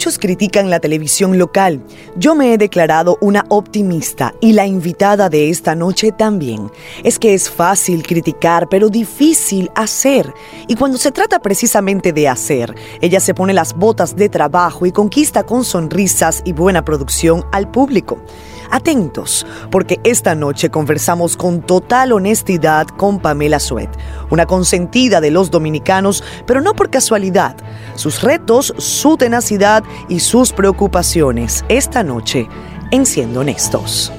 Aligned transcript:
Muchos 0.00 0.18
critican 0.18 0.70
la 0.70 0.80
televisión 0.80 1.36
local. 1.36 1.82
Yo 2.16 2.34
me 2.34 2.54
he 2.54 2.56
declarado 2.56 3.18
una 3.20 3.44
optimista 3.50 4.34
y 4.40 4.54
la 4.54 4.66
invitada 4.66 5.28
de 5.28 5.50
esta 5.50 5.74
noche 5.74 6.10
también. 6.10 6.72
Es 7.04 7.18
que 7.18 7.34
es 7.34 7.50
fácil 7.50 8.02
criticar, 8.02 8.66
pero 8.70 8.88
difícil 8.88 9.70
hacer. 9.74 10.32
Y 10.68 10.76
cuando 10.76 10.96
se 10.96 11.12
trata 11.12 11.40
precisamente 11.40 12.14
de 12.14 12.30
hacer, 12.30 12.74
ella 13.02 13.20
se 13.20 13.34
pone 13.34 13.52
las 13.52 13.74
botas 13.74 14.16
de 14.16 14.30
trabajo 14.30 14.86
y 14.86 14.90
conquista 14.90 15.42
con 15.42 15.66
sonrisas 15.66 16.40
y 16.46 16.54
buena 16.54 16.82
producción 16.82 17.44
al 17.52 17.70
público. 17.70 18.22
Atentos, 18.70 19.46
porque 19.70 20.00
esta 20.04 20.34
noche 20.34 20.70
conversamos 20.70 21.36
con 21.36 21.62
total 21.62 22.12
honestidad 22.12 22.86
con 22.86 23.18
Pamela 23.18 23.58
Suet, 23.58 23.90
una 24.30 24.46
consentida 24.46 25.20
de 25.20 25.30
los 25.30 25.50
dominicanos, 25.50 26.22
pero 26.46 26.60
no 26.60 26.74
por 26.74 26.90
casualidad. 26.90 27.56
Sus 27.94 28.22
retos, 28.22 28.74
su 28.78 29.16
tenacidad 29.16 29.82
y 30.08 30.20
sus 30.20 30.52
preocupaciones 30.52 31.64
esta 31.68 32.02
noche 32.02 32.48
en 32.90 33.06
Siendo 33.06 33.40
Honestos. 33.40 34.12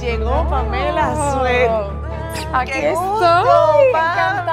Llegó 0.00 0.46
Pamela 0.48 1.32
Suet. 1.32 1.95
Aquí 2.52 2.72
Qué 2.72 2.88
estoy. 2.90 3.06
gusto, 3.06 3.26
Encantada 3.88 4.46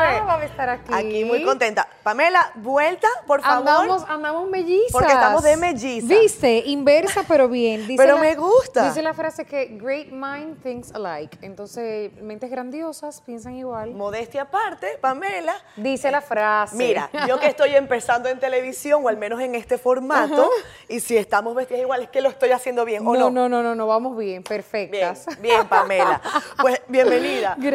estar 0.53 0.69
aquí. 0.69 0.93
Aquí 0.93 1.25
muy 1.25 1.43
contenta. 1.43 1.87
Pamela, 2.03 2.51
vuelta, 2.55 3.07
por 3.27 3.41
favor. 3.41 3.67
Andamos, 3.67 4.05
andamos 4.07 4.49
mellizas. 4.49 4.91
Porque 4.91 5.11
estamos 5.13 5.43
de 5.43 5.57
mellizas. 5.57 6.09
Viste, 6.09 6.63
inversa 6.65 7.23
pero 7.27 7.47
bien. 7.47 7.87
Dice 7.87 8.01
Pero 8.01 8.15
la- 8.15 8.21
me 8.21 8.35
gusta. 8.35 8.85
Dice 8.87 9.01
la 9.01 9.13
frase 9.13 9.45
que 9.45 9.77
great 9.81 10.07
mind 10.11 10.61
thinks 10.61 10.93
alike. 10.93 11.37
Entonces, 11.41 12.11
mentes 12.21 12.49
grandiosas 12.49 13.21
piensan 13.21 13.55
igual. 13.55 13.91
Modestia 13.91 14.43
aparte, 14.43 14.97
Pamela. 15.01 15.55
Dice 15.75 16.11
la 16.11 16.21
frase. 16.21 16.75
Mira, 16.75 17.09
yo 17.27 17.39
que 17.39 17.47
estoy 17.47 17.75
empezando 17.75 18.29
en 18.29 18.39
televisión, 18.39 19.05
o 19.05 19.09
al 19.09 19.17
menos 19.17 19.39
en 19.41 19.55
este 19.55 19.77
formato, 19.77 20.49
y 20.87 20.99
si 20.99 21.17
estamos 21.17 21.55
vestidas 21.55 21.81
igual, 21.81 22.03
es 22.03 22.09
que 22.09 22.21
lo 22.21 22.29
estoy 22.29 22.51
haciendo 22.51 22.85
bien, 22.85 23.07
¿o 23.07 23.13
no, 23.13 23.19
no? 23.29 23.29
no, 23.31 23.49
no, 23.49 23.63
no, 23.63 23.75
no, 23.75 23.87
vamos 23.87 24.17
bien, 24.17 24.23
Bien, 24.33 24.43
perfectas. 24.43 25.25
bien, 25.39 25.67
Pamela. 25.67 26.21
Pues 26.61 26.81
bienvenida. 26.87 27.55
Gracias. 27.57 27.72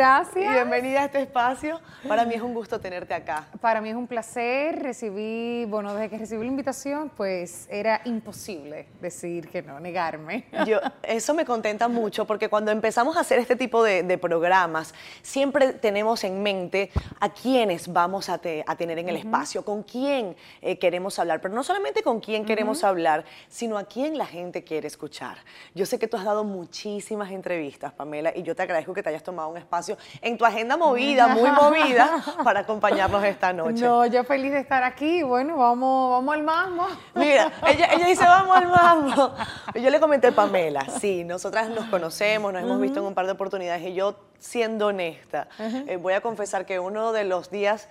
Bienvenida 0.52 1.00
a 1.02 1.04
este 1.06 1.20
espacio. 1.22 1.80
Para 2.06 2.24
mí 2.24 2.34
es 2.34 2.40
un 2.40 2.54
gusto 2.54 2.78
tenerte 2.78 3.14
acá. 3.14 3.48
Para 3.60 3.80
mí 3.80 3.88
es 3.88 3.96
un 3.96 4.06
placer. 4.06 4.80
Recibí, 4.80 5.64
bueno, 5.64 5.92
desde 5.92 6.08
que 6.08 6.18
recibí 6.18 6.42
la 6.42 6.46
invitación, 6.50 7.10
pues 7.16 7.66
era 7.68 8.00
imposible 8.04 8.86
decir 9.00 9.48
que 9.48 9.60
no, 9.60 9.80
negarme. 9.80 10.44
Yo, 10.64 10.78
eso 11.02 11.34
me 11.34 11.44
contenta 11.44 11.88
mucho 11.88 12.26
porque 12.28 12.48
cuando 12.48 12.70
empezamos 12.70 13.16
a 13.16 13.20
hacer 13.20 13.40
este 13.40 13.56
tipo 13.56 13.82
de, 13.82 14.04
de 14.04 14.18
programas, 14.18 14.94
siempre 15.20 15.72
tenemos 15.72 16.22
en 16.22 16.44
mente 16.44 16.90
a 17.18 17.30
quiénes 17.32 17.92
vamos 17.92 18.28
a, 18.28 18.38
te- 18.38 18.62
a 18.68 18.76
tener 18.76 19.00
en 19.00 19.08
el 19.08 19.16
espacio, 19.16 19.64
con 19.64 19.82
quién 19.82 20.36
eh, 20.62 20.78
queremos 20.78 21.18
hablar, 21.18 21.40
pero 21.40 21.54
no 21.54 21.64
solamente 21.64 22.04
con 22.04 22.20
quién 22.20 22.44
queremos 22.44 22.84
hablar, 22.84 23.24
sino 23.48 23.76
a 23.76 23.82
quién 23.82 24.16
la 24.16 24.26
gente 24.26 24.62
quiere 24.62 24.86
escuchar. 24.86 25.38
Yo 25.74 25.86
sé 25.86 25.98
que 25.98 26.06
tú 26.06 26.16
has 26.16 26.24
dado 26.24 26.44
muchísimas 26.44 27.32
entrevistas, 27.32 27.92
Pamela, 27.92 28.32
y 28.36 28.44
yo 28.44 28.54
te 28.54 28.62
agradezco 28.62 28.94
que 28.94 29.02
te 29.02 29.08
hayas 29.08 29.24
tomado 29.24 29.48
un 29.48 29.56
espacio 29.56 29.87
en 30.20 30.36
tu 30.36 30.44
agenda 30.44 30.76
movida, 30.76 31.28
muy 31.28 31.50
movida, 31.50 32.22
para 32.44 32.60
acompañarnos 32.60 33.22
esta 33.24 33.52
noche. 33.52 33.84
No, 33.84 34.06
yo 34.06 34.24
feliz 34.24 34.52
de 34.52 34.60
estar 34.60 34.82
aquí. 34.82 35.22
Bueno, 35.22 35.56
vamos, 35.56 36.10
vamos 36.10 36.34
al 36.34 36.42
mambo. 36.42 36.86
Mira, 37.14 37.52
ella, 37.66 37.88
ella 37.92 38.06
dice, 38.06 38.24
vamos 38.24 38.56
al 38.56 38.68
mambo. 38.68 39.34
Yo 39.74 39.90
le 39.90 40.00
comenté 40.00 40.28
a 40.28 40.32
Pamela, 40.32 40.86
sí, 41.00 41.24
nosotras 41.24 41.68
nos 41.68 41.86
conocemos, 41.86 42.52
nos 42.52 42.62
hemos 42.62 42.80
visto 42.80 43.00
en 43.00 43.06
un 43.06 43.14
par 43.14 43.26
de 43.26 43.32
oportunidades 43.32 43.82
y 43.82 43.94
yo, 43.94 44.16
siendo 44.38 44.88
honesta, 44.88 45.48
eh, 45.58 45.96
voy 45.96 46.14
a 46.14 46.20
confesar 46.20 46.66
que 46.66 46.78
uno 46.78 47.12
de 47.12 47.24
los 47.24 47.50
días 47.50 47.88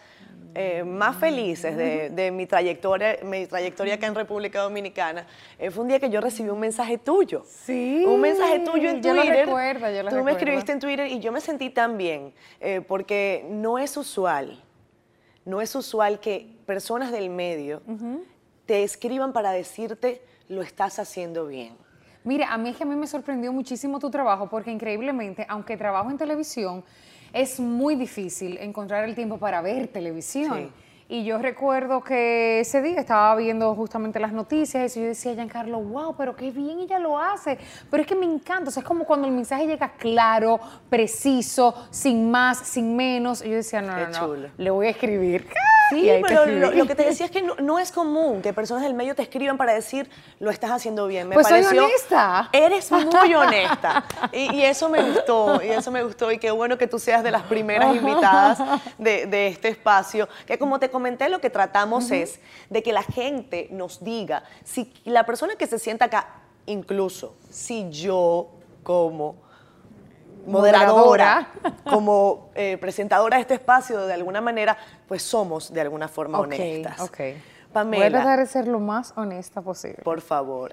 eh, 0.55 0.83
más 0.83 1.15
felices 1.17 1.77
de, 1.77 2.09
de 2.09 2.31
mi 2.31 2.45
trayectoria, 2.47 3.17
mi 3.23 3.45
trayectoria 3.45 3.95
acá 3.95 4.07
en 4.07 4.15
República 4.15 4.61
Dominicana, 4.61 5.27
eh, 5.59 5.69
fue 5.69 5.83
un 5.83 5.89
día 5.89 5.99
que 5.99 6.09
yo 6.09 6.19
recibí 6.19 6.49
un 6.49 6.59
mensaje 6.59 6.97
tuyo. 6.97 7.43
Sí, 7.45 8.03
Un 8.07 8.19
mensaje 8.21 8.59
tuyo 8.59 8.89
en 8.89 9.01
yo 9.03 9.13
lo 9.13 9.21
Twitter. 9.21 9.45
recuerdo, 9.45 9.91
yo 9.91 10.03
lo 10.03 10.09
Tú 10.09 10.23
me 10.23 10.31
escribiste 10.31 10.71
en 10.71 10.79
Twitter 10.79 11.07
y 11.07 11.19
yo 11.19 11.31
me 11.31 11.41
sentí 11.41 11.69
tan 11.69 11.97
bien, 11.97 12.33
eh, 12.59 12.81
porque 12.81 13.45
no 13.49 13.77
es 13.77 13.95
usual, 13.97 14.63
no 15.45 15.61
es 15.61 15.75
usual 15.75 16.19
que 16.19 16.47
personas 16.65 17.11
del 17.11 17.29
medio 17.29 17.81
te 18.65 18.83
escriban 18.83 19.31
para 19.33 19.51
decirte 19.51 20.21
lo 20.49 20.61
estás 20.61 20.97
haciendo 20.99 21.45
bien. 21.47 21.75
Mira, 22.23 22.51
a 22.51 22.57
mí 22.57 22.69
es 22.69 22.75
que 22.77 22.83
a 22.83 22.85
mí 22.85 22.95
me 22.95 23.07
sorprendió 23.07 23.53
muchísimo 23.53 23.99
tu 23.99 24.09
trabajo 24.09 24.49
porque 24.49 24.69
increíblemente, 24.71 25.45
aunque 25.47 25.77
trabajo 25.77 26.09
en 26.11 26.17
televisión, 26.17 26.83
es 27.33 27.59
muy 27.59 27.95
difícil 27.95 28.57
encontrar 28.57 29.03
el 29.03 29.15
tiempo 29.15 29.37
para 29.37 29.61
ver 29.61 29.87
televisión. 29.87 30.53
Sí. 30.55 30.69
Y 31.09 31.23
yo 31.23 31.37
recuerdo 31.37 32.03
que 32.03 32.59
ese 32.59 32.81
día 32.81 32.99
estaba 32.99 33.33
viendo 33.37 33.73
justamente 33.75 34.19
las 34.19 34.33
noticias 34.33 34.97
y 34.97 34.99
yo 35.01 35.07
decía, 35.07 35.33
Giancarlo, 35.35 35.79
wow, 35.79 36.15
pero 36.17 36.35
qué 36.35 36.51
bien 36.51 36.79
ella 36.79 36.99
lo 36.99 37.17
hace. 37.17 37.57
Pero 37.89 38.01
es 38.01 38.07
que 38.07 38.15
me 38.15 38.25
encanta, 38.25 38.67
o 38.67 38.71
sea, 38.71 38.81
es 38.81 38.87
como 38.87 39.05
cuando 39.05 39.25
el 39.25 39.33
mensaje 39.33 39.65
llega 39.65 39.93
claro, 39.93 40.59
preciso, 40.89 41.73
sin 41.91 42.29
más, 42.29 42.57
sin 42.59 42.93
menos. 42.97 43.41
Y 43.41 43.49
yo 43.49 43.55
decía, 43.55 43.81
no, 43.81 43.95
Qué 43.95 44.01
no, 44.01 44.07
no, 44.07 44.19
chulo. 44.35 44.49
le 44.57 44.69
voy 44.69 44.87
a 44.87 44.89
escribir. 44.89 45.47
Sí, 45.89 46.09
pero 46.27 46.45
lo, 46.45 46.71
lo 46.71 46.85
que 46.85 46.95
te 46.95 47.03
decía 47.03 47.25
es 47.25 47.31
que 47.31 47.41
no, 47.41 47.55
no 47.55 47.79
es 47.79 47.91
común 47.91 48.41
que 48.41 48.53
personas 48.53 48.83
del 48.83 48.93
medio 48.93 49.15
te 49.15 49.21
escriban 49.21 49.57
para 49.57 49.73
decir 49.73 50.09
lo 50.39 50.49
estás 50.51 50.71
haciendo 50.71 51.07
bien. 51.07 51.27
Me 51.29 51.35
Pues 51.35 51.47
soy 51.47 51.61
pareció, 51.61 51.85
honesta. 51.85 52.49
Eres 52.51 52.91
muy 52.91 53.33
honesta. 53.35 54.03
Y, 54.31 54.55
y 54.55 54.63
eso 54.63 54.89
me 54.89 55.01
gustó, 55.03 55.61
y 55.63 55.69
eso 55.69 55.91
me 55.91 56.03
gustó. 56.03 56.31
Y 56.31 56.37
qué 56.37 56.51
bueno 56.51 56.77
que 56.77 56.87
tú 56.87 56.99
seas 56.99 57.23
de 57.23 57.31
las 57.31 57.43
primeras 57.43 57.95
invitadas 57.95 58.59
de, 58.97 59.25
de 59.25 59.47
este 59.47 59.69
espacio. 59.69 60.27
Que 60.45 60.57
como 60.57 60.79
te 60.79 60.89
comenté, 60.89 61.29
lo 61.29 61.39
que 61.39 61.49
tratamos 61.49 62.11
es 62.11 62.39
de 62.69 62.83
que 62.83 62.91
la 62.91 63.03
gente 63.03 63.67
nos 63.71 64.03
diga 64.03 64.43
si 64.63 64.93
la 65.05 65.25
persona 65.25 65.55
que 65.55 65.67
se 65.67 65.79
sienta 65.79 66.05
acá, 66.05 66.27
incluso 66.65 67.35
si 67.49 67.89
yo 67.89 68.49
como 68.83 69.46
moderadora, 70.47 71.49
como 71.89 72.49
eh, 72.55 72.77
presentadora 72.79 73.37
de 73.37 73.41
este 73.41 73.53
espacio, 73.55 74.05
de 74.05 74.13
alguna 74.13 74.41
manera, 74.41 74.77
pues 75.07 75.21
somos 75.21 75.71
de 75.71 75.81
alguna 75.81 76.07
forma 76.07 76.39
honestas. 76.39 76.99
ok. 76.99 77.19
Voy 77.67 77.81
a 77.81 77.83
Pamela, 77.83 78.21
tratar 78.21 78.39
de 78.39 78.45
ser 78.47 78.67
lo 78.67 78.79
más 78.79 79.13
honesta 79.17 79.61
posible. 79.61 79.99
por 80.03 80.21
favor. 80.21 80.71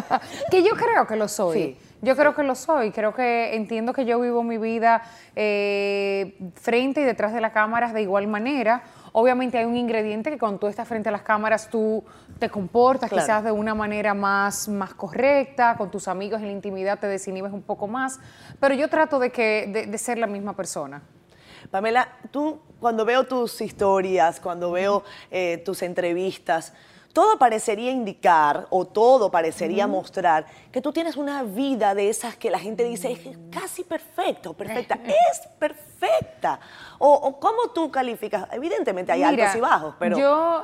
que 0.50 0.62
yo 0.62 0.70
creo 0.74 1.06
que 1.06 1.16
lo 1.16 1.28
soy. 1.28 1.58
Sí, 1.58 1.78
Yo 2.00 2.16
creo 2.16 2.34
que 2.34 2.42
lo 2.44 2.54
soy. 2.54 2.92
Creo 2.92 3.12
que 3.12 3.54
entiendo 3.56 3.92
que 3.92 4.06
yo 4.06 4.18
vivo 4.20 4.42
mi 4.42 4.56
vida 4.56 5.02
eh, 5.34 6.38
frente 6.54 7.02
y 7.02 7.04
detrás 7.04 7.34
de 7.34 7.42
las 7.42 7.52
cámaras 7.52 7.92
de 7.92 8.02
igual 8.02 8.26
manera. 8.28 8.84
Obviamente 9.18 9.56
hay 9.56 9.64
un 9.64 9.78
ingrediente 9.78 10.30
que 10.30 10.36
cuando 10.36 10.58
tú 10.58 10.66
estás 10.66 10.86
frente 10.86 11.08
a 11.08 11.12
las 11.12 11.22
cámaras 11.22 11.70
tú 11.70 12.04
te 12.38 12.50
comportas 12.50 13.08
Claro. 13.08 13.24
quizás 13.24 13.44
de 13.44 13.50
una 13.50 13.74
manera 13.74 14.12
más, 14.12 14.68
más 14.68 14.92
correcta, 14.92 15.74
con 15.78 15.90
tus 15.90 16.06
amigos 16.06 16.42
en 16.42 16.48
la 16.48 16.52
intimidad 16.52 16.98
te 16.98 17.06
desinhibes 17.06 17.50
un 17.50 17.62
poco 17.62 17.86
más, 17.86 18.20
pero 18.60 18.74
yo 18.74 18.88
trato 18.88 19.18
de, 19.18 19.32
que, 19.32 19.70
de, 19.72 19.86
de 19.86 19.98
ser 19.98 20.18
la 20.18 20.26
misma 20.26 20.54
persona. 20.54 21.00
Pamela, 21.70 22.08
tú 22.30 22.60
cuando 22.78 23.06
veo 23.06 23.24
tus 23.24 23.58
historias, 23.62 24.38
cuando 24.38 24.70
veo 24.70 25.02
eh, 25.30 25.62
tus 25.64 25.80
entrevistas, 25.80 26.74
todo 27.16 27.38
parecería 27.38 27.90
indicar 27.92 28.66
o 28.68 28.84
todo 28.84 29.30
parecería 29.30 29.86
mostrar 29.86 30.44
que 30.70 30.82
tú 30.82 30.92
tienes 30.92 31.16
una 31.16 31.42
vida 31.44 31.94
de 31.94 32.10
esas 32.10 32.36
que 32.36 32.50
la 32.50 32.58
gente 32.58 32.84
dice 32.84 33.10
es 33.12 33.20
casi 33.50 33.84
perfecta 33.84 34.50
o 34.50 34.52
perfecta. 34.62 34.98
es 35.06 35.46
perfecta. 35.58 36.60
O, 36.98 37.08
o 37.14 37.40
cómo 37.40 37.70
tú 37.74 37.90
calificas. 37.90 38.46
Evidentemente 38.52 39.12
hay 39.12 39.20
Mira, 39.24 39.30
altos 39.30 39.56
y 39.56 39.60
bajos, 39.60 39.94
pero 39.98 40.18
Yo, 40.18 40.62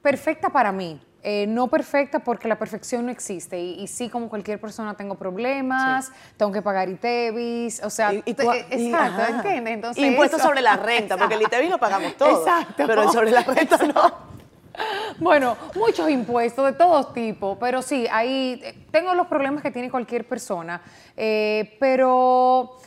perfecta 0.00 0.50
para 0.50 0.70
mí. 0.70 1.00
eh, 1.22 1.46
no 1.48 1.66
perfecta 1.66 2.20
porque 2.20 2.46
la 2.46 2.56
perfección 2.56 3.06
no 3.06 3.10
existe. 3.10 3.58
Y, 3.58 3.82
y 3.82 3.88
sí, 3.88 4.08
como 4.08 4.28
cualquier 4.28 4.60
persona, 4.60 4.94
tengo 4.94 5.16
problemas, 5.16 6.12
tengo 6.36 6.52
que 6.52 6.62
pagar 6.62 6.88
ITEVIS, 6.88 7.82
o 7.82 7.90
sea, 7.90 8.14
Y- 8.14 8.22
y 8.24 8.30
exacto, 8.30 8.94
ajá. 8.96 9.28
¿entiendes? 9.30 9.74
Entonces, 9.74 10.04
Impuestos 10.04 10.40
sobre 10.42 10.60
la 10.62 10.76
renta, 10.76 11.16
porque 11.16 11.34
el 11.34 11.42
ITEVIS 11.48 11.70
lo 11.70 11.78
pagamos 11.78 12.16
todos. 12.16 12.46
Exacto. 12.46 12.84
Pero 12.86 13.02
el 13.02 13.08
sobre 13.10 13.32
la 13.32 13.42
renta 13.42 13.78
no. 13.78 14.30
Bueno, 15.18 15.56
muchos 15.74 16.08
impuestos 16.08 16.64
de 16.64 16.72
todos 16.72 17.12
tipos, 17.12 17.58
pero 17.60 17.82
sí, 17.82 18.06
ahí 18.10 18.60
eh, 18.64 18.74
tengo 18.90 19.14
los 19.14 19.26
problemas 19.26 19.62
que 19.62 19.70
tiene 19.70 19.90
cualquier 19.90 20.26
persona, 20.26 20.80
eh, 21.16 21.76
pero, 21.78 22.78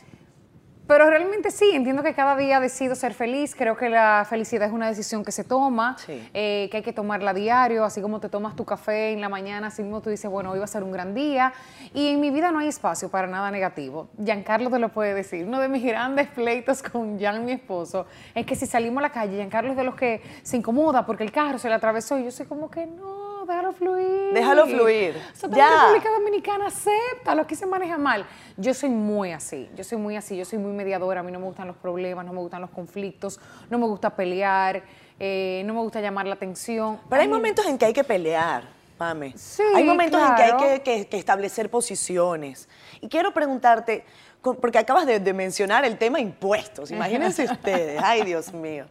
pero 0.86 1.08
realmente 1.08 1.50
sí, 1.50 1.70
entiendo 1.72 2.02
que 2.02 2.12
cada 2.14 2.36
día 2.36 2.60
decido 2.60 2.94
ser 2.94 3.14
feliz, 3.14 3.54
creo 3.56 3.76
que 3.76 3.88
la 3.88 4.26
felicidad 4.28 4.68
es 4.68 4.72
una 4.74 4.88
decisión 4.88 5.24
que 5.24 5.32
se 5.32 5.42
toma, 5.44 5.96
Sí. 5.98 6.28
eh, 6.34 6.68
que 6.70 6.78
hay 6.78 6.82
que 6.82 6.92
tomarla 6.92 7.30
a 7.30 7.34
diario, 7.34 7.84
así 7.84 8.02
como 8.02 8.20
te 8.20 8.28
tomas 8.28 8.54
tu 8.54 8.64
café 8.64 9.12
en 9.12 9.20
la 9.20 9.28
mañana, 9.28 9.68
así 9.68 9.82
mismo 9.82 10.00
tú 10.02 10.10
dices, 10.10 10.30
bueno, 10.30 10.50
hoy 10.50 10.58
va 10.58 10.64
a 10.64 10.68
ser 10.68 10.82
un 10.82 10.92
gran 10.92 11.14
día, 11.14 11.52
y 11.94 12.08
en 12.08 12.20
mi 12.20 12.30
vida 12.30 12.50
no 12.50 12.58
hay 12.58 12.68
espacio 12.68 13.08
para 13.08 13.26
nada 13.26 13.50
negativo. 13.50 14.08
Giancarlo 14.22 14.68
te 14.70 14.78
lo 14.78 14.90
puede 14.90 15.14
decir, 15.14 15.46
uno 15.46 15.60
de 15.60 15.68
mis 15.68 15.82
grandes 15.84 16.28
pleitos 16.28 16.82
con 16.82 17.18
Jan, 17.18 17.44
mi 17.44 17.52
esposo, 17.52 18.06
es 18.34 18.44
que 18.44 18.54
si 18.54 18.66
salimos 18.66 18.98
a 18.98 19.02
la 19.08 19.10
calle, 19.10 19.36
Giancarlo 19.36 19.70
es 19.70 19.76
de 19.76 19.84
los 19.84 19.94
que 19.94 20.22
se 20.42 20.56
incomoda 20.58 21.06
porque 21.06 21.24
el 21.24 21.32
carro 21.32 21.58
se 21.58 21.68
le 21.68 21.74
atravesó, 21.74 22.18
y 22.18 22.24
yo 22.24 22.30
soy 22.30 22.46
como 22.46 22.70
que 22.70 22.86
no, 22.86 23.23
déjalo 23.46 23.72
fluir. 23.72 24.32
Déjalo 24.34 24.66
fluir. 24.66 25.14
Ya. 25.50 25.66
en 25.68 25.80
República 25.80 26.10
Dominicana, 26.18 26.66
acepta, 26.66 27.34
lo 27.34 27.46
que 27.46 27.54
se 27.56 27.66
maneja 27.66 27.98
mal. 27.98 28.26
Yo 28.56 28.74
soy 28.74 28.88
muy 28.90 29.32
así, 29.32 29.68
yo 29.76 29.84
soy 29.84 29.98
muy 29.98 30.16
así, 30.16 30.36
yo 30.36 30.44
soy 30.44 30.58
muy 30.58 30.72
mediadora, 30.72 31.20
a 31.20 31.22
mí 31.22 31.32
no 31.32 31.38
me 31.40 31.46
gustan 31.46 31.66
los 31.66 31.76
problemas, 31.76 32.24
no 32.24 32.32
me 32.32 32.40
gustan 32.40 32.60
los 32.60 32.70
conflictos, 32.70 33.40
no 33.70 33.78
me 33.78 33.86
gusta 33.86 34.10
pelear. 34.10 34.82
eh, 35.20 35.62
no 35.64 35.74
me 35.74 35.80
gusta 35.80 36.00
llamar 36.00 36.26
la 36.26 36.34
atención. 36.34 36.98
Pero 37.08 37.22
hay 37.22 37.28
Ay, 37.28 37.32
momentos 37.32 37.64
en 37.66 37.78
que 37.78 37.84
hay 37.86 37.92
que 37.92 38.02
pelear, 38.02 38.64
Pame. 38.98 39.32
Sí, 39.36 39.62
hay 39.74 39.84
momentos 39.84 40.20
en 40.20 40.34
que 40.34 40.42
hay 40.42 40.56
que, 40.56 40.82
que- 40.82 41.06
que 41.06 41.16
establecer 41.18 41.70
posiciones. 41.70 42.68
Y 43.00 43.08
quiero 43.08 43.32
preguntarte, 43.32 44.04
porque 44.52 44.76
acabas 44.78 45.06
de, 45.06 45.18
de 45.20 45.32
mencionar 45.32 45.84
el 45.86 45.96
tema 45.96 46.20
impuestos. 46.20 46.90
Imagínense 46.90 47.44
ustedes, 47.50 47.98
ay 48.04 48.22
Dios 48.22 48.52
mío. 48.52 48.84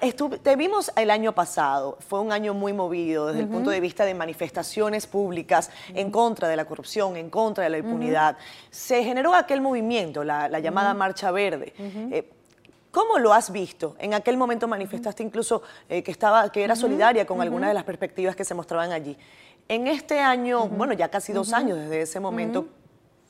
Estuve- 0.00 0.38
te 0.38 0.56
vimos 0.56 0.90
el 0.96 1.10
año 1.10 1.34
pasado, 1.34 1.98
fue 2.08 2.20
un 2.20 2.32
año 2.32 2.54
muy 2.54 2.72
movido 2.72 3.26
desde 3.26 3.40
el 3.40 3.48
punto 3.48 3.68
de 3.70 3.78
vista 3.80 4.04
de 4.06 4.14
manifestaciones 4.14 5.06
públicas 5.06 5.70
en 5.94 6.10
contra 6.10 6.48
de 6.48 6.56
la 6.56 6.64
corrupción, 6.64 7.16
en 7.16 7.28
contra 7.28 7.64
de 7.64 7.70
la 7.70 7.78
impunidad. 7.78 8.36
Se 8.70 9.04
generó 9.04 9.34
aquel 9.34 9.60
movimiento, 9.60 10.24
la, 10.24 10.48
la 10.48 10.60
llamada 10.60 10.94
Marcha 10.94 11.30
Verde. 11.30 11.74
Eh, 11.78 12.30
¿Cómo 12.90 13.18
lo 13.18 13.32
has 13.32 13.52
visto? 13.52 13.94
En 14.00 14.14
aquel 14.14 14.36
momento 14.36 14.66
manifestaste 14.66 15.22
incluso 15.22 15.62
eh, 15.88 16.02
que, 16.02 16.10
estaba, 16.10 16.50
que 16.50 16.64
era 16.64 16.74
solidaria 16.74 17.24
con 17.26 17.40
algunas 17.40 17.68
de 17.68 17.74
las 17.74 17.84
perspectivas 17.84 18.34
que 18.34 18.44
se 18.44 18.54
mostraban 18.54 18.90
allí. 18.92 19.16
En 19.68 19.86
este 19.86 20.18
año, 20.18 20.66
bueno, 20.66 20.94
ya 20.94 21.08
casi 21.08 21.32
dos 21.32 21.52
años 21.52 21.78
desde 21.78 22.00
ese 22.02 22.18
momento, 22.18 22.66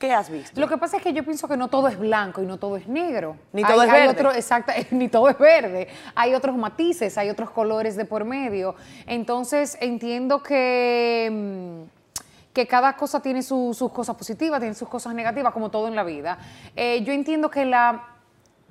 ¿qué 0.01 0.11
has 0.11 0.29
visto? 0.29 0.59
Lo 0.59 0.67
que 0.67 0.77
pasa 0.77 0.97
es 0.97 1.03
que 1.03 1.13
yo 1.13 1.23
pienso 1.23 1.47
que 1.47 1.55
no 1.55 1.69
todo 1.69 1.87
es 1.87 1.97
blanco 1.97 2.41
y 2.41 2.45
no 2.45 2.57
todo 2.57 2.75
es 2.75 2.87
negro. 2.89 3.37
Ni 3.53 3.63
todo 3.63 3.79
Hay- 3.79 3.87
es 3.87 3.93
hay 3.93 3.99
verde. 4.07 4.13
otro- 4.19 4.33
exacto, 4.33 4.73
ni 4.91 5.07
todo 5.07 5.29
es 5.29 5.37
verde. 5.37 5.87
Hay 6.15 6.33
otros 6.33 6.57
matices, 6.57 7.17
hay 7.17 7.29
otros 7.29 7.51
colores 7.51 7.95
de 7.95 8.03
por 8.03 8.25
medio. 8.25 8.75
Entonces 9.07 9.77
entiendo 9.79 10.43
que, 10.43 11.29
mm, 11.31 12.51
que 12.51 12.67
cada 12.67 12.97
cosa 12.97 13.21
tiene 13.21 13.43
su- 13.43 13.73
sus 13.73 13.91
cosas 13.93 14.15
positivas, 14.17 14.59
tiene 14.59 14.75
sus 14.75 14.89
cosas 14.89 15.13
negativas, 15.13 15.53
como 15.53 15.69
todo 15.71 15.87
en 15.87 15.95
la 15.95 16.03
vida. 16.03 16.37
Eh, 16.75 17.01
yo 17.05 17.13
entiendo 17.13 17.49
que 17.49 17.63
la 17.63 18.07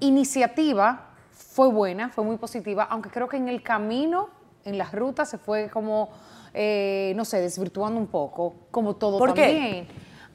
iniciativa 0.00 1.06
fue 1.30 1.68
buena, 1.68 2.10
fue 2.10 2.24
muy 2.24 2.36
positiva, 2.36 2.84
aunque 2.90 3.10
creo 3.10 3.28
que 3.28 3.36
en 3.36 3.48
el 3.48 3.62
camino, 3.62 4.28
en 4.64 4.76
las 4.78 4.92
rutas, 4.92 5.28
se 5.30 5.38
fue 5.38 5.68
como, 5.70 6.10
eh, 6.54 7.12
no 7.16 7.24
sé, 7.24 7.40
desvirtuando 7.40 7.98
un 7.98 8.06
poco, 8.06 8.54
como 8.70 8.96
todo 8.96 9.18
¿Por 9.18 9.34
qué? 9.34 9.86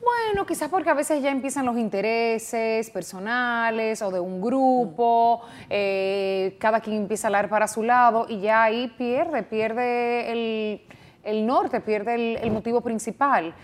Bueno, 0.05 0.45
quizás 0.45 0.69
porque 0.69 0.91
a 0.91 0.93
veces 0.93 1.23
ya 1.23 1.31
empiezan 1.31 1.65
los 1.65 1.79
intereses 1.79 2.91
personales 2.91 4.03
o 4.03 4.11
de 4.11 4.19
un 4.19 4.39
grupo, 4.39 5.41
eh, 5.67 6.55
cada 6.59 6.79
quien 6.79 6.97
empieza 6.97 7.25
a 7.25 7.29
hablar 7.29 7.49
para 7.49 7.67
su 7.67 7.81
lado 7.81 8.27
y 8.29 8.39
ya 8.39 8.61
ahí 8.61 8.87
pierde, 8.99 9.41
pierde 9.41 10.31
el, 10.31 10.81
el 11.23 11.47
norte, 11.47 11.81
pierde 11.81 12.13
el, 12.13 12.37
el 12.37 12.51
motivo 12.51 12.81
principal. 12.81 13.55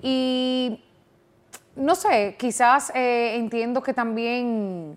Y 0.00 0.82
no 1.76 1.94
sé, 1.94 2.36
quizás 2.38 2.90
eh, 2.94 3.36
entiendo 3.36 3.82
que 3.82 3.92
también 3.92 4.96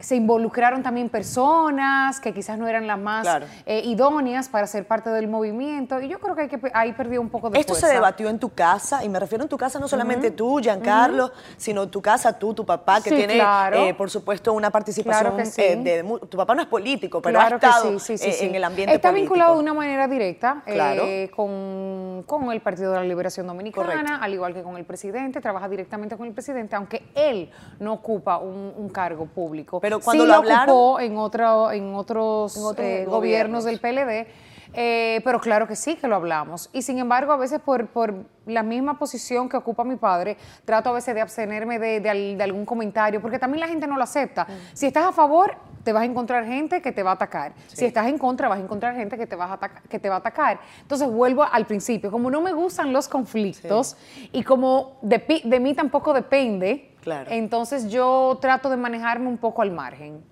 se 0.00 0.16
involucraron 0.16 0.82
también 0.82 1.08
personas 1.08 2.18
que 2.20 2.34
quizás 2.34 2.58
no 2.58 2.66
eran 2.66 2.86
las 2.86 2.98
más 2.98 3.22
Claro. 3.22 3.46
eh, 3.64 3.80
idóneas 3.84 4.48
para 4.48 4.66
ser 4.66 4.86
parte 4.86 5.08
del 5.10 5.28
movimiento 5.28 6.00
y 6.00 6.08
yo 6.08 6.18
creo 6.18 6.34
que, 6.34 6.42
hay 6.42 6.48
que 6.48 6.60
ahí 6.74 6.92
perdió 6.92 7.20
un 7.20 7.30
poco 7.30 7.48
de 7.48 7.60
Esto 7.60 7.74
se 7.74 7.86
debatió 7.86 8.28
en 8.28 8.38
tu 8.40 8.50
casa, 8.50 9.04
y 9.04 9.08
me 9.08 9.20
refiero 9.20 9.44
en 9.44 9.48
tu 9.48 9.56
casa 9.56 9.78
no 9.78 9.86
solamente 9.88 10.30
tú, 10.32 10.58
Giancarlo, 10.60 11.30
sino 11.56 11.88
tu 11.88 12.02
casa, 12.02 12.36
tú, 12.38 12.52
tu 12.54 12.66
papá, 12.66 13.00
que 13.02 13.10
Sí, 13.10 13.16
tiene, 13.16 13.34
claro. 13.34 13.76
eh, 13.84 13.94
por 13.94 14.10
supuesto, 14.10 14.52
una 14.52 14.70
participación. 14.70 15.20
Claro 15.32 15.36
que 15.36 15.46
sí. 15.46 15.62
eh, 15.62 15.76
de 15.76 16.18
tu 16.28 16.36
papá 16.36 16.54
no 16.54 16.62
es 16.62 16.68
político, 16.68 17.22
pero 17.22 17.38
ha 17.40 17.48
estado 17.48 17.98
sí, 18.00 18.16
en 18.40 18.54
el 18.54 18.64
ambiente 18.64 18.94
Está 18.96 19.10
político. 19.10 19.32
vinculado 19.34 19.54
de 19.54 19.60
una 19.60 19.74
manera 19.74 20.08
directa 20.08 20.62
con, 21.34 22.24
con 22.26 22.50
el 22.52 22.60
Partido 22.60 22.92
de 22.92 22.98
la 22.98 23.04
Liberación 23.04 23.46
Dominicana, 23.46 23.86
Correcto. 23.86 24.12
al 24.20 24.34
igual 24.34 24.54
que 24.54 24.62
con 24.62 24.76
el 24.76 24.84
presidente, 24.84 25.40
trabaja 25.40 25.68
directamente 25.68 26.16
con 26.16 26.26
el 26.26 26.32
presidente, 26.32 26.74
aunque 26.76 27.04
él 27.14 27.50
no 27.80 27.94
ocupa 27.94 28.38
un, 28.38 28.72
un 28.76 28.88
cargo 28.88 29.26
público. 29.26 29.80
Pero 29.84 30.00
cuando 30.00 30.22
Sí 30.24 30.28
lo 30.28 30.34
hablaron- 30.34 30.70
ocupó 30.74 31.00
en, 31.00 31.18
otro, 31.18 31.70
en 31.70 31.94
otros, 31.94 32.56
En 32.56 32.62
eh, 32.62 33.04
gobiernos. 33.04 33.12
gobiernos 33.12 33.64
del 33.64 33.80
PLD, 33.80 34.26
eh, 34.72 35.20
pero 35.24 35.38
claro 35.40 35.68
que 35.68 35.76
sí 35.76 35.96
que 35.96 36.08
lo 36.08 36.16
hablamos. 36.16 36.70
Y 36.72 36.80
sin 36.80 36.98
embargo, 36.98 37.32
a 37.32 37.36
veces 37.36 37.60
por, 37.60 37.86
por 37.88 38.14
la 38.46 38.62
misma 38.62 38.98
posición 38.98 39.46
que 39.46 39.58
ocupa 39.58 39.84
mi 39.84 39.96
padre, 39.96 40.38
trato 40.64 40.88
a 40.88 40.92
veces 40.94 41.14
de 41.14 41.20
abstenerme 41.20 41.78
de, 41.78 42.00
de 42.00 42.08
al- 42.08 42.38
de 42.38 42.44
algún 42.44 42.64
comentario, 42.64 43.20
porque 43.20 43.38
también 43.38 43.60
la 43.60 43.68
gente 43.68 43.86
no 43.86 43.98
lo 43.98 44.04
acepta. 44.04 44.46
Si 44.72 44.86
estás 44.86 45.04
a 45.04 45.12
favor, 45.12 45.54
te 45.84 45.92
vas 45.92 46.00
a 46.02 46.06
encontrar 46.06 46.46
gente 46.46 46.80
que 46.80 46.92
te 46.92 47.02
va 47.02 47.10
a 47.10 47.14
atacar. 47.14 47.52
Si 47.66 47.84
estás 47.84 48.06
en 48.06 48.16
contra, 48.16 48.48
vas 48.48 48.58
a 48.58 48.62
encontrar 48.62 48.94
gente 48.96 49.18
que 49.18 49.26
te, 49.26 49.36
vas 49.36 49.50
a 49.50 49.54
ataca- 49.58 49.82
que 49.86 49.98
te 49.98 50.08
va 50.08 50.14
a 50.14 50.18
atacar. 50.20 50.58
Entonces 50.80 51.06
vuelvo 51.10 51.44
al 51.44 51.66
principio, 51.66 52.10
como 52.10 52.30
no 52.30 52.40
me 52.40 52.54
gustan 52.54 52.90
los 52.90 53.06
conflictos 53.06 53.94
y 54.32 54.42
como 54.44 54.96
de 55.02 55.60
mí 55.60 55.74
tampoco 55.74 56.14
depende, 56.14 56.93
Claro. 57.04 57.30
entonces 57.30 57.88
yo 57.90 58.38
trato 58.40 58.70
de 58.70 58.76
manejarme 58.78 59.28
un 59.28 59.38
poco 59.38 59.60
al 59.62 59.70
margen. 59.70 60.24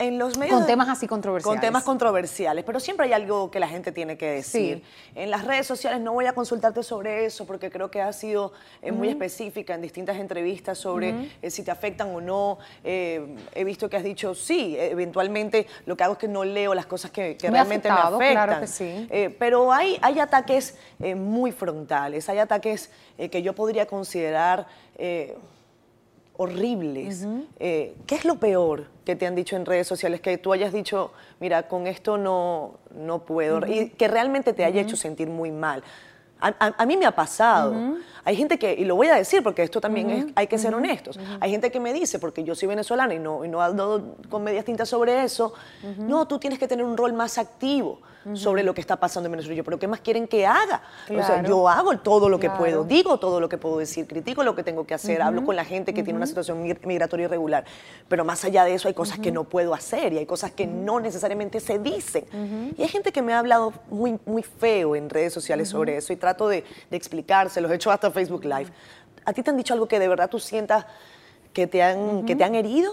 En 0.00 0.16
los 0.16 0.38
medios 0.38 0.54
Con 0.54 0.62
de- 0.62 0.68
temas 0.68 0.88
así 0.88 1.08
controversiales. 1.08 1.56
Con 1.56 1.60
temas 1.60 1.82
controversiales, 1.82 2.62
pero 2.64 2.78
siempre 2.78 3.06
hay 3.06 3.12
algo 3.14 3.50
que 3.50 3.58
la 3.58 3.66
gente 3.66 3.90
tiene 3.90 4.16
que 4.16 4.26
decir. 4.30 4.84
En 5.16 5.28
las 5.28 5.44
redes 5.44 5.66
sociales 5.66 6.00
no 6.00 6.12
voy 6.12 6.26
a 6.26 6.34
consultarte 6.34 6.84
sobre 6.84 7.24
eso 7.24 7.46
porque 7.48 7.68
creo 7.68 7.90
que 7.90 8.00
has 8.00 8.14
sido 8.16 8.52
eh, 8.80 8.92
muy 8.92 9.08
específica 9.08 9.74
en 9.74 9.82
distintas 9.82 10.16
entrevistas 10.18 10.78
sobre 10.78 11.32
eh, 11.42 11.50
si 11.50 11.64
te 11.64 11.72
afectan 11.72 12.14
o 12.14 12.20
no. 12.20 12.58
Eh, 12.84 13.34
he 13.56 13.64
visto 13.64 13.90
que 13.90 13.96
has 13.96 14.04
dicho 14.04 14.36
sí, 14.36 14.76
eventualmente 14.78 15.66
lo 15.84 15.96
que 15.96 16.04
hago 16.04 16.12
es 16.12 16.18
que 16.20 16.28
no 16.28 16.44
leo 16.44 16.74
las 16.74 16.86
cosas 16.86 17.10
que, 17.10 17.36
que 17.36 17.50
Me 17.50 17.58
ha 17.58 17.64
realmente 17.64 17.88
afectado, 17.88 18.18
me 18.20 18.26
afectan. 18.26 18.46
claro 18.46 18.60
que 18.60 18.66
sí. 18.68 19.08
Pero 19.36 19.72
hay, 19.72 19.98
hay 20.00 20.20
ataques 20.20 20.76
muy 21.16 21.50
frontales, 21.50 22.28
hay 22.28 22.38
ataques 22.38 22.88
que 23.16 23.42
yo 23.42 23.52
podría 23.52 23.86
considerar... 23.86 24.64
horribles. 26.38 27.26
Eh, 27.58 27.94
¿Qué 28.06 28.14
es 28.14 28.24
lo 28.24 28.36
peor 28.36 28.86
que 29.04 29.16
te 29.16 29.26
han 29.26 29.34
dicho 29.34 29.56
en 29.56 29.66
redes 29.66 29.86
sociales? 29.86 30.20
Que 30.20 30.38
tú 30.38 30.52
hayas 30.52 30.72
dicho, 30.72 31.12
mira, 31.40 31.68
con 31.68 31.86
esto 31.86 32.16
no, 32.16 32.78
no 32.94 33.24
puedo. 33.24 33.66
Y 33.66 33.90
que 33.90 34.08
realmente 34.08 34.52
te 34.54 34.64
haya 34.64 34.80
hecho 34.80 34.96
sentir 34.96 35.28
muy 35.28 35.50
mal. 35.50 35.82
A, 36.40 36.48
a- 36.58 36.74
a 36.78 36.86
mí 36.86 36.96
me 36.96 37.06
ha 37.06 37.12
pasado. 37.12 37.74
Hay 38.24 38.36
gente 38.36 38.58
que, 38.58 38.74
y 38.74 38.84
lo 38.84 38.94
voy 38.94 39.06
a 39.08 39.14
decir 39.14 39.42
porque 39.42 39.62
esto 39.62 39.80
también 39.80 40.10
es, 40.10 40.26
hay 40.34 40.46
que 40.48 40.58
ser 40.58 40.74
honestos, 40.74 41.18
hay 41.40 41.50
gente 41.50 41.70
que 41.70 41.80
me 41.80 41.94
dice, 41.94 42.18
porque 42.18 42.44
yo 42.44 42.54
soy 42.54 42.68
venezolana 42.68 43.14
y 43.14 43.18
no, 43.18 43.42
y 43.44 43.48
no 43.48 43.62
ando 43.62 44.16
con 44.28 44.42
medias 44.44 44.66
tintas 44.66 44.88
sobre 44.90 45.24
eso, 45.24 45.54
no, 45.96 46.26
tú 46.28 46.38
tienes 46.38 46.58
que 46.58 46.68
tener 46.68 46.84
un 46.84 46.96
rol 46.96 47.14
más 47.14 47.38
activo 47.38 48.00
sobre 48.34 48.62
lo 48.62 48.74
que 48.74 48.82
está 48.82 48.96
pasando 48.96 49.28
en 49.28 49.32
Venezuela. 49.32 49.56
Yo, 49.56 49.64
pero 49.64 49.78
¿qué 49.78 49.88
más 49.88 50.00
quieren 50.00 50.28
que 50.28 50.46
haga? 50.46 50.82
O 51.08 51.22
sea, 51.24 51.42
yo 51.42 51.66
hago 51.66 51.96
todo 51.98 52.28
lo 52.28 52.38
que 52.38 52.48
Claro. 52.48 52.58
puedo, 52.58 52.84
digo 52.84 53.18
todo 53.18 53.40
lo 53.40 53.48
que 53.48 53.56
puedo 53.56 53.78
decir, 53.78 54.06
critico 54.06 54.42
lo 54.42 54.54
que 54.54 54.62
tengo 54.62 54.86
que 54.86 54.92
hacer, 54.92 55.22
hablo 55.22 55.42
con 55.46 55.56
la 55.56 55.64
gente 55.64 55.94
que 55.94 56.02
tiene 56.02 56.18
una 56.18 56.26
situación 56.26 56.62
mig- 56.62 56.84
migratoria 56.84 57.24
irregular, 57.24 57.64
pero 58.08 58.26
más 58.26 58.44
allá 58.44 58.64
de 58.64 58.74
eso 58.74 58.88
hay 58.88 58.92
cosas 58.94 59.18
que 59.18 59.32
no 59.32 59.44
puedo 59.44 59.72
hacer 59.72 60.12
y 60.12 60.18
hay 60.18 60.26
cosas 60.26 60.50
que 60.50 60.66
no 60.66 61.00
necesariamente 61.00 61.60
se 61.60 61.78
dicen. 61.78 62.26
Y 62.76 62.82
hay 62.82 62.88
gente 62.88 63.12
que 63.12 63.22
me 63.22 63.32
ha 63.32 63.38
hablado 63.38 63.72
muy, 63.88 64.18
muy 64.26 64.42
feo 64.42 64.94
en 64.94 65.08
redes 65.08 65.32
sociales 65.32 65.70
sobre 65.70 65.96
eso 65.96 66.12
y 66.12 66.16
trato 66.28 66.48
de, 66.48 66.64
de 66.90 66.96
explicárselos, 66.96 67.70
he 67.70 67.74
hecho 67.76 67.90
hasta 67.90 68.10
Facebook 68.10 68.44
Live. 68.44 68.70
¿A 69.24 69.32
ti 69.32 69.42
te 69.42 69.50
han 69.50 69.56
dicho 69.56 69.74
algo 69.74 69.88
que 69.88 69.98
de 69.98 70.08
verdad 70.08 70.28
tú 70.28 70.38
sientas 70.38 70.84
que 71.52 71.66
te 71.66 71.82
han, 71.82 72.24
que 72.26 72.36
te 72.36 72.44
han 72.44 72.54
herido? 72.54 72.92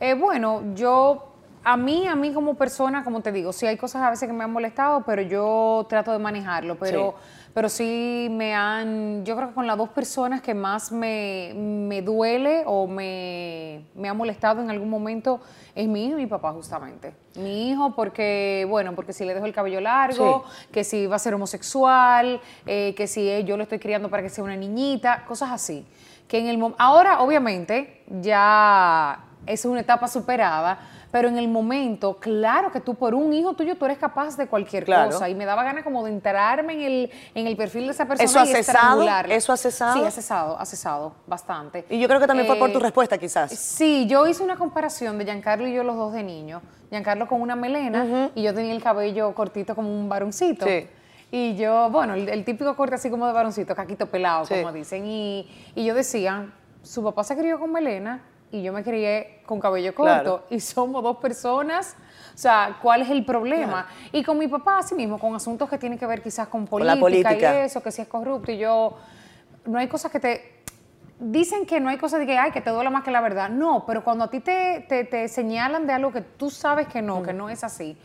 Eh, 0.00 0.14
bueno, 0.14 0.62
yo, 0.74 1.32
a 1.64 1.76
mí, 1.76 2.06
a 2.06 2.14
mí 2.14 2.32
como 2.32 2.54
persona, 2.54 3.02
como 3.02 3.22
te 3.22 3.32
digo, 3.32 3.52
sí 3.52 3.66
hay 3.66 3.76
cosas 3.76 4.02
a 4.02 4.10
veces 4.10 4.28
que 4.28 4.34
me 4.34 4.44
han 4.44 4.52
molestado, 4.52 5.02
pero 5.06 5.22
yo 5.22 5.86
trato 5.88 6.12
de 6.12 6.18
manejarlo, 6.18 6.76
pero 6.78 7.14
Sí. 7.18 7.35
Pero 7.56 7.70
sí 7.70 8.28
me 8.30 8.54
han, 8.54 9.24
yo 9.24 9.34
creo 9.34 9.48
que 9.48 9.54
con 9.54 9.66
las 9.66 9.78
dos 9.78 9.88
personas 9.88 10.42
que 10.42 10.52
más 10.52 10.92
me, 10.92 11.54
me 11.54 12.02
duele 12.02 12.64
o 12.66 12.86
me, 12.86 13.80
me 13.94 14.10
ha 14.10 14.12
molestado 14.12 14.60
en 14.60 14.68
algún 14.68 14.90
momento 14.90 15.40
es 15.74 15.88
mi 15.88 16.04
hijo 16.04 16.18
y 16.18 16.20
mi 16.24 16.26
papá 16.26 16.52
justamente. 16.52 17.14
Mi 17.34 17.70
hijo 17.70 17.94
porque, 17.94 18.66
bueno, 18.68 18.94
porque 18.94 19.14
si 19.14 19.24
le 19.24 19.32
dejo 19.32 19.46
el 19.46 19.54
cabello 19.54 19.80
largo, 19.80 20.44
que 20.70 20.84
si 20.84 21.06
va 21.06 21.16
a 21.16 21.18
ser 21.18 21.32
homosexual, 21.32 22.42
eh, 22.66 22.94
que 22.94 23.06
si 23.06 23.26
eh, 23.26 23.42
yo 23.44 23.56
lo 23.56 23.62
estoy 23.62 23.78
criando 23.78 24.10
para 24.10 24.22
que 24.22 24.28
sea 24.28 24.44
una 24.44 24.54
niñita, 24.54 25.24
cosas 25.24 25.50
así. 25.50 25.86
Que 26.28 26.40
en 26.40 26.48
el 26.48 26.74
ahora, 26.76 27.22
obviamente, 27.22 28.02
ya 28.20 29.18
es 29.46 29.64
una 29.64 29.80
etapa 29.80 30.08
superada, 30.08 30.78
pero 31.16 31.28
en 31.30 31.38
el 31.38 31.48
momento, 31.48 32.18
claro 32.18 32.70
que 32.70 32.78
tú 32.78 32.94
por 32.94 33.14
un 33.14 33.32
hijo 33.32 33.54
tuyo 33.54 33.74
tú 33.76 33.86
eres 33.86 33.96
capaz 33.96 34.36
de 34.36 34.48
cualquier 34.48 34.84
Claro. 34.84 35.12
cosa. 35.12 35.30
Y 35.30 35.34
me 35.34 35.46
daba 35.46 35.62
ganas 35.64 35.82
como 35.82 36.04
de 36.04 36.10
enterarme 36.10 36.74
en 36.74 36.80
el, 36.82 37.10
en 37.34 37.46
el 37.46 37.56
perfil 37.56 37.86
de 37.86 37.92
esa 37.92 38.04
persona 38.04 38.26
¿Eso 38.42 38.44
y 38.44 38.54
cesado? 38.54 39.02
¿Eso 39.30 39.50
ha 39.54 39.56
cesado? 39.56 39.94
Sí, 39.94 40.04
ha 40.04 40.10
cesado, 40.10 40.58
ha 40.60 40.66
cesado 40.66 41.14
bastante. 41.26 41.86
Y 41.88 41.98
yo 41.98 42.06
creo 42.06 42.20
que 42.20 42.26
también 42.26 42.46
fue 42.46 42.56
por 42.56 42.70
tu 42.70 42.76
Eh, 42.76 42.82
respuesta, 42.82 43.16
quizás. 43.16 43.50
Sí, 43.50 44.06
yo 44.06 44.26
hice 44.26 44.42
una 44.42 44.56
comparación 44.56 45.16
de 45.16 45.24
Giancarlo 45.24 45.66
y 45.66 45.72
yo 45.72 45.84
los 45.84 45.96
dos 45.96 46.12
de 46.12 46.22
niños. 46.22 46.60
Giancarlo 46.90 47.26
con 47.28 47.40
una 47.40 47.56
melena 47.56 48.30
y 48.34 48.42
yo 48.42 48.52
tenía 48.52 48.74
el 48.74 48.82
cabello 48.82 49.32
cortito 49.34 49.74
como 49.74 49.88
un 49.88 50.10
varoncito. 50.10 50.66
Sí. 50.66 50.86
Y 51.30 51.56
yo, 51.56 51.88
bueno, 51.88 52.12
el, 52.12 52.28
el 52.28 52.44
típico 52.44 52.76
corte 52.76 52.96
así 52.96 53.08
como 53.08 53.26
de 53.26 53.32
varoncito, 53.32 53.74
caquito 53.74 54.06
pelado, 54.06 54.44
Sí. 54.44 54.56
como 54.56 54.70
dicen. 54.70 55.06
Y, 55.06 55.48
y 55.74 55.86
yo 55.86 55.94
decía, 55.94 56.52
su 56.82 57.02
papá 57.02 57.24
se 57.24 57.34
crió 57.38 57.58
con 57.58 57.72
melena 57.72 58.20
y 58.56 58.62
yo 58.62 58.72
me 58.72 58.82
crié 58.82 59.40
con 59.46 59.60
cabello 59.60 59.94
corto. 59.94 60.12
Claro. 60.12 60.42
Y 60.50 60.60
somos 60.60 61.02
dos 61.02 61.16
personas. 61.18 61.96
O 62.34 62.38
sea, 62.38 62.78
¿cuál 62.82 63.02
es 63.02 63.10
el 63.10 63.24
problema? 63.24 63.86
Y 64.12 64.22
con 64.22 64.36
mi 64.38 64.46
papá, 64.48 64.78
así 64.78 64.94
mismo, 64.94 65.18
con 65.18 65.34
asuntos 65.34 65.68
que 65.70 65.78
tienen 65.78 65.98
que 65.98 66.06
ver 66.06 66.22
quizás 66.22 66.48
con 66.48 66.66
Con 66.66 66.86
la 66.86 66.96
política, 66.96 67.30
política. 67.30 67.54
y 67.54 67.64
eso, 67.64 67.82
que 67.82 67.90
si 67.90 68.02
es 68.02 68.08
corrupto. 68.08 68.52
Y 68.52 68.58
yo, 68.58 68.96
no 69.64 69.78
hay 69.78 69.88
cosas 69.88 70.10
que 70.12 70.20
te, 70.20 70.52
Dicen 71.18 71.64
que 71.64 71.80
no 71.80 71.88
hay 71.88 71.96
cosa 71.96 72.18
de 72.18 72.26
que, 72.26 72.36
ay, 72.36 72.50
que 72.50 72.60
te 72.60 72.68
duela 72.68 72.90
más 72.90 73.02
que 73.02 73.10
la 73.10 73.22
verdad. 73.22 73.48
No, 73.48 73.84
pero 73.86 74.04
cuando 74.04 74.24
a 74.24 74.28
ti 74.30 74.40
te, 74.40 74.84
te- 74.86 75.04
te 75.04 75.28
señalan 75.28 75.86
de 75.86 75.94
algo 75.94 76.12
que 76.12 76.20
tú 76.20 76.50
sabes 76.50 76.88
que 76.88 77.00
no, 77.00 77.22
que 77.22 77.32
no 77.32 77.48
es 77.48 77.64
así, 77.64 77.96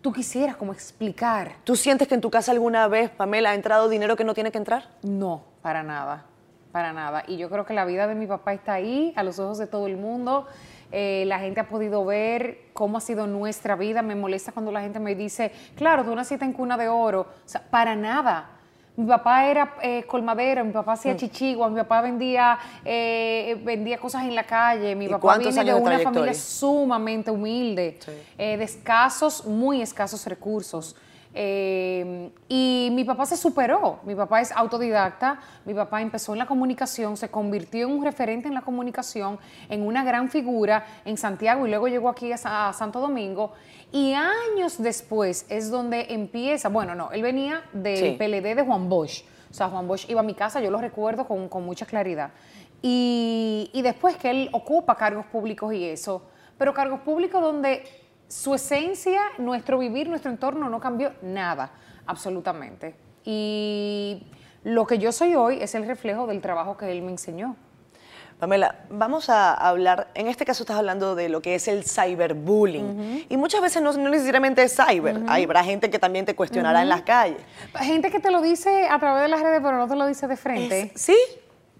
tú 0.00 0.12
quisieras 0.12 0.56
como 0.56 0.72
explicar. 0.72 1.52
¿Tú 1.62 1.76
sientes 1.76 2.08
que 2.08 2.16
en 2.16 2.20
tu 2.20 2.30
casa 2.32 2.50
alguna 2.50 2.88
vez, 2.88 3.10
Pamela, 3.10 3.50
ha 3.50 3.54
entrado 3.54 3.88
dinero 3.88 4.16
que 4.16 4.24
no 4.24 4.34
tiene 4.34 4.50
que 4.50 4.58
entrar? 4.58 4.88
No, 5.02 5.44
para 5.62 5.84
nada, 5.84 6.24
para 6.72 6.92
nada. 6.92 7.24
Y 7.26 7.36
yo 7.36 7.48
creo 7.48 7.64
que 7.64 7.74
la 7.74 7.84
vida 7.84 8.06
de 8.06 8.14
mi 8.14 8.26
papá 8.26 8.52
está 8.52 8.74
ahí, 8.74 9.12
a 9.16 9.22
los 9.22 9.38
ojos 9.38 9.58
de 9.58 9.66
todo 9.66 9.86
el 9.86 9.96
mundo. 9.96 10.46
Eh, 10.90 11.24
la 11.26 11.38
gente 11.38 11.60
ha 11.60 11.68
podido 11.68 12.04
ver 12.04 12.68
cómo 12.72 12.98
ha 12.98 13.00
sido 13.00 13.26
nuestra 13.26 13.76
vida. 13.76 14.02
Me 14.02 14.14
molesta 14.14 14.52
cuando 14.52 14.72
la 14.72 14.80
gente 14.80 14.98
me 15.00 15.14
dice, 15.14 15.52
claro, 15.76 16.04
tú 16.04 16.14
naciste 16.14 16.44
en 16.44 16.52
cuna 16.52 16.76
de 16.76 16.88
oro. 16.88 17.20
O 17.20 17.48
sea, 17.48 17.62
para 17.62 17.94
nada. 17.94 18.50
Mi 18.96 19.06
papá 19.06 19.46
era 19.46 19.76
eh, 19.80 20.02
colmadero, 20.08 20.64
mi 20.64 20.72
papá 20.72 20.94
hacía 20.94 21.14
mm. 21.14 21.18
chichigua, 21.18 21.68
mi 21.68 21.76
papá 21.76 22.00
vendía, 22.00 22.58
eh, 22.84 23.56
vendía 23.62 23.96
cosas 23.96 24.24
en 24.24 24.34
la 24.34 24.42
calle, 24.42 24.96
mi 24.96 25.08
papá 25.08 25.38
viene 25.38 25.62
de 25.64 25.72
una 25.72 26.00
familia 26.00 26.34
sumamente 26.34 27.30
humilde, 27.30 28.00
de 28.36 28.64
escasos, 28.64 29.46
muy 29.46 29.82
escasos 29.82 30.26
recursos. 30.26 30.96
Eh, 31.34 32.30
y 32.48 32.88
mi 32.92 33.04
papá 33.04 33.26
se 33.26 33.36
superó, 33.36 34.00
mi 34.04 34.14
papá 34.14 34.40
es 34.40 34.50
autodidacta, 34.50 35.38
mi 35.66 35.74
papá 35.74 36.00
empezó 36.00 36.32
en 36.32 36.38
la 36.38 36.46
comunicación, 36.46 37.16
se 37.16 37.28
convirtió 37.28 37.86
en 37.86 37.94
un 37.94 38.04
referente 38.04 38.48
en 38.48 38.54
la 38.54 38.62
comunicación, 38.62 39.38
en 39.68 39.82
una 39.82 40.04
gran 40.04 40.30
figura 40.30 40.86
en 41.04 41.16
Santiago 41.16 41.66
y 41.66 41.70
luego 41.70 41.88
llegó 41.88 42.08
aquí 42.08 42.32
a, 42.32 42.72
Santo 42.72 43.00
Domingo. 43.00 43.52
Y 43.92 44.14
años 44.14 44.76
después 44.78 45.46
es 45.48 45.70
donde 45.70 46.06
empieza, 46.10 46.68
bueno, 46.68 46.94
no, 46.94 47.10
él 47.10 47.22
venía 47.22 47.62
del 47.72 48.16
PLD 48.16 48.56
de 48.56 48.62
Juan 48.62 48.88
Bosch, 48.88 49.24
o 49.50 49.54
sea, 49.54 49.68
Juan 49.68 49.86
Bosch 49.86 50.08
iba 50.08 50.20
a 50.20 50.24
mi 50.24 50.34
casa, 50.34 50.60
yo 50.60 50.70
lo 50.70 50.78
recuerdo 50.78 51.26
con, 51.26 51.48
con 51.48 51.64
mucha 51.64 51.86
claridad. 51.86 52.30
Y, 52.82 53.70
y 53.72 53.82
después 53.82 54.16
que 54.16 54.30
él 54.30 54.48
ocupa 54.52 54.94
cargos 54.96 55.26
públicos 55.26 55.72
y 55.72 55.84
eso, 55.84 56.22
pero 56.58 56.74
cargos 56.74 57.00
públicos 57.00 57.40
donde 57.40 57.84
su 58.28 58.54
esencia, 58.54 59.20
nuestro 59.38 59.78
vivir, 59.78 60.08
nuestro 60.08 60.30
entorno 60.30 60.68
no 60.68 60.80
cambió 60.80 61.12
nada, 61.22 61.70
absolutamente. 62.06 62.94
Y 63.24 64.22
lo 64.64 64.86
que 64.86 64.98
yo 64.98 65.12
soy 65.12 65.34
hoy 65.34 65.58
es 65.60 65.74
el 65.74 65.86
reflejo 65.86 66.26
del 66.26 66.40
trabajo 66.40 66.76
que 66.76 66.92
él 66.92 67.02
me 67.02 67.10
enseñó. 67.10 67.56
Pamela, 68.38 68.76
vamos 68.88 69.30
a 69.30 69.52
hablar, 69.52 70.08
en 70.14 70.28
este 70.28 70.44
caso 70.44 70.62
estás 70.62 70.76
hablando 70.76 71.16
de 71.16 71.28
lo 71.28 71.42
que 71.42 71.56
es 71.56 71.66
el 71.66 71.84
cyberbullying. 71.84 73.26
Y 73.28 73.36
muchas 73.36 73.60
veces 73.60 73.82
no, 73.82 73.92
necesariamente 73.92 74.62
es 74.62 74.76
cyber, 74.76 75.24
habrá 75.26 75.64
gente 75.64 75.90
que 75.90 75.98
también 75.98 76.24
te 76.24 76.36
cuestionará 76.36 76.82
en 76.82 76.88
las 76.88 77.02
calles. 77.02 77.40
Gente 77.80 78.12
que 78.12 78.20
te 78.20 78.30
lo 78.30 78.40
dice 78.40 78.86
a 78.88 78.98
través 79.00 79.22
de 79.22 79.28
las 79.28 79.40
redes, 79.40 79.60
pero 79.60 79.76
no 79.76 79.88
te 79.88 79.96
lo 79.96 80.06
dice 80.06 80.28
de 80.28 80.36
frente. 80.36 80.92
¿Sí? 80.94 81.16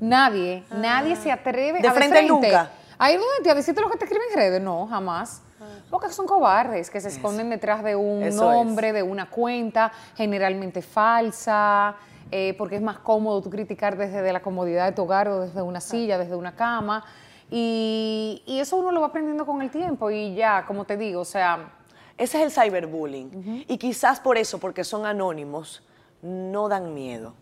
Nadie, 0.00 0.64
nadie 0.70 1.14
se 1.14 1.30
atreve 1.30 1.80
de 1.80 1.88
a 1.88 1.92
frente, 1.92 2.16
de 2.16 2.26
frente 2.26 2.48
nunca. 2.48 2.70
Ahí 2.98 3.16
donde 3.16 3.48
te 3.48 3.54
decirte 3.54 3.80
lo 3.80 3.90
que 3.90 3.96
te 3.96 4.06
escriben 4.06 4.26
en 4.32 4.36
redes, 4.36 4.60
no, 4.60 4.86
jamás. 4.88 5.42
Porque 5.90 6.10
son 6.10 6.26
cobardes 6.26 6.90
que 6.90 7.00
se 7.00 7.08
esconden 7.08 7.50
detrás 7.50 7.82
de 7.82 7.96
un 7.96 8.28
nombre, 8.36 8.92
de 8.92 9.02
una 9.02 9.30
cuenta, 9.30 9.90
generalmente 10.16 10.82
falsa, 10.82 11.96
eh, 12.30 12.54
porque 12.58 12.76
es 12.76 12.82
más 12.82 12.98
cómodo 12.98 13.40
tú 13.40 13.50
criticar 13.50 13.96
desde 13.96 14.32
la 14.32 14.40
comodidad 14.40 14.86
de 14.86 14.92
tu 14.92 15.02
hogar 15.02 15.28
o 15.28 15.40
desde 15.40 15.62
una 15.62 15.80
silla, 15.80 16.18
desde 16.18 16.36
una 16.36 16.54
cama. 16.54 17.04
Y, 17.50 18.42
eso 18.46 18.76
uno 18.76 18.92
lo 18.92 19.00
va 19.00 19.06
aprendiendo 19.06 19.46
con 19.46 19.62
el 19.62 19.70
tiempo 19.70 20.10
y 20.10 20.34
ya, 20.34 20.64
como 20.66 20.84
te 20.84 20.96
digo, 20.96 21.20
o 21.20 21.24
sea... 21.24 21.72
Ese 22.18 22.42
es 22.42 22.56
el 22.56 22.64
cyberbullying. 22.64 23.64
Y 23.68 23.78
quizás 23.78 24.18
por 24.18 24.38
eso, 24.38 24.58
porque 24.58 24.82
son 24.82 25.06
anónimos, 25.06 25.84
no 26.20 26.68
dan 26.68 26.92
miedo. 26.92 27.34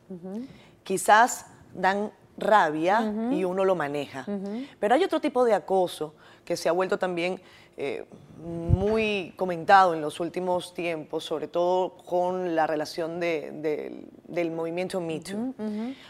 Quizás 0.84 1.46
dan 1.72 2.12
rabia 2.36 3.12
y 3.30 3.44
uno 3.44 3.64
lo 3.64 3.74
maneja. 3.74 4.26
Pero 4.78 4.94
hay 4.94 5.02
otro 5.02 5.18
tipo 5.18 5.46
de 5.46 5.54
acoso 5.54 6.14
que 6.44 6.56
se 6.56 6.68
ha 6.68 6.72
vuelto 6.72 6.98
también 6.98 7.40
eh, 7.78 8.06
muy 8.38 9.34
comentado 9.36 9.92
en 9.92 10.00
los 10.00 10.20
últimos 10.20 10.72
tiempos, 10.72 11.24
sobre 11.24 11.48
todo 11.48 11.96
con 11.98 12.54
la 12.54 12.66
relación 12.66 13.20
del 13.20 14.50
movimiento 14.50 15.00
Me 15.00 15.20
Too. 15.20 15.54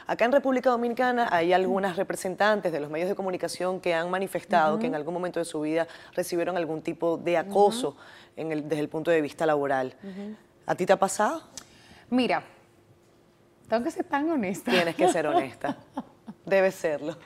Acá 0.06 0.25
en 0.25 0.32
República 0.32 0.70
Dominicana 0.70 1.28
hay 1.30 1.52
algunas 1.52 1.96
representantes 1.96 2.73
de 2.73 2.80
los 2.80 2.90
medios 2.90 3.08
de 3.08 3.14
comunicación 3.14 3.80
que 3.80 3.94
han 3.94 4.11
manifestado 4.11 4.78
que 4.78 4.87
en 4.87 4.94
algún 4.94 5.14
momento 5.14 5.40
de 5.40 5.44
su 5.44 5.61
vida 5.61 5.87
recibieron 6.14 6.56
algún 6.56 6.82
tipo 6.82 7.16
de 7.16 7.37
acoso 7.37 7.96
desde 8.37 8.80
el 8.80 8.88
punto 8.88 9.11
de 9.11 9.20
vista 9.20 9.46
laboral. 9.46 9.94
¿A 10.66 10.75
ti 10.75 10.87
te 10.87 10.92
ha 10.92 10.99
pasado? 10.99 11.42
Mira, 12.11 12.42
tengo 13.68 13.82
que 13.82 13.90
ser 13.90 14.04
tan 14.04 14.30
honesta. 14.30 14.70
Tienes 14.70 14.94
que 14.94 15.08
ser 15.08 15.26
honesta. 15.28 15.76
Debes 16.44 16.75
serlo. 16.76 17.16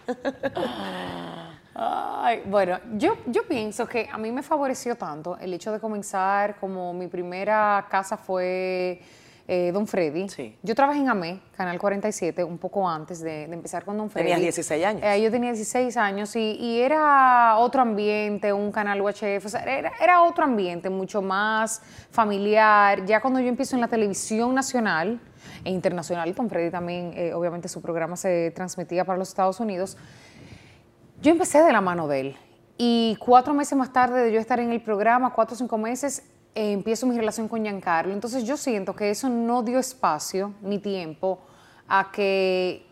Bueno, 2.47 2.79
yo, 2.97 3.17
yo 3.27 3.47
pienso 3.47 3.87
que 3.87 4.09
a 4.11 4.19
mí 4.19 4.31
me 4.33 4.43
favoreció 4.43 4.97
tanto 4.97 5.39
el 5.39 5.55
hecho 5.55 5.73
de 5.73 5.81
comenzar 5.81 6.57
como 6.59 6.93
mi 6.93 7.07
primera 7.07 7.87
casa 7.91 8.17
fue 8.17 9.01
eh, 9.53 9.73
Don 9.73 9.85
Freddy. 9.85 10.29
Yo 10.63 10.77
trabajé 10.77 11.01
en 11.01 11.09
AME, 11.09 11.41
Canal 11.57 11.77
47, 11.77 12.45
un 12.45 12.57
poco 12.57 12.89
antes 12.89 13.21
de, 13.21 13.43
empezar 13.43 13.85
con 13.85 13.99
Don 13.99 14.09
Freddy. 14.09 14.27
Tenías 14.27 14.43
16 14.43 14.85
años. 14.85 15.03
Eh, 15.05 15.23
yo 15.23 15.29
tenía 15.29 15.51
16 15.51 15.97
años 15.97 16.37
y, 16.37 16.81
era 16.81 17.57
otro 17.59 17.83
ambiente, 17.83 18.53
un 18.53 18.71
canal 18.71 19.01
UHF, 19.01 19.45
o 19.45 19.49
sea, 19.49 19.65
era, 19.65 20.23
otro 20.23 20.45
ambiente, 20.45 20.89
mucho 20.89 21.21
más 21.21 21.83
familiar. 22.13 23.05
Ya 23.07 23.21
cuando 23.21 23.41
yo 23.41 23.49
empiezo 23.49 23.75
en 23.75 23.81
la 23.81 23.89
televisión 23.89 24.55
nacional 24.55 25.21
e 25.65 25.71
internacional, 25.71 26.33
Don 26.33 26.49
Freddy 26.49 26.71
también, 26.71 27.13
eh, 27.17 27.35
obviamente 27.35 27.67
su 27.67 27.83
programa 27.83 28.15
se 28.17 28.53
transmitía 28.53 29.05
para 29.05 29.19
los 29.19 29.31
Estados 29.31 29.59
Unidos, 29.59 29.97
yo 31.21 31.31
empecé 31.31 31.63
de 31.63 31.73
la 31.73 31.81
mano 31.81 32.09
de 32.09 32.21
él 32.21 32.37
y 32.79 33.17
cuatro 33.21 33.53
meses 33.53 33.77
más 33.77 33.93
tarde 33.93 34.25
de 34.25 34.33
yo 34.33 34.41
estar 34.41 34.59
en 34.59 34.73
el 34.73 34.81
programa, 34.81 35.33
cuatro 35.35 35.55
o 35.55 35.59
cinco 35.59 35.77
meses, 35.77 36.23
eh, 36.55 36.73
empiezo 36.73 37.07
mi 37.07 37.17
relación 37.17 37.47
con 37.47 37.63
Giancarlo. 37.63 38.13
Entonces 38.13 38.45
yo 38.45 38.57
siento 38.57 38.97
que 38.97 39.11
eso 39.11 39.29
no 39.29 39.63
dio 39.63 39.79
espacio 39.79 40.55
ni 40.63 40.79
tiempo 40.79 41.41
a 41.87 42.11
que 42.11 42.87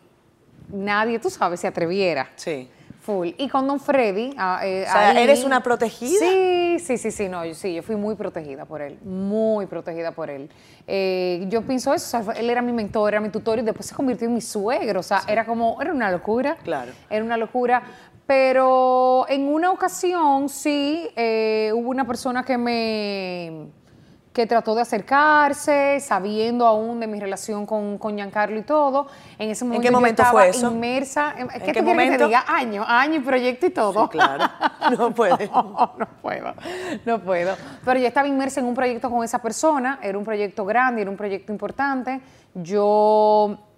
nadie, 0.71 1.17
tú 1.19 1.29
sabes, 1.29 1.59
se 1.59 1.67
atreviera. 1.67 2.29
Sí. 2.35 2.69
Full. 3.01 3.29
Y 3.37 3.47
con 3.47 3.65
Don 3.65 3.79
Freddy. 3.79 4.35
Ah, 4.37 4.59
eh, 4.63 4.85
o 4.87 4.91
sea, 4.91 5.19
¿eres 5.19 5.43
una 5.43 5.63
protegida? 5.63 6.19
Sí, 6.19 6.77
sí, 6.79 6.97
sí, 6.97 7.11
sí, 7.11 7.29
no, 7.29 7.45
yo, 7.45 7.55
sí, 7.55 7.73
yo 7.73 7.81
fui 7.81 7.95
muy 7.95 8.15
protegida 8.15 8.65
por 8.65 8.81
él, 8.81 8.99
muy 9.03 9.65
protegida 9.65 10.11
por 10.11 10.29
él. 10.29 10.49
Eh, 10.85 11.45
yo 11.47 11.61
pienso 11.61 11.93
eso, 11.93 12.17
o 12.17 12.23
sea, 12.23 12.33
él 12.33 12.49
era 12.49 12.61
mi 12.61 12.73
mentor, 12.73 13.13
era 13.13 13.21
mi 13.21 13.29
tutor 13.29 13.57
y 13.57 13.61
después 13.61 13.87
se 13.87 13.95
convirtió 13.95 14.27
en 14.27 14.33
mi 14.33 14.41
suegro, 14.41 14.99
o 14.99 15.03
sea, 15.03 15.23
era 15.27 15.45
como, 15.45 15.81
era 15.81 15.93
una 15.93 16.11
locura. 16.11 16.57
Claro. 16.63 16.91
Era 17.09 17.23
una 17.23 17.37
locura, 17.37 17.81
pero 18.29 19.25
en 19.27 19.47
una 19.47 19.71
ocasión 19.71 20.49
sí 20.49 21.09
eh, 21.15 21.71
hubo 21.73 21.89
una 21.89 22.05
persona 22.05 22.43
que 22.43 22.59
me 22.59 23.71
que 24.31 24.45
trató 24.45 24.75
de 24.75 24.83
acercarse, 24.83 25.99
sabiendo 25.99 26.67
aún 26.67 26.99
de 26.99 27.07
mi 27.07 27.19
relación 27.19 27.65
con, 27.65 27.97
con 27.97 28.15
Giancarlo 28.15 28.59
y 28.59 28.61
todo. 28.61 29.07
En 29.39 29.49
ese 29.49 29.65
momento, 29.65 29.81
¿En 29.81 29.87
qué 29.87 29.91
momento 29.91 30.21
estaba 30.21 30.41
fue 30.41 30.49
eso? 30.49 30.71
inmersa. 30.71 31.33
¿En, 31.39 31.47
¿Qué, 31.47 31.71
qué 31.71 31.81
momento? 31.81 32.11
que 32.11 32.17
te 32.19 32.25
diga? 32.25 32.45
Año, 32.47 32.85
año 32.87 33.15
y 33.15 33.19
proyecto 33.21 33.65
y 33.65 33.71
todo. 33.71 34.03
Sí, 34.03 34.09
claro. 34.09 34.45
No 34.95 35.11
puede. 35.11 35.47
no, 35.47 35.93
no 35.97 36.07
puedo. 36.21 36.53
No 37.05 37.19
puedo. 37.21 37.55
Pero 37.83 37.99
yo 37.99 38.05
estaba 38.05 38.27
inmersa 38.27 38.59
en 38.59 38.67
un 38.67 38.75
proyecto 38.75 39.09
con 39.09 39.23
esa 39.23 39.39
persona. 39.39 39.99
Era 40.03 40.19
un 40.19 40.23
proyecto 40.23 40.65
grande, 40.65 41.01
era 41.01 41.09
un 41.09 41.17
proyecto 41.17 41.51
importante. 41.51 42.21
Yo 42.53 43.68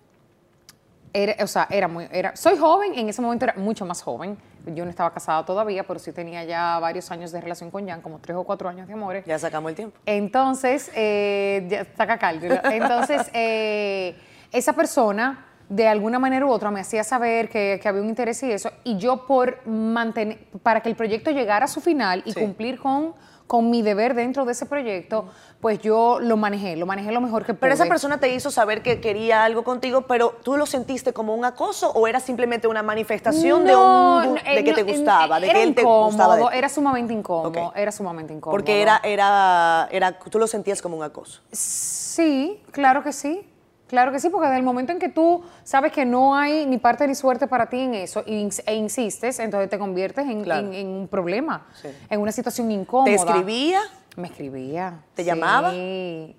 era, 1.13 1.44
o 1.44 1.48
sea, 1.48 1.68
era 1.70 1.88
muy, 1.88 2.08
era, 2.12 2.36
soy 2.36 2.58
joven, 2.58 2.94
en 2.96 3.10
ese 3.10 3.22
momento 3.22 3.46
era 3.46 3.56
mucho 3.56 3.86
más 3.86 4.01
joven. 4.01 4.38
Yo 4.68 4.84
no 4.86 4.91
estaba 4.91 5.12
casada 5.12 5.44
todavía, 5.46 5.84
pero 5.84 6.00
sí 6.00 6.12
tenía 6.12 6.44
ya 6.44 6.77
varios 6.80 7.10
años 7.12 7.32
de 7.32 7.41
relación 7.41 7.72
con 7.72 7.88
Jan, 7.88 8.01
como 8.01 8.20
tres 8.20 8.38
o 8.38 8.44
cuatro 8.44 8.70
años 8.70 8.88
de 8.88 8.94
amores. 8.94 9.25
Ya 9.25 9.39
sacamos 9.39 9.70
el 9.70 9.75
tiempo. 9.75 9.98
Entonces, 10.06 10.91
eh, 10.96 11.65
ya 11.68 11.86
saca 11.98 12.18
cálculo. 12.18 12.56
Entonces, 12.65 13.30
eh, 13.34 14.15
esa 14.51 14.74
persona, 14.74 15.46
de 15.68 15.88
alguna 15.88 16.20
manera 16.20 16.46
u 16.46 16.50
otra, 16.50 16.70
me 16.70 16.80
hacía 16.80 17.03
saber 17.03 17.50
que, 17.50 17.80
que, 17.82 17.88
había 17.89 18.01
un 18.01 18.10
interés 18.10 18.44
y 18.44 18.51
eso, 18.51 18.72
y 18.84 18.98
yo 18.98 19.25
por 19.25 19.65
mantener, 19.68 20.39
para 20.62 20.82
que 20.82 20.89
el 20.89 20.96
proyecto 20.96 21.32
llegara 21.32 21.65
a 21.65 21.68
su 21.68 21.82
final 21.82 22.22
y 22.25 22.34
cumplir 22.34 22.80
con 22.80 23.15
con 23.51 23.70
mi 23.70 23.81
deber 23.81 24.13
dentro 24.13 24.46
de 24.46 24.53
ese 24.53 24.65
proyecto, 24.65 25.25
pues 25.60 25.79
yo 25.79 26.22
lo 26.22 26.38
manejé, 26.38 26.77
lo 26.77 26.86
manejé 26.86 27.12
lo 27.12 27.20
mejor 27.20 27.41
que 27.43 27.53
pude. 27.53 27.60
Pero 27.60 27.74
esa 27.74 27.86
persona 27.86 28.17
te 28.17 28.34
hizo 28.34 28.50
saber 28.50 28.81
que 28.81 29.01
quería 29.01 29.43
algo 29.43 29.65
contigo, 29.65 30.03
pero 30.03 30.38
tú 30.41 30.55
lo 30.55 30.65
sentiste 30.65 31.12
como 31.12 31.36
un 31.36 31.43
acoso 31.43 31.91
o 31.91 32.08
era 32.08 32.22
simplemente 32.22 32.70
una 32.70 32.81
manifestación 32.81 33.65
de, 33.65 33.75
un, 33.75 34.36
de 34.36 34.63
que 34.63 34.72
te 34.72 34.84
gustaba, 34.84 35.41
de 35.41 35.50
que 35.50 35.63
él 35.63 35.75
te 35.75 35.84
gustaba. 35.84 36.55
Era 36.55 36.70
sumamente 36.70 37.12
incómodo, 37.13 37.74
era 37.75 37.91
sumamente 37.91 38.34
incómodo. 38.34 38.58
Porque 38.58 38.81
era, 38.81 39.01
era, 39.03 39.89
era, 39.91 40.17
tú 40.17 40.39
lo 40.39 40.48
sentías 40.48 40.81
como 40.81 40.96
un 40.96 41.03
acoso. 41.03 41.41
Sí, 41.51 42.58
claro 42.72 43.03
que 43.03 43.12
sí. 43.12 43.46
Claro 43.92 44.14
que 44.14 44.22
sí, 44.22 44.30
porque 44.30 44.48
desde 44.48 44.60
el 44.60 44.64
momento 44.64 44.94
en 44.94 45.00
que 45.00 45.10
tú 45.10 45.44
sabes 45.66 45.92
que 45.92 46.06
no 46.06 46.34
hay 46.34 46.66
ni 46.66 46.78
parte 46.78 47.06
ni 47.06 47.14
suerte 47.14 47.46
para 47.46 47.68
ti 47.68 47.82
en 47.82 47.94
eso 47.94 48.24
e 48.26 48.74
insistes, 48.74 49.38
entonces 49.40 49.70
te 49.70 49.78
conviertes 49.78 50.26
en, 50.30 50.88
un 50.88 51.10
problema, 51.10 51.68
en 52.10 52.22
una 52.22 52.32
situación 52.32 52.72
incómoda. 52.72 53.12
¿Te 53.12 53.16
escribía? 53.16 53.82
Me 54.16 54.30
escribía. 54.30 55.04
¿Te 55.14 55.26
llamaba? 55.26 55.72
Sí. 55.72 56.38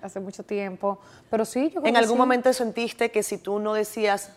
hace, 0.00 0.20
mucho 0.20 0.44
tiempo. 0.44 1.00
Pero 1.28 1.44
sí, 1.44 1.64
yo 1.74 1.80
creo 1.80 1.86
¿En 1.86 1.96
algún 1.96 2.16
momento 2.16 2.52
sentiste 2.52 3.10
que 3.10 3.24
si 3.24 3.38
tú 3.38 3.58
no 3.58 3.74
decías 3.74 4.30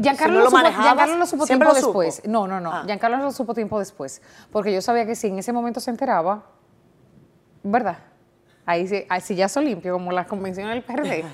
Giancarlo, 0.00 0.38
lo, 0.38 0.50
supo, 0.50 0.58
Giancarlo 0.62 1.16
lo 1.16 1.26
supo 1.26 1.46
tiempo 1.46 1.74
después. 1.74 2.22
No, 2.28 2.46
no, 2.46 2.60
no. 2.60 2.72
Ah. 2.72 2.84
Giancarlo 2.86 3.16
lo 3.16 3.32
supo 3.32 3.54
tiempo 3.54 3.80
después. 3.80 4.22
Porque 4.52 4.72
yo 4.72 4.80
sabía 4.80 5.04
que 5.04 5.16
si 5.16 5.26
en 5.26 5.40
ese 5.40 5.52
momento 5.52 5.80
se 5.80 5.90
enteraba, 5.90 6.44
¿verdad? 7.64 7.98
Ahí 8.64 8.86
sí, 8.86 9.04
ahí 9.08 9.20
sí 9.20 9.34
ya 9.34 9.48
limpio, 9.60 9.92
como 9.94 10.12
la 10.12 10.24
convención 10.26 10.68
del 10.68 10.82
PRD. 10.84 11.24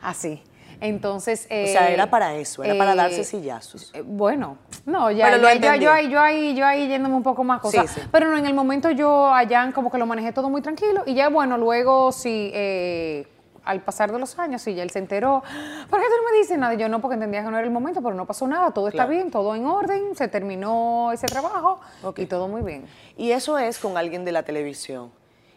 Así. 0.00 0.42
Entonces. 0.80 1.44
O 1.44 1.48
sea, 1.48 1.90
eh, 1.90 1.94
era 1.94 2.10
para 2.10 2.34
eso, 2.34 2.62
era 2.62 2.76
para 2.76 2.92
eh, 2.92 2.96
darse 2.96 3.24
sillazos. 3.24 3.90
eh, 3.94 4.02
bueno, 4.04 4.58
no, 4.84 5.10
ya, 5.10 5.26
Pero 5.26 5.38
lo 5.38 5.48
ya- 5.54 5.76
yo, 5.76 5.92
ahí, 5.92 6.10
yo 6.10 6.20
ahí, 6.20 6.54
yo 6.54 6.66
ahí 6.66 6.88
yéndome 6.88 7.14
un 7.14 7.22
poco 7.22 7.42
más 7.44 7.60
cosas. 7.60 7.90
Sí, 7.90 8.00
sí. 8.00 8.06
Pero 8.10 8.28
no, 8.30 8.36
en 8.36 8.44
el 8.46 8.54
momento 8.54 8.90
yo 8.90 9.32
allá 9.32 9.70
como 9.72 9.90
que 9.90 9.98
lo 9.98 10.06
manejé 10.06 10.32
todo 10.32 10.50
muy 10.50 10.60
tranquilo 10.60 11.02
y 11.06 11.14
ya 11.14 11.28
bueno, 11.28 11.56
luego 11.56 12.12
sí, 12.12 12.50
eh, 12.52 13.26
al 13.64 13.80
pasar 13.80 14.12
de 14.12 14.18
los 14.18 14.38
años, 14.38 14.60
sí, 14.60 14.74
ya 14.74 14.82
él 14.82 14.90
se 14.90 14.98
enteró. 14.98 15.42
¿Por 15.88 15.98
qué 16.00 16.06
tú 16.06 16.12
no 16.22 16.30
me 16.32 16.38
dices 16.38 16.58
nada? 16.58 16.74
Yo 16.74 16.88
no, 16.90 17.00
porque 17.00 17.14
entendía 17.14 17.42
que 17.42 17.50
no 17.50 17.56
era 17.56 17.64
el 17.66 17.72
momento, 17.72 18.02
pero 18.02 18.14
no 18.14 18.26
pasó 18.26 18.46
nada, 18.46 18.72
todo 18.72 18.88
está 18.88 19.06
bien, 19.06 19.30
todo 19.30 19.54
en 19.54 19.64
orden, 19.66 20.14
se 20.14 20.28
terminó 20.28 21.12
ese 21.12 21.26
trabajo 21.28 21.80
y 22.16 22.26
todo 22.26 22.46
muy 22.46 22.60
bien. 22.60 22.84
Y 23.16 23.30
eso 23.30 23.56
es 23.56 23.78
con 23.78 23.96
alguien 23.96 24.24
de 24.26 24.32
la 24.32 24.42
televisión. 24.42 25.10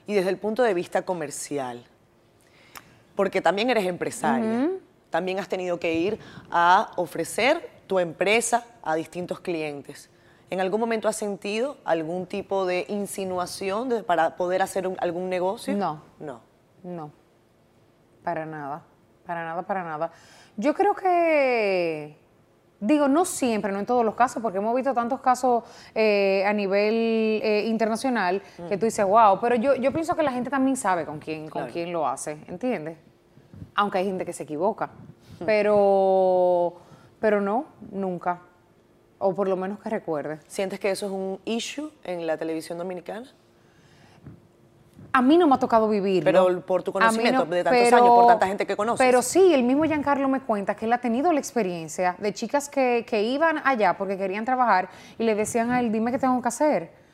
Y 0.07 0.13
desde 0.15 0.29
el 0.29 0.37
punto 0.37 0.63
de 0.63 0.73
vista 0.73 1.03
comercial. 1.03 1.85
Porque 3.15 3.41
también 3.41 3.69
eres 3.69 3.85
empresaria. 3.85 4.69
También 5.09 5.39
has 5.39 5.47
tenido 5.47 5.79
que 5.79 5.93
ir 5.93 6.19
a 6.51 6.91
ofrecer 6.97 7.69
tu 7.87 7.99
empresa 7.99 8.65
a 8.83 8.95
distintos 8.95 9.39
clientes. 9.39 10.09
¿En 10.49 10.59
algún 10.61 10.79
momento 10.79 11.07
has 11.07 11.15
sentido 11.17 11.77
algún 11.83 12.25
tipo 12.25 12.65
de 12.65 12.85
insinuación 12.89 13.89
de- 13.89 14.03
para 14.03 14.35
poder 14.37 14.61
hacer 14.61 14.87
un- 14.87 14.97
algún 14.99 15.29
negocio? 15.29 15.75
No. 15.75 16.01
No. 16.19 16.41
No, 16.83 17.11
para 18.23 18.45
nada, 18.45 18.83
para 19.25 19.43
nada, 19.43 19.61
para 19.63 19.83
nada. 19.83 20.11
Yo 20.55 20.73
creo 20.73 20.93
que, 20.95 22.15
digo, 22.79 23.07
no 23.07 23.25
siempre, 23.25 23.71
no 23.71 23.79
en 23.79 23.85
todos 23.85 24.05
los 24.05 24.15
casos, 24.15 24.41
porque 24.41 24.57
hemos 24.59 24.75
visto 24.75 24.93
tantos 24.93 25.19
casos 25.21 25.63
eh, 25.95 26.43
a 26.45 26.53
nivel 26.53 27.41
eh, 27.43 27.65
internacional 27.67 28.41
que 28.69 28.77
tú 28.77 28.85
dices, 28.85 29.05
wow, 29.05 29.39
pero 29.39 29.55
yo, 29.55 29.75
yo 29.75 29.91
pienso 29.91 30.15
que 30.15 30.23
la 30.23 30.31
gente 30.31 30.49
también 30.49 30.77
sabe 30.77 31.05
con 31.05 31.19
quién, 31.19 31.49
con 31.49 31.67
quién 31.67 31.91
lo 31.91 32.07
hace, 32.07 32.37
¿entiendes? 32.47 32.97
Aunque 33.75 33.99
hay 33.99 34.05
gente 34.05 34.25
que 34.25 34.33
se 34.33 34.43
equivoca, 34.43 34.89
pero, 35.45 36.75
pero 37.19 37.41
no, 37.41 37.65
nunca, 37.91 38.41
o 39.19 39.33
por 39.33 39.47
lo 39.47 39.55
menos 39.55 39.79
que 39.79 39.89
recuerde. 39.89 40.39
¿Sientes 40.47 40.79
que 40.79 40.91
eso 40.91 41.07
es 41.07 41.11
un 41.11 41.39
issue 41.45 41.91
en 42.03 42.27
la 42.27 42.37
televisión 42.37 42.77
dominicana? 42.77 43.27
A 45.13 45.21
mí 45.21 45.37
no 45.37 45.47
me 45.47 45.55
ha 45.55 45.59
tocado 45.59 45.87
vivirlo. 45.89 46.25
Pero 46.25 46.61
por 46.61 46.83
tu 46.83 46.91
conocimiento 46.91 47.45
de 47.45 47.63
tantos 47.63 47.93
años, 47.93 48.09
por 48.09 48.27
tanta 48.27 48.47
gente 48.47 48.65
que 48.67 48.75
conoces. 48.75 49.05
Pero 49.05 49.21
sí, 49.21 49.53
el 49.53 49.63
mismo 49.63 49.83
Giancarlo 49.85 50.27
me 50.27 50.41
cuenta 50.41 50.75
que 50.75 50.85
él 50.85 50.93
ha 50.93 50.99
tenido 50.99 51.31
la 51.31 51.39
experiencia 51.39 52.15
de 52.19 52.33
chicas 52.33 52.69
que, 52.69 53.05
que 53.07 53.23
iban 53.23 53.61
allá 53.63 53.97
porque 53.97 54.17
querían 54.17 54.45
trabajar 54.45 54.89
y 55.17 55.23
le 55.23 55.33
decían 55.35 55.71
a 55.71 55.79
él, 55.79 55.91
dime 55.91 56.11
qué 56.11 56.19
tengo 56.19 56.41
que 56.41 56.47
hacer. 56.47 57.07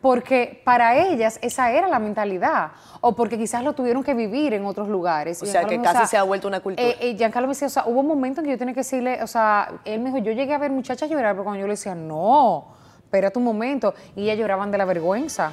Porque 0.00 0.60
para 0.64 0.96
ellas 0.96 1.38
esa 1.42 1.72
era 1.72 1.88
la 1.88 1.98
mentalidad. 1.98 2.72
O 3.00 3.16
porque 3.16 3.38
quizás 3.38 3.64
lo 3.64 3.72
tuvieron 3.72 4.04
que 4.04 4.14
vivir 4.14 4.52
en 4.54 4.64
otros 4.64 4.88
lugares. 4.88 5.42
O 5.42 5.46
sea, 5.46 5.62
Giancarlo 5.62 5.82
que 5.82 5.98
casi 5.98 6.10
se 6.10 6.16
ha 6.16 6.22
vuelto 6.22 6.48
una 6.48 6.60
cultura. 6.60 6.86
eh, 6.86 6.96
eh, 7.00 7.16
Giancarlo 7.16 7.48
me 7.48 7.52
decía, 7.54 7.66
o 7.66 7.70
sea, 7.70 7.84
hubo 7.86 8.02
momentos 8.02 8.42
en 8.42 8.46
que 8.46 8.50
yo 8.52 8.58
tenía 8.58 8.74
que 8.74 8.80
decirle, 8.80 9.22
o 9.22 9.26
sea, 9.26 9.72
él 9.84 10.00
me 10.00 10.10
dijo, 10.10 10.18
yo 10.18 10.32
llegué 10.32 10.54
a 10.54 10.58
ver 10.58 10.70
muchachas 10.70 11.08
llorar, 11.10 11.32
pero 11.32 11.44
cuando 11.44 11.60
yo 11.60 11.66
le 11.66 11.72
decía, 11.72 11.94
no, 11.94 12.68
espérate 12.98 13.38
un 13.38 13.44
momento, 13.44 13.94
y 14.14 14.24
ellas 14.24 14.38
lloraban 14.38 14.70
de 14.70 14.78
la 14.78 14.84
vergüenza. 14.84 15.52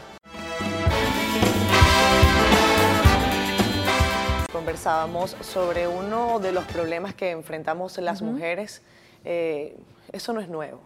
Conversábamos 4.68 5.36
sobre 5.42 5.90
uno 5.90 6.40
de 6.40 6.54
los 6.54 6.64
problemas 6.64 7.14
que 7.14 7.32
enfrentamos 7.32 7.98
las 7.98 8.22
mujeres. 8.22 8.82
Eh, 9.26 9.76
eso 10.14 10.32
no 10.32 10.40
es 10.40 10.48
nuevo. 10.48 10.80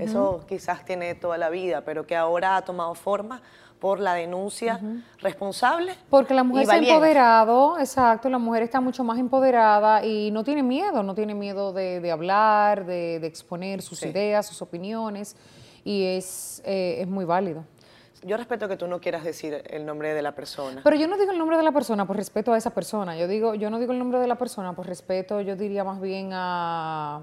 Eso 0.00 0.44
quizás 0.48 0.84
tiene 0.84 1.14
toda 1.14 1.38
la 1.38 1.48
vida, 1.48 1.82
pero 1.84 2.04
que 2.08 2.16
ahora 2.16 2.56
ha 2.56 2.62
tomado 2.62 2.92
forma 2.96 3.40
por 3.78 4.00
la 4.00 4.14
denuncia 4.14 4.80
responsable. 5.20 5.94
Porque 6.10 6.34
la 6.34 6.42
mujer 6.42 6.66
se 6.66 6.72
ha 6.72 6.78
empoderado, 6.78 7.78
exacto, 7.78 8.28
la 8.28 8.38
mujer 8.38 8.64
está 8.64 8.80
mucho 8.80 9.04
más 9.04 9.16
empoderada 9.20 10.04
y 10.04 10.32
no 10.32 10.42
tiene 10.42 10.64
miedo, 10.64 11.04
no 11.04 11.14
tiene 11.14 11.32
miedo 11.34 11.72
de, 11.72 12.00
de 12.00 12.10
hablar, 12.10 12.84
de, 12.84 13.20
de 13.20 13.26
exponer 13.28 13.80
sus 13.80 14.00
Sí. 14.00 14.08
ideas, 14.08 14.44
sus 14.48 14.60
opiniones 14.60 15.36
y 15.84 16.04
es, 16.16 16.62
eh, 16.66 16.96
es 17.00 17.06
muy 17.06 17.24
válido. 17.24 17.64
Yo 18.22 18.36
respeto 18.36 18.68
que 18.68 18.76
tú 18.76 18.86
no 18.86 19.00
quieras 19.00 19.24
decir 19.24 19.62
el 19.66 19.86
nombre 19.86 20.12
de 20.12 20.20
la 20.20 20.34
persona. 20.34 20.82
Pero 20.84 20.96
yo 20.96 21.08
no 21.08 21.16
digo 21.16 21.32
el 21.32 21.38
nombre 21.38 21.56
de 21.56 21.62
la 21.62 21.72
persona 21.72 22.06
por 22.06 22.16
respeto 22.16 22.52
a 22.52 22.58
esa 22.58 22.70
persona, 22.74 23.16
yo, 23.16 23.26
digo, 23.26 23.54
yo 23.54 23.70
no 23.70 23.78
digo 23.78 23.92
el 23.92 23.98
nombre 23.98 24.18
de 24.18 24.26
la 24.26 24.36
persona 24.36 24.74
por 24.74 24.86
respeto, 24.86 25.40
yo 25.40 25.56
diría 25.56 25.84
más 25.84 26.00
bien 26.00 26.30
a, 26.32 27.22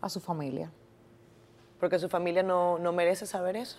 a 0.00 0.08
su 0.08 0.20
familia. 0.20 0.70
Porque 1.80 1.98
su 1.98 2.08
familia 2.08 2.42
no, 2.42 2.78
no 2.78 2.92
merece 2.92 3.26
saber 3.26 3.56
eso. 3.56 3.78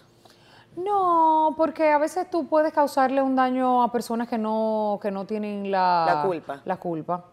No, 0.76 1.56
porque 1.58 1.92
a 1.92 1.98
veces 1.98 2.30
tú 2.30 2.48
puedes 2.48 2.72
causarle 2.74 3.22
un 3.22 3.36
daño 3.36 3.82
a 3.82 3.92
personas 3.92 4.28
que 4.28 4.38
no, 4.38 5.00
que 5.02 5.10
no 5.10 5.26
tienen 5.26 5.72
la, 5.72 6.06
La 6.06 6.22
culpa. 6.22 6.62
La 6.66 6.78
culpa. 6.78 7.26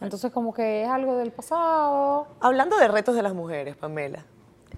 Entonces 0.00 0.30
como 0.30 0.52
que 0.52 0.82
es 0.82 0.88
algo 0.88 1.16
del 1.16 1.32
pasado. 1.32 2.28
Hablando 2.40 2.76
de 2.76 2.86
retos 2.88 3.16
de 3.16 3.22
las 3.22 3.34
mujeres, 3.34 3.76
Pamela, 3.76 4.24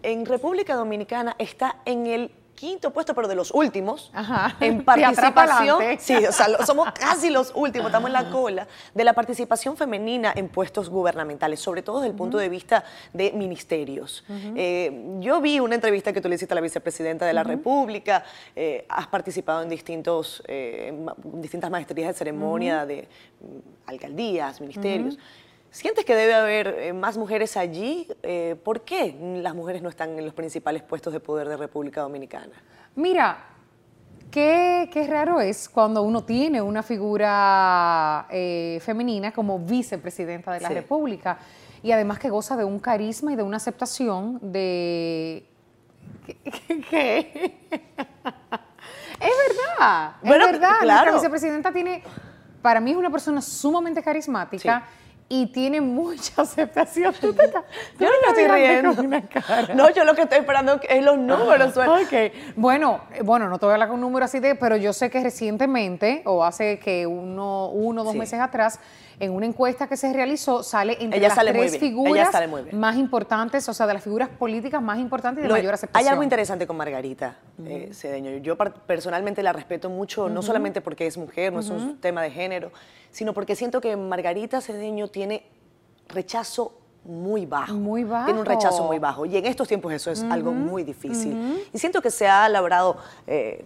en 0.03 0.25
República 0.25 0.77
Dominicana 0.77 1.35
está 1.39 1.81
en 1.85 2.07
el 2.07 2.31
quinto 2.57 2.93
puesto, 2.93 3.15
pero 3.15 3.29
de 3.29 3.37
los 3.37 3.53
últimos, 3.55 4.11
Ajá. 4.13 4.57
en 4.59 4.85
participación. 4.85 5.79
Sí, 6.01 6.17
o 6.27 6.33
sea, 6.33 6.65
somos 6.67 6.89
casi 6.93 7.31
los 7.31 7.53
últimos, 7.55 7.87
estamos 7.89 8.09
en 8.09 8.15
la 8.15 8.31
cola 8.31 8.67
de 8.95 9.05
la 9.05 9.13
participación 9.13 9.77
femenina 9.77 10.33
en 10.35 10.49
puestos 10.49 10.89
gubernamentales, 10.91 11.61
sobre 11.61 11.83
todo 11.83 12.01
desde 12.01 12.11
el 12.11 12.17
punto 12.17 12.39
de 12.39 12.49
vista 12.49 12.83
de 13.13 13.31
ministerios. 13.33 14.25
Eh, 14.57 15.19
yo 15.21 15.41
vi 15.41 15.61
una 15.61 15.75
entrevista 15.77 16.13
que 16.13 16.21
tú 16.21 16.29
le 16.29 16.35
hiciste 16.35 16.55
a 16.55 16.57
la 16.57 16.61
vicepresidenta 16.63 17.27
de 17.27 17.33
la 17.35 17.45
República, 17.45 18.25
eh, 18.57 18.85
has 18.89 19.07
participado 19.07 19.63
en 19.63 19.69
distintos, 19.69 20.43
eh, 20.49 20.93
ma- 20.99 21.15
distintas 21.35 21.71
maestrías 21.71 22.09
de 22.09 22.15
ceremonia 22.15 22.87
de 22.87 23.07
mm, 23.41 23.91
alcaldías, 23.91 24.61
ministerios. 24.61 25.19
¿Sientes 25.77 26.07
que 26.07 26.15
debe 26.15 26.33
haber 26.33 26.69
eh, 26.69 26.93
más 26.95 27.19
mujeres 27.19 27.55
allí? 27.59 28.09
Eh, 28.23 28.57
¿Por 28.65 28.81
qué 28.81 29.15
las 29.43 29.55
mujeres 29.55 29.83
no 29.83 29.91
están 29.91 30.19
en 30.19 30.25
los 30.25 30.33
principales 30.33 30.83
puestos 30.83 31.13
de 31.13 31.21
poder 31.21 31.51
de 31.51 31.59
República 31.59 32.01
Dominicana? 32.01 32.55
Mira, 32.95 33.37
qué, 34.31 34.89
qué 34.91 35.07
raro 35.07 35.39
es 35.39 35.69
cuando 35.69 36.01
uno 36.01 36.25
tiene 36.25 36.63
una 36.63 36.83
figura 36.83 38.27
eh, 38.31 38.81
femenina 38.83 39.33
como 39.33 39.59
vicepresidenta 39.59 40.51
de 40.55 40.61
la 40.61 40.69
Sí. 40.69 40.75
República 40.77 41.37
y 41.83 41.93
además 41.93 42.21
que 42.21 42.31
goza 42.31 42.57
de 42.57 42.65
un 42.65 42.79
carisma 42.79 43.35
y 43.35 43.37
de 43.37 43.43
una 43.43 43.59
aceptación 43.59 44.39
de... 44.41 45.47
¿Qué? 46.89 47.59
es 49.21 49.35
verdad, 49.47 50.13
Bueno, 50.23 50.47
es 50.47 50.53
verdad. 50.53 50.77
claro. 50.81 51.11
Nuestra 51.11 51.29
vicepresidenta 51.29 51.71
tiene, 51.71 52.03
para 52.63 52.81
mí 52.81 52.93
es 52.93 52.97
una 52.97 53.11
persona 53.11 53.43
sumamente 53.43 54.03
carismática. 54.03 54.87
Y 55.29 55.47
tiene 55.49 55.81
mucha 55.81 56.43
aceptación. 56.43 57.13
Tú 57.21 57.33
te 57.33 57.47
estás- 57.47 57.65
tú 57.99 58.05
Yo 58.05 58.09
no 58.11 58.29
estoy 58.29 58.47
riendo. 58.47 58.95
con 58.95 59.07
una 59.07 59.23
cara. 59.29 59.75
No, 59.75 59.91
yo 59.91 60.05
lo 60.05 60.15
que 60.15 60.23
estoy 60.23 60.39
esperando 60.39 60.81
es 60.89 61.05
los 61.05 61.19
números. 61.19 61.75
suena- 61.75 61.95
Ok. 61.95 62.33
Bueno, 62.55 63.01
eh, 63.13 63.23
bueno, 63.23 63.49
no 63.49 63.59
te 63.59 63.67
voy 63.67 63.73
a 63.73 63.75
hablar 63.75 63.89
con 63.89 63.97
un 63.97 64.03
número 64.03 64.25
así 64.25 64.39
de, 64.39 64.55
pero 64.55 64.77
yo 64.77 64.93
sé 64.93 65.11
que 65.11 65.21
recientemente, 65.23 66.23
o 66.27 66.45
hace 66.45 66.79
que 66.79 67.07
uno, 67.09 67.71
uno 67.71 68.03
o 68.03 68.05
dos 68.05 68.13
Sí. 68.13 68.19
meses 68.21 68.39
atrás, 68.41 68.79
en 69.19 69.33
una 69.33 69.47
encuesta 69.47 69.87
que 69.89 69.97
se 69.97 70.13
realizó, 70.13 70.63
sale 70.63 70.97
entre 71.01 71.19
Ella 71.19 71.29
las 71.29 71.37
sale 71.37 71.53
muy 71.53 71.61
tres 71.63 71.73
ella 71.75 71.81
figuras 71.81 72.33
sale 72.33 72.47
muy 72.49 72.63
bien. 72.63 72.79
más 72.79 72.97
importantes, 72.97 73.69
o 73.69 73.73
sea, 73.75 73.87
de 73.87 73.95
las 73.95 74.03
figuras 74.03 74.29
políticas 74.29 74.83
más 74.83 74.99
importantes 74.99 75.41
y 75.41 75.43
de 75.45 75.49
Lo- 75.49 75.55
mayor 75.55 75.73
hay 75.73 75.75
aceptación. 75.75 76.11
algo 76.13 76.23
interesante 76.23 76.67
con 76.67 76.77
Margarita 76.77 77.39
eh, 77.65 77.91
Cedeño. 77.93 78.31
Yo 78.39 78.57
personalmente 78.59 79.43
la 79.43 79.53
respeto 79.53 79.89
mucho, 79.89 80.29
no 80.29 80.43
solamente 80.43 80.81
porque 80.81 81.07
es 81.07 81.17
mujer, 81.17 81.53
no 81.53 81.61
es 81.61 81.71
un 81.71 81.99
tema 81.99 82.21
de 82.23 82.31
género, 82.31 82.73
sino 83.11 83.33
porque 83.33 83.57
siento 83.57 83.81
que 83.81 83.97
Margarita 83.97 84.61
Cedeño 84.61 85.09
tiene 85.09 85.45
rechazo 86.09 86.79
muy 87.05 87.47
bajo. 87.47 87.73
Muy 87.75 88.05
Tiene 88.05 88.41
un 88.41 88.45
rechazo 88.47 88.79
bajo. 88.79 88.87
muy 88.89 88.99
bajo. 88.99 89.27
Y 89.27 89.37
en 89.37 89.47
estos 89.47 89.69
tiempos 89.69 89.93
eso 89.93 90.11
es 90.11 90.23
algo 90.25 90.51
muy 90.53 90.83
difícil. 90.83 91.65
Y 91.73 91.79
siento 91.79 92.03
que 92.03 92.11
se 92.11 92.27
ha 92.27 92.49
labrado 92.49 92.97
eh, 93.29 93.65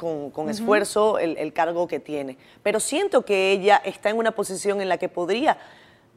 con, 0.00 0.30
con 0.30 0.48
esfuerzo 0.48 1.18
el, 1.18 1.36
el 1.36 1.52
cargo 1.52 1.86
que 1.86 2.00
tiene. 2.00 2.38
Pero 2.62 2.80
siento 2.80 3.22
que 3.24 3.52
ella 3.52 3.80
está 3.84 4.08
en 4.08 4.16
una 4.16 4.30
posición 4.32 4.80
en 4.80 4.88
la 4.88 4.96
que 4.96 5.10
podría 5.10 5.58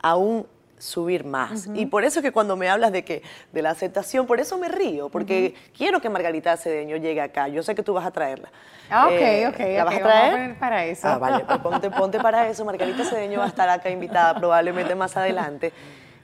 aún 0.02 0.48
subir 0.80 1.24
más. 1.24 1.67
Y 1.76 1.86
por 1.86 2.04
eso 2.04 2.19
es 2.19 2.24
que 2.24 2.32
cuando 2.32 2.56
me 2.58 2.69
hablas 2.69 2.91
de 2.91 3.04
que 3.06 3.22
de 3.54 3.62
la 3.62 3.69
aceptación, 3.69 4.26
por 4.26 4.39
eso 4.39 4.58
me 4.58 4.67
río, 4.69 5.08
porque 5.10 5.54
quiero 5.78 6.02
que 6.02 6.10
Margarita 6.10 6.56
Cedeño 6.58 6.98
llegue 6.98 7.22
acá. 7.22 7.48
Yo 7.48 7.62
sé 7.63 7.74
que 7.76 7.84
tú 7.84 7.93
vas 7.93 8.06
a 8.06 8.12
traerla. 8.12 8.50
Ah, 8.89 9.08
ok, 9.08 9.12
Eh, 9.13 9.48
ok, 9.48 9.60
¿La 9.78 9.84
vas 9.86 9.96
ok, 9.96 10.02
a 10.02 10.04
vamos 10.04 10.24
a 10.26 10.30
traer? 10.32 10.60
para 10.60 10.86
eso. 10.86 11.08
Ah, 11.08 11.17
vale, 11.17 11.46
pues 11.46 11.60
ponte, 11.60 11.89
ponte 11.91 12.19
para 12.19 12.50
eso. 12.50 12.65
Margarita 12.65 13.04
Cedeño 13.06 13.39
va 13.39 13.46
a 13.46 13.48
estar 13.50 13.69
acá 13.69 13.89
invitada 13.89 14.34
probablemente 14.36 14.93
más 14.96 15.15
adelante. 15.15 15.72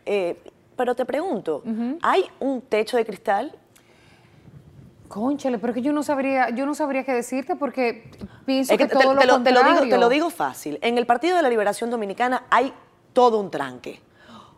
Eh, 0.06 0.36
pero 0.76 0.96
te 0.96 1.06
pregunto, 1.06 1.64
¿hay 2.02 2.24
un 2.40 2.62
techo 2.62 2.96
de 2.98 3.06
cristal? 3.06 3.54
Cónchale, 5.10 5.58
pero 5.58 5.72
es 5.72 5.76
que 5.76 5.82
yo 5.82 5.92
no 5.92 6.04
sabría, 6.04 6.52
yo 6.52 6.66
no 6.66 6.74
sabría 6.76 7.04
qué 7.04 7.14
decirte 7.14 7.56
porque 7.56 8.10
pienso 8.46 8.72
Es 8.72 8.78
que 8.78 8.88
todo 8.88 9.18
te 9.18 9.26
lo 9.26 9.38
lo, 9.40 9.44
te 9.44 9.52
lo 9.52 9.64
digo, 9.64 9.80
te 9.90 9.98
lo 9.98 10.08
digo 10.08 10.30
fácil. 10.30 10.78
En 10.82 10.98
el 10.98 11.06
Partido 11.06 11.36
de 11.36 11.42
la 11.42 11.50
Liberación 11.50 11.90
Dominicana 11.90 12.44
hay 12.52 12.72
todo 13.12 13.40
un 13.40 13.50
tranque. 13.52 14.02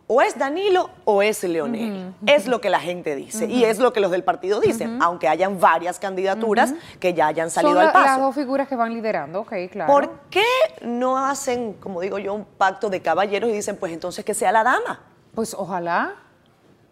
o 0.06 0.20
es 0.20 0.38
Danilo 0.38 0.90
o 1.06 1.22
es 1.22 1.42
Leonel. 1.42 2.12
Es 2.26 2.46
lo 2.46 2.60
que 2.60 2.68
la 2.68 2.80
gente 2.80 3.16
dice 3.16 3.46
y 3.46 3.64
es 3.64 3.78
lo 3.78 3.94
que 3.94 4.00
los 4.00 4.10
del 4.10 4.24
partido 4.24 4.60
dicen, 4.60 4.98
aunque 5.00 5.26
hayan 5.26 5.58
varias 5.58 5.98
candidaturas 5.98 6.74
que 7.00 7.14
ya 7.14 7.28
hayan 7.28 7.50
salido 7.50 7.72
Son 7.72 7.86
al 7.86 7.92
paso. 7.92 8.06
las 8.06 8.20
dos 8.20 8.34
figuras 8.34 8.68
que 8.68 8.76
van 8.76 8.92
liderando, 8.92 9.40
ok, 9.40 9.54
claro. 9.70 9.90
¿Por 9.90 10.10
qué 10.28 10.44
no 10.82 11.16
hacen, 11.16 11.72
como 11.74 12.02
digo 12.02 12.18
yo, 12.18 12.34
un 12.34 12.44
pacto 12.44 12.90
de 12.90 13.00
caballeros 13.00 13.48
y 13.48 13.54
dicen, 13.54 13.76
pues 13.76 13.90
entonces 13.90 14.22
que 14.22 14.34
sea 14.34 14.52
la 14.52 14.62
dama? 14.62 15.00
Pues 15.34 15.54
ojalá. 15.54 16.12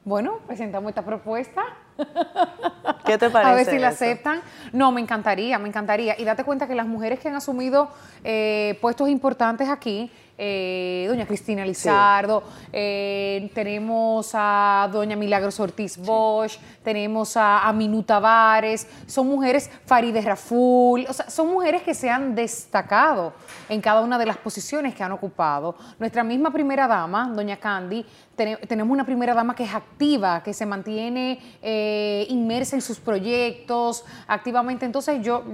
Bueno, 0.03 0.38
presentamos 0.46 0.88
esta 0.88 1.05
propuesta. 1.05 1.62
¿Qué 3.05 3.19
te 3.19 3.31
parece? 3.31 3.51
A 3.53 3.55
ver 3.55 3.67
si 3.67 3.79
la 3.79 3.89
eso? 3.89 4.05
aceptan. 4.05 4.41
No, 4.73 4.93
me 4.93 5.01
encantaría, 5.01 5.59
me 5.59 5.69
encantaría. 5.69 6.19
Y 6.19 6.25
date 6.25 6.45
cuenta 6.45 6.67
que 6.67 6.75
las 6.75 6.87
mujeres 6.87 7.21
que 7.21 7.29
han 7.29 7.35
asumido 7.35 7.91
eh, 8.25 8.79
puestos 8.81 9.09
importantes 9.09 9.69
aquí, 9.69 10.11
eh, 10.42 11.05
doña 11.07 11.26
Cristina 11.26 11.66
Lizardo, 11.66 12.42
eh, 12.72 13.50
tenemos 13.55 14.31
a 14.33 14.88
doña 14.90 15.14
Milagros 15.16 15.61
Ortiz 15.61 15.98
Bosch, 15.98 16.57
tenemos 16.83 17.37
a, 17.37 17.68
a 17.68 17.72
Minú 17.74 18.03
Tavares, 18.03 18.87
son 19.07 19.26
mujeres, 19.26 19.70
Farideh 19.85 20.22
Raful, 20.22 21.05
o 21.07 21.12
sea, 21.12 21.29
son 21.29 21.48
mujeres 21.48 21.83
que 21.83 21.92
se 21.92 22.09
han 22.09 22.35
destacado 22.35 23.35
en 23.68 23.83
cada 23.83 24.00
una 24.00 24.16
de 24.18 24.24
las 24.24 24.38
posiciones 24.38 24.94
que 24.94 25.03
han 25.03 25.12
ocupado. 25.12 25.74
Nuestra 25.98 26.24
misma 26.24 26.50
primera 26.50 26.88
dama, 26.88 27.29
doña 27.35 27.59
Candy, 27.59 28.05
tene- 28.35 28.57
tenemos 28.66 28.92
una 28.94 29.05
primera 29.05 29.35
dama 29.35 29.55
que 29.55 29.64
es 29.64 29.74
activa, 29.74 30.42
que 30.42 30.55
se 30.55 30.64
mantiene 30.64 31.38
eh, 31.61 32.26
inmersa 32.31 32.76
en 32.76 32.83
sus 32.83 32.98
proyectos 32.98 34.05
activamente. 34.26 34.87
Entonces 34.87 35.22
yo, 35.22 35.44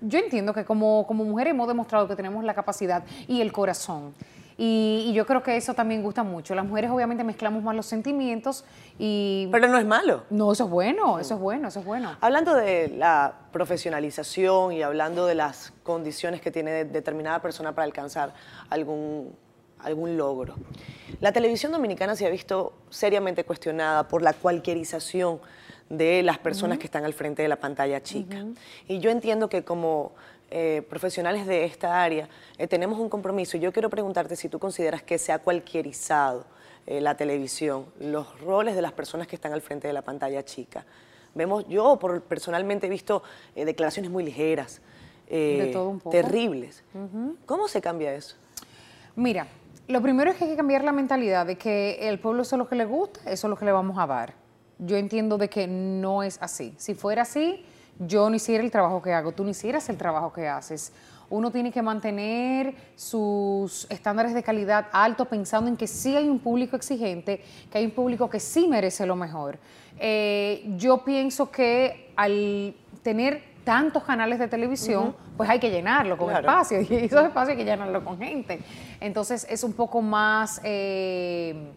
yo 0.00 0.18
entiendo 0.20 0.54
que 0.54 0.64
como, 0.64 1.04
como 1.06 1.24
mujer 1.24 1.48
hemos 1.48 1.66
demostrado 1.66 2.06
que 2.06 2.14
tenemos 2.14 2.44
la 2.44 2.54
capacidad 2.54 3.02
y 3.26 3.40
el 3.40 3.50
corazón. 3.52 4.14
Y, 4.58 5.04
y 5.08 5.12
yo 5.12 5.26
creo 5.26 5.42
que 5.42 5.56
eso 5.58 5.74
también 5.74 6.02
gusta 6.02 6.22
mucho. 6.22 6.54
Las 6.54 6.64
mujeres 6.64 6.90
obviamente 6.90 7.22
mezclamos 7.24 7.62
más 7.62 7.76
los 7.76 7.84
sentimientos 7.84 8.64
y... 8.98 9.48
Pero 9.52 9.68
no 9.68 9.76
es 9.78 9.84
malo. 9.84 10.22
no, 10.30 10.50
eso 10.52 10.64
es 10.64 10.70
bueno, 10.70 11.18
eso 11.18 11.34
es 11.34 11.40
bueno, 11.40 11.68
eso 11.68 11.80
es 11.80 11.84
bueno. 11.84 12.16
Hablando 12.22 12.54
de 12.54 12.88
la 12.88 13.34
profesionalización 13.52 14.72
y 14.72 14.82
hablando 14.82 15.26
de 15.26 15.34
las 15.34 15.72
condiciones 15.82 16.40
que 16.40 16.50
tiene 16.50 16.70
de- 16.70 16.84
determinada 16.86 17.42
persona 17.42 17.74
para 17.74 17.84
alcanzar 17.84 18.32
algún, 18.70 19.34
algún 19.80 20.16
logro, 20.16 20.54
la 21.20 21.32
televisión 21.32 21.70
dominicana 21.72 22.16
se 22.16 22.26
ha 22.26 22.30
visto 22.30 22.72
seriamente 22.88 23.44
cuestionada 23.44 24.08
por 24.08 24.22
la 24.22 24.32
cualquierización 24.32 25.38
de 25.90 26.22
las 26.24 26.38
personas 26.38 26.78
que 26.78 26.86
están 26.86 27.04
al 27.04 27.12
frente 27.12 27.42
de 27.42 27.48
la 27.48 27.56
pantalla 27.56 28.02
chica. 28.02 28.44
Y 28.88 28.98
yo 28.98 29.10
entiendo 29.10 29.48
que 29.48 29.62
como 29.64 30.14
eh, 30.50 30.82
profesionales 30.88 31.46
de 31.46 31.64
esta 31.64 32.02
área 32.02 32.28
eh, 32.58 32.66
tenemos 32.68 32.98
un 32.98 33.08
compromiso 33.08 33.56
y 33.56 33.60
yo 33.60 33.72
quiero 33.72 33.90
preguntarte 33.90 34.36
si 34.36 34.48
tú 34.48 34.58
consideras 34.58 35.02
que 35.02 35.18
se 35.18 35.32
ha 35.32 35.38
cualquierizado 35.40 36.44
eh, 36.86 37.00
la 37.00 37.16
televisión, 37.16 37.86
los 37.98 38.40
roles 38.40 38.76
de 38.76 38.82
las 38.82 38.92
personas 38.92 39.26
que 39.26 39.34
están 39.36 39.52
al 39.52 39.60
frente 39.62 39.88
de 39.88 39.92
la 39.92 40.02
pantalla 40.02 40.44
chica. 40.44 40.84
Vemos, 41.34 41.66
yo 41.68 41.98
por- 41.98 42.22
personalmente 42.22 42.86
he 42.86 42.90
visto 42.90 43.22
eh, 43.54 43.64
declaraciones 43.64 44.10
muy 44.10 44.24
ligeras, 44.24 44.80
De 45.28 45.70
todo 45.72 45.88
un 45.88 45.98
poco. 45.98 46.10
terribles. 46.16 46.84
¿Cómo 47.44 47.66
se 47.66 47.80
cambia 47.80 48.14
eso? 48.14 48.36
Mira, 49.16 49.48
lo 49.88 50.00
primero 50.00 50.30
es 50.30 50.36
que 50.36 50.44
hay 50.44 50.50
que 50.50 50.56
cambiar 50.56 50.84
la 50.84 50.92
mentalidad 50.92 51.44
de 51.46 51.58
que 51.58 52.08
el 52.08 52.20
pueblo 52.20 52.42
eso 52.42 52.54
es 52.54 52.58
lo 52.58 52.68
que 52.68 52.76
le 52.76 52.84
gusta, 52.84 53.20
eso 53.30 53.46
es 53.48 53.50
lo 53.50 53.56
que 53.56 53.64
le 53.64 53.72
vamos 53.72 53.98
a 53.98 54.06
dar. 54.06 54.34
Yo 54.78 54.96
entiendo 54.96 55.38
de 55.38 55.48
que 55.48 55.66
no 55.66 56.22
es 56.22 56.38
así. 56.40 56.74
Si 56.76 56.94
fuera 56.94 57.22
así, 57.22 57.64
yo 57.98 58.28
no 58.28 58.36
hiciera 58.36 58.62
el 58.62 58.70
trabajo 58.70 59.00
que 59.02 59.12
hago, 59.12 59.32
tú 59.32 59.44
no 59.44 59.50
hicieras 59.50 59.88
el 59.88 59.96
trabajo 59.96 60.32
que 60.32 60.48
haces. 60.48 60.92
Uno 61.28 61.50
tiene 61.50 61.72
que 61.72 61.82
mantener 61.82 62.74
sus 62.94 63.86
estándares 63.90 64.32
de 64.32 64.42
calidad 64.42 64.86
altos 64.92 65.26
pensando 65.26 65.68
en 65.68 65.76
que 65.76 65.86
sí 65.88 66.14
hay 66.16 66.28
un 66.28 66.38
público 66.38 66.76
exigente, 66.76 67.42
que 67.70 67.78
hay 67.78 67.84
un 67.86 67.90
público 67.90 68.30
que 68.30 68.38
sí 68.38 68.68
merece 68.68 69.06
lo 69.06 69.16
mejor. 69.16 69.58
Eh, 69.98 70.64
yo 70.76 71.04
pienso 71.04 71.50
que 71.50 72.12
al 72.16 72.74
tener 73.02 73.42
tantos 73.64 74.04
canales 74.04 74.38
de 74.38 74.46
televisión, 74.46 75.16
pues 75.36 75.50
hay 75.50 75.58
que 75.58 75.70
llenarlo 75.70 76.16
con 76.16 76.28
Claro. 76.28 76.46
espacio 76.46 76.80
y 76.82 77.04
esos 77.06 77.24
espacios 77.24 77.50
hay 77.50 77.56
que 77.56 77.64
llenarlo 77.64 78.04
con 78.04 78.18
gente. 78.18 78.60
Entonces 79.00 79.44
es 79.50 79.64
un 79.64 79.72
poco 79.72 80.00
más, 80.02 80.60
eh, 80.62 81.72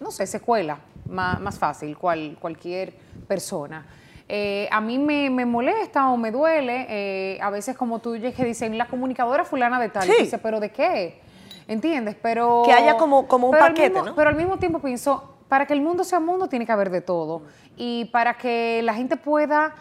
no 0.00 0.10
sé, 0.10 0.26
secuela, 0.26 0.78
más, 1.08 1.38
más 1.40 1.56
fácil 1.56 1.96
cual, 1.96 2.36
cualquier 2.40 2.92
persona. 3.28 3.86
Eh, 4.30 4.68
a 4.70 4.80
mí 4.80 4.98
me, 4.98 5.30
me 5.30 5.46
molesta 5.46 6.10
o 6.10 6.16
me 6.18 6.30
duele, 6.30 6.86
eh, 6.88 7.38
a 7.40 7.48
veces 7.50 7.76
como 7.76 7.98
tú 7.98 8.12
que 8.20 8.44
dicen 8.44 8.76
la 8.76 8.86
comunicadora 8.86 9.44
fulana 9.44 9.80
de 9.80 9.88
tal, 9.88 10.04
y 10.06 10.10
Sí. 10.10 10.16
tú 10.18 10.22
dices, 10.24 10.40
pero 10.42 10.60
¿de 10.60 10.70
qué? 10.70 11.20
¿Entiendes? 11.66 12.14
Pero... 12.20 12.62
Que 12.66 12.72
haya 12.72 12.96
como- 12.98 13.26
como 13.26 13.48
un 13.48 13.58
paquete, 13.58 13.90
mismo- 13.90 14.04
¿no? 14.04 14.14
Pero 14.14 14.28
al 14.30 14.36
mismo 14.36 14.58
tiempo 14.58 14.80
pienso, 14.80 15.36
para 15.48 15.66
que 15.66 15.72
el 15.72 15.80
mundo 15.80 16.04
sea 16.04 16.20
mundo 16.20 16.46
tiene 16.46 16.66
que 16.66 16.72
haber 16.72 16.90
de 16.90 17.00
todo. 17.00 17.42
Y 17.76 18.06
para 18.06 18.34
que 18.36 18.82
la 18.82 18.92
gente 18.92 19.16
pueda 19.16 19.74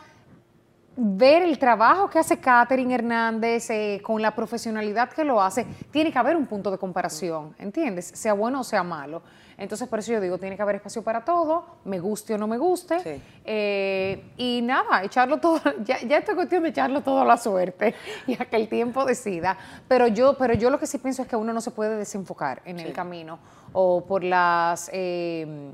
ver 0.96 1.44
el 1.44 1.60
trabajo 1.60 2.10
que 2.10 2.18
hace 2.18 2.40
Catherine 2.40 2.94
Hernández 2.96 3.70
eh, 3.70 4.02
con 4.04 4.22
la 4.22 4.34
profesionalidad 4.34 5.10
que 5.10 5.24
lo 5.24 5.42
hace, 5.42 5.66
tiene 5.92 6.12
que 6.12 6.18
haber 6.18 6.36
un 6.36 6.46
punto 6.48 6.72
de 6.72 6.78
comparación, 6.78 7.54
¿entiendes? 7.60 8.08
Sea 8.16 8.34
bueno 8.34 8.62
o 8.62 8.64
sea 8.64 8.82
malo. 8.84 9.22
Entonces, 9.58 9.88
por 9.88 10.00
eso 10.00 10.12
yo 10.12 10.22
digo, 10.22 10.38
tiene 10.38 10.56
que 10.56 10.62
haber 10.62 10.76
espacio 10.76 11.02
para 11.02 11.26
todo, 11.26 11.66
me 11.84 12.00
guste 12.00 12.36
o 12.36 12.38
no 12.38 12.48
me 12.48 12.60
guste. 12.60 13.00
Sí. 13.00 13.22
Eh, 13.44 14.32
y 14.38 14.62
nada, 14.62 15.04
echarlo 15.04 15.40
todo, 15.40 15.60
ya, 15.84 16.00
ya 16.02 16.18
esto 16.18 16.32
es 16.32 16.36
cuestión 16.36 16.64
de 16.64 16.70
echarlo 16.70 17.02
todo 17.02 17.22
a 17.22 17.26
la 17.26 17.38
suerte 17.38 17.96
y 18.28 18.34
a 18.34 18.46
que 18.46 18.56
el 18.56 18.70
tiempo 18.70 19.04
decida. 19.04 19.58
Pero 19.88 20.08
yo, 20.08 20.38
pero 20.38 20.54
yo 20.54 20.70
lo 20.70 20.80
que 20.80 20.86
sí 20.86 21.00
pienso 21.00 21.24
es 21.24 21.28
que 21.28 21.36
uno 21.36 21.54
no 21.54 21.62
se 21.62 21.72
puede 21.72 21.98
desenfocar 21.98 22.62
en 22.66 22.80
el 22.80 22.94
camino 22.94 23.40
o 23.74 24.06
por 24.06 24.24
las... 24.24 24.90
eh, 24.94 25.72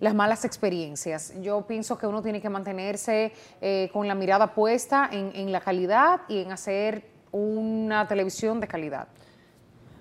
las 0.00 0.14
malas 0.14 0.44
experiencias. 0.44 1.32
Yo 1.42 1.62
pienso 1.66 1.98
que 1.98 2.06
uno 2.06 2.22
tiene 2.22 2.40
que 2.40 2.48
mantenerse 2.48 3.32
eh, 3.60 3.90
con 3.92 4.06
la 4.06 4.14
mirada 4.14 4.54
puesta 4.54 5.08
en, 5.10 5.32
en 5.34 5.50
la 5.50 5.60
calidad 5.60 6.20
y 6.28 6.40
en 6.42 6.52
hacer 6.52 7.04
una 7.32 8.06
televisión 8.06 8.60
de 8.60 8.68
calidad. 8.68 9.08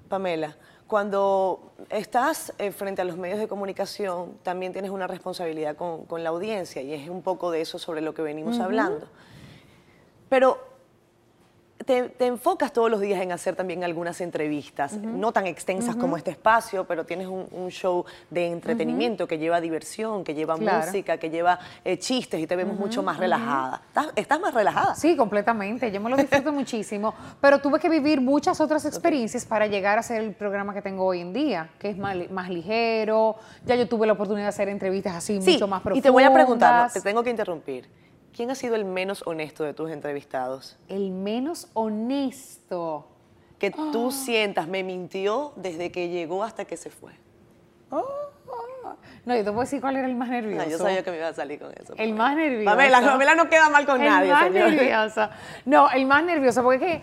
Pamela, 0.08 0.56
cuando 0.88 1.72
estás 1.90 2.54
eh, 2.58 2.72
frente 2.72 3.02
a 3.02 3.06
los 3.06 3.18
medios 3.18 3.40
de 3.40 3.48
comunicación, 3.48 4.38
también 4.44 4.74
tienes 4.74 4.92
una 4.92 5.08
responsabilidad 5.08 5.76
con, 5.76 6.06
con 6.06 6.24
la 6.24 6.30
audiencia 6.30 6.82
y 6.82 6.94
es 6.94 7.10
un 7.10 7.22
poco 7.22 7.52
de 7.52 7.62
eso 7.62 7.78
sobre 7.78 8.02
lo 8.02 8.14
que 8.14 8.22
venimos 8.22 8.60
hablando. 8.60 9.08
Pero 10.30 10.67
te, 11.88 12.10
te 12.10 12.26
enfocas 12.28 12.72
todos 12.74 12.92
los 12.92 13.00
días 13.00 13.20
en 13.22 13.32
hacer 13.32 13.56
también 13.56 13.84
algunas 13.84 14.20
entrevistas, 14.22 14.94
no 14.98 15.32
tan 15.32 15.48
extensas 15.48 15.96
como 15.96 16.18
este 16.18 16.30
espacio, 16.32 16.84
pero 16.86 17.06
tienes 17.06 17.28
un, 17.28 17.48
un 17.52 17.70
show 17.72 18.06
de 18.30 18.48
entretenimiento 18.52 19.26
que 19.28 19.38
lleva 19.40 19.60
diversión, 19.62 20.24
que 20.24 20.36
lleva 20.36 20.56
Claro. 20.58 20.86
música, 20.86 21.18
que 21.18 21.30
lleva 21.30 21.58
eh, 21.86 21.98
chistes 21.98 22.40
y 22.42 22.46
te 22.46 22.56
vemos 22.56 22.78
mucho 22.78 23.02
más 23.02 23.18
relajada. 23.18 23.82
¿Estás, 23.88 24.08
estás 24.18 24.40
más 24.40 24.54
relajada? 24.54 24.96
Sí, 24.96 25.16
completamente. 25.16 25.90
Yo 25.92 26.02
me 26.02 26.10
lo 26.10 26.18
disfruto 26.18 26.52
muchísimo, 26.62 27.14
pero 27.40 27.60
tuve 27.60 27.80
que 27.80 27.88
vivir 27.90 28.20
muchas 28.22 28.60
otras 28.60 28.86
experiencias 28.86 29.46
para 29.46 29.66
llegar 29.68 29.98
a 29.98 30.02
hacer 30.02 30.22
el 30.22 30.34
programa 30.34 30.74
que 30.74 30.82
tengo 30.82 31.06
hoy 31.06 31.22
en 31.22 31.32
día, 31.32 31.70
que 31.80 31.90
es 31.90 31.98
más, 31.98 32.16
li- 32.18 32.28
más 32.28 32.50
ligero. 32.50 33.38
Ya 33.66 33.76
yo 33.76 33.88
tuve 33.88 34.06
la 34.06 34.14
oportunidad 34.14 34.46
de 34.46 34.50
hacer 34.50 34.68
entrevistas 34.68 35.16
así 35.16 35.42
Sí, 35.42 35.54
mucho 35.54 35.68
más 35.68 35.82
profundas. 35.82 36.00
y 36.00 36.02
te 36.02 36.10
voy 36.10 36.24
a 36.24 36.34
preguntar, 36.34 36.88
no, 36.88 36.92
te 36.92 37.00
tengo 37.02 37.24
que 37.24 37.30
interrumpir. 37.30 37.88
¿Quién 38.38 38.52
ha 38.52 38.56
sido 38.56 38.76
el 38.76 38.86
menos 38.86 39.24
honesto 39.26 39.64
de 39.64 39.74
tus 39.74 39.90
entrevistados? 39.90 40.78
El 40.90 41.10
menos 41.10 41.70
honesto. 41.74 43.08
Que 43.58 43.74
Ah. 43.76 43.90
tú 43.92 44.12
sientas, 44.12 44.68
me 44.68 44.84
mintió 44.84 45.54
desde 45.56 45.92
que 45.92 46.10
llegó 46.10 46.44
hasta 46.44 46.64
que 46.66 46.78
se 46.78 46.92
fue. 46.92 47.14
No, 49.26 49.36
yo 49.36 49.44
te 49.44 49.50
puedo 49.52 49.62
decir 49.62 49.82
cuál 49.82 49.98
era 49.98 50.08
el 50.08 50.16
más 50.16 50.30
nervioso. 50.30 50.64
Ah, 50.66 50.70
yo 50.70 50.78
sabía 50.78 51.04
que 51.04 51.12
me 51.12 51.18
iba 51.18 51.28
a 51.28 51.34
salir 51.34 51.60
con 51.60 51.72
eso. 51.74 51.94
El 51.98 52.14
más 52.14 52.36
nervioso. 52.36 52.66
Pamela, 52.66 53.02
Pamela 53.02 53.36
no 53.36 53.50
queda 53.50 53.70
mal 53.70 53.86
con 53.86 54.00
el 54.00 54.08
nadie, 54.08 54.32
más 54.32 54.44
señor. 54.46 54.70
nervioso. 54.70 55.30
No, 55.66 55.90
el 55.92 56.06
más 56.06 56.24
nervioso, 56.24 56.64
porque 56.64 57.02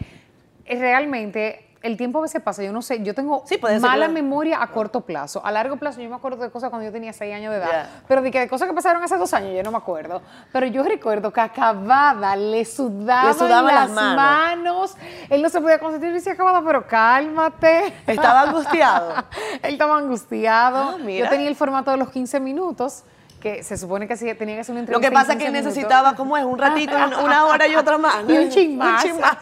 es 0.64 0.76
que 0.76 0.78
realmente 0.78 1.66
el 1.84 1.96
tiempo 1.96 2.18
a 2.18 2.22
veces 2.22 2.42
pasa, 2.42 2.62
yo 2.62 2.72
no 2.72 2.82
sé, 2.82 3.02
yo 3.02 3.14
tengo 3.14 3.44
Sí, 3.46 3.58
mala 3.80 4.08
memoria 4.08 4.62
a 4.62 4.66
corto 4.68 5.02
plazo. 5.02 5.40
A 5.44 5.52
largo 5.52 5.76
plazo 5.76 6.00
yo 6.00 6.08
me 6.08 6.16
acuerdo 6.16 6.42
de 6.42 6.50
cosas 6.50 6.70
cuando 6.70 6.84
yo 6.86 6.90
tenía 6.92 7.12
seis 7.12 7.34
años 7.34 7.52
de 7.52 7.58
edad, 7.58 7.86
pero 8.08 8.22
de 8.22 8.30
que 8.30 8.40
de 8.40 8.48
cosas 8.48 8.66
que 8.68 8.74
pasaron 8.74 9.02
hace 9.02 9.16
dos 9.16 9.32
años 9.34 9.54
yo 9.54 9.62
no 9.62 9.70
me 9.70 9.76
acuerdo. 9.76 10.22
Pero 10.50 10.66
yo 10.66 10.82
recuerdo 10.82 11.32
que 11.32 11.40
acabada 11.42 12.34
le 12.36 12.64
sudaban, 12.64 13.26
Le 13.28 13.34
sudaban 13.34 13.74
las, 13.74 13.90
las 13.90 14.16
manos. 14.16 14.16
manos. 14.16 14.96
Él 15.30 15.42
no 15.42 15.48
se 15.50 15.60
podía 15.60 15.78
concentrar 15.78 16.10
y 16.10 16.14
decía, 16.14 16.32
acabada, 16.32 16.62
pero 16.64 16.86
cálmate. 16.86 17.92
Estaba 18.06 18.40
angustiado. 18.42 19.14
Él 19.62 19.74
estaba 19.74 19.96
angustiado. 19.98 20.96
Ah. 20.98 21.10
Yo 21.10 21.28
tenía 21.28 21.48
el 21.48 21.56
formato 21.56 21.90
de 21.90 21.98
los 21.98 22.08
15 22.10 22.40
minutos, 22.40 23.04
que 23.40 23.62
se 23.62 23.76
supone 23.76 24.08
que 24.08 24.16
sí, 24.16 24.32
tenía 24.34 24.54
que 24.54 24.62
hacer 24.62 24.72
una 24.72 24.80
Lo 24.80 24.84
entrevista. 24.86 25.10
que 25.10 25.14
pasa 25.14 25.32
es 25.32 25.38
que 25.38 25.44
él 25.48 25.52
15 25.52 25.60
minutos. 25.60 25.76
necesitaba, 25.76 26.16
¿cómo 26.16 26.34
es? 26.38 26.44
Un 26.44 26.58
ratito, 26.58 26.96
un- 26.96 27.14
una 27.26 27.44
hora 27.44 27.66
y 27.68 27.76
otra 27.76 27.98
más. 27.98 28.16
y 28.26 28.38
un 28.38 28.48
chin 28.48 28.78
más. 28.78 29.02
chin 29.02 29.20
más. 29.20 29.36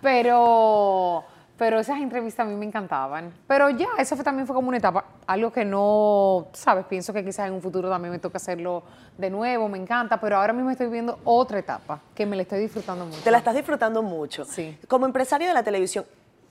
pero, 0.00 1.24
pero 1.56 1.78
esas 1.78 1.98
entrevistas 1.98 2.46
a 2.46 2.48
mí 2.48 2.56
me 2.56 2.64
encantaban. 2.64 3.32
Pero 3.46 3.70
ya, 3.70 3.88
eso 3.98 4.16
fue, 4.16 4.24
también 4.24 4.46
fue 4.46 4.54
como 4.54 4.68
una 4.68 4.78
etapa, 4.78 5.04
algo 5.26 5.52
que 5.52 5.64
no, 5.64 6.48
sabes, 6.52 6.84
pienso 6.86 7.12
que 7.12 7.24
quizás 7.24 7.46
en 7.46 7.54
un 7.54 7.62
futuro 7.62 7.88
también 7.88 8.12
me 8.12 8.18
toca 8.18 8.38
hacerlo 8.38 8.82
de 9.16 9.30
nuevo, 9.30 9.68
me 9.68 9.78
encanta, 9.78 10.20
pero 10.20 10.36
ahora 10.36 10.52
mismo 10.52 10.70
estoy 10.70 10.86
viviendo 10.86 11.18
otra 11.24 11.58
etapa 11.58 12.00
que 12.14 12.26
me 12.26 12.36
la 12.36 12.42
estoy 12.42 12.60
disfrutando 12.60 13.06
mucho. 13.06 13.20
Te 13.22 13.30
la 13.30 13.38
estás 13.38 13.54
disfrutando 13.54 14.02
mucho. 14.02 14.44
Sí. 14.44 14.78
Como 14.88 15.06
empresario 15.06 15.48
de 15.48 15.54
la 15.54 15.62
televisión, 15.62 16.04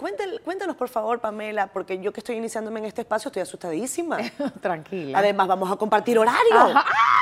cuéntanos, 0.03 0.39
cuéntanos, 0.41 0.75
por 0.75 0.89
favor, 0.89 1.19
Pamela, 1.21 1.67
porque 1.67 1.97
yo 1.99 2.11
que 2.11 2.19
estoy 2.19 2.35
iniciándome 2.35 2.79
en 2.81 2.85
este 2.87 3.01
espacio 3.01 3.29
estoy 3.29 3.41
asustadísima. 3.41 4.17
Tranquila. 4.61 5.17
Además, 5.17 5.47
vamos 5.47 5.71
a 5.71 5.77
compartir 5.77 6.19
horario. 6.19 6.77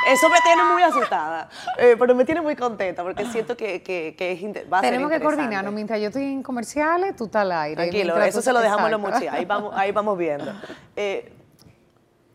Eso 0.07 0.29
me 0.29 0.39
tiene 0.41 0.63
muy 0.63 0.81
asustada, 0.81 1.47
eh, 1.77 1.95
pero 1.99 2.15
me 2.15 2.25
tiene 2.25 2.41
muy 2.41 2.55
contenta 2.55 3.03
porque 3.03 3.23
siento 3.27 3.55
que, 3.55 3.83
que, 3.83 4.15
que 4.17 4.31
es 4.31 4.41
va 4.71 4.79
a 4.79 4.81
ser 4.81 4.89
Tenemos 4.91 5.11
que 5.11 5.21
coordinarnos. 5.21 5.71
Mientras 5.73 5.99
yo 6.01 6.07
estoy 6.07 6.23
en 6.23 6.41
comerciales, 6.41 7.15
tú 7.15 7.25
estás 7.25 7.43
al 7.43 7.51
aire. 7.51 7.75
Tranquilo, 7.75 8.19
eso 8.23 8.39
tú- 8.39 8.43
se 8.45 8.51
lo 8.53 8.59
dejamos 8.59 8.85
a 8.85 8.89
los 8.89 8.99
mochis, 8.99 9.29
ahí 9.29 9.45
vamos, 9.45 9.73
ahí 9.75 9.91
vamos 9.91 10.17
viendo. 10.17 10.51
Eh, 10.95 11.31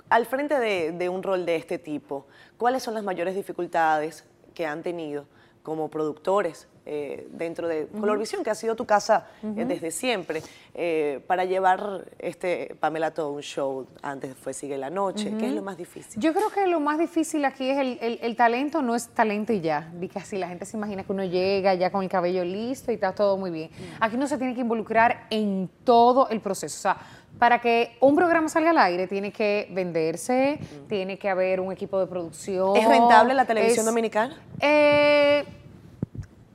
al 0.09 0.26
frente 0.26 0.59
de, 0.61 0.92
de 0.92 1.09
un 1.09 1.24
rol 1.24 1.44
de 1.44 1.56
este 1.56 1.80
tipo, 1.80 2.28
¿cuáles 2.56 2.85
son 2.85 2.94
las 2.94 3.02
mayores 3.02 3.35
dificultades 3.35 4.24
que 4.54 4.64
han 4.64 4.85
tenido 4.85 5.26
como 5.64 5.88
productores 5.90 6.68
eh, 6.87 7.27
dentro 7.33 7.66
de 7.68 7.88
Colorvisión, 8.01 8.42
que 8.44 8.51
ha 8.51 8.55
sido 8.55 8.77
tu 8.77 8.87
casa 8.87 9.27
eh, 9.42 9.64
desde 9.66 9.90
siempre, 9.90 10.40
eh, 10.75 11.20
para 11.27 11.44
llevar 11.44 12.05
este 12.18 12.77
Pamela 12.81 13.11
todo 13.12 13.33
un 13.33 13.42
show? 13.42 13.87
Antes 14.03 14.35
fue 14.37 14.55
Sigue 14.55 14.79
la 14.79 14.88
Noche, 14.88 15.33
¿qué 15.38 15.46
es 15.49 15.53
lo 15.53 15.62
más 15.62 15.77
difícil? 15.77 16.20
Yo 16.22 16.33
creo 16.33 16.49
que 16.51 16.66
lo 16.68 16.79
más 16.81 16.99
difícil 16.99 17.44
aquí 17.44 17.68
es 17.68 17.79
el, 17.79 17.99
el- 18.01 18.18
el 18.22 18.37
talento, 18.37 18.83
no 18.83 18.94
es 18.94 19.09
talento 19.09 19.53
y 19.53 19.61
ya. 19.61 19.92
Así 20.14 20.38
la 20.38 20.49
gente 20.49 20.64
se 20.64 20.77
imagina 20.77 21.03
que 21.05 21.12
uno 21.12 21.25
llega 21.25 21.75
ya 21.75 21.90
con 21.90 22.03
el 22.03 22.09
cabello 22.09 22.44
listo 22.44 22.90
y 22.90 22.94
está 22.94 23.12
todo 23.14 23.37
muy 23.37 23.51
bien. 23.51 23.70
Aquí 24.01 24.16
uno 24.16 24.27
se 24.27 24.38
tiene 24.38 24.55
que 24.55 24.61
involucrar 24.61 25.27
en 25.31 25.68
todo 25.85 26.29
el 26.29 26.40
proceso. 26.40 26.77
O 26.79 26.83
sea, 26.83 26.96
para 27.38 27.61
que 27.61 27.96
un 28.01 28.14
programa 28.16 28.49
salga 28.49 28.70
al 28.70 28.79
aire 28.79 29.07
tiene 29.09 29.31
que 29.33 29.68
venderse, 29.72 30.59
tiene 30.88 31.18
que 31.18 31.29
haber 31.29 31.61
un 31.61 31.70
equipo 31.72 31.99
de 32.01 32.07
producción. 32.07 32.77
¿Es 32.77 32.88
rentable 32.88 33.35
la 33.35 33.44
televisión 33.44 33.81
es- 33.81 33.85
dominicana? 33.87 34.37
Eh, 34.61 35.44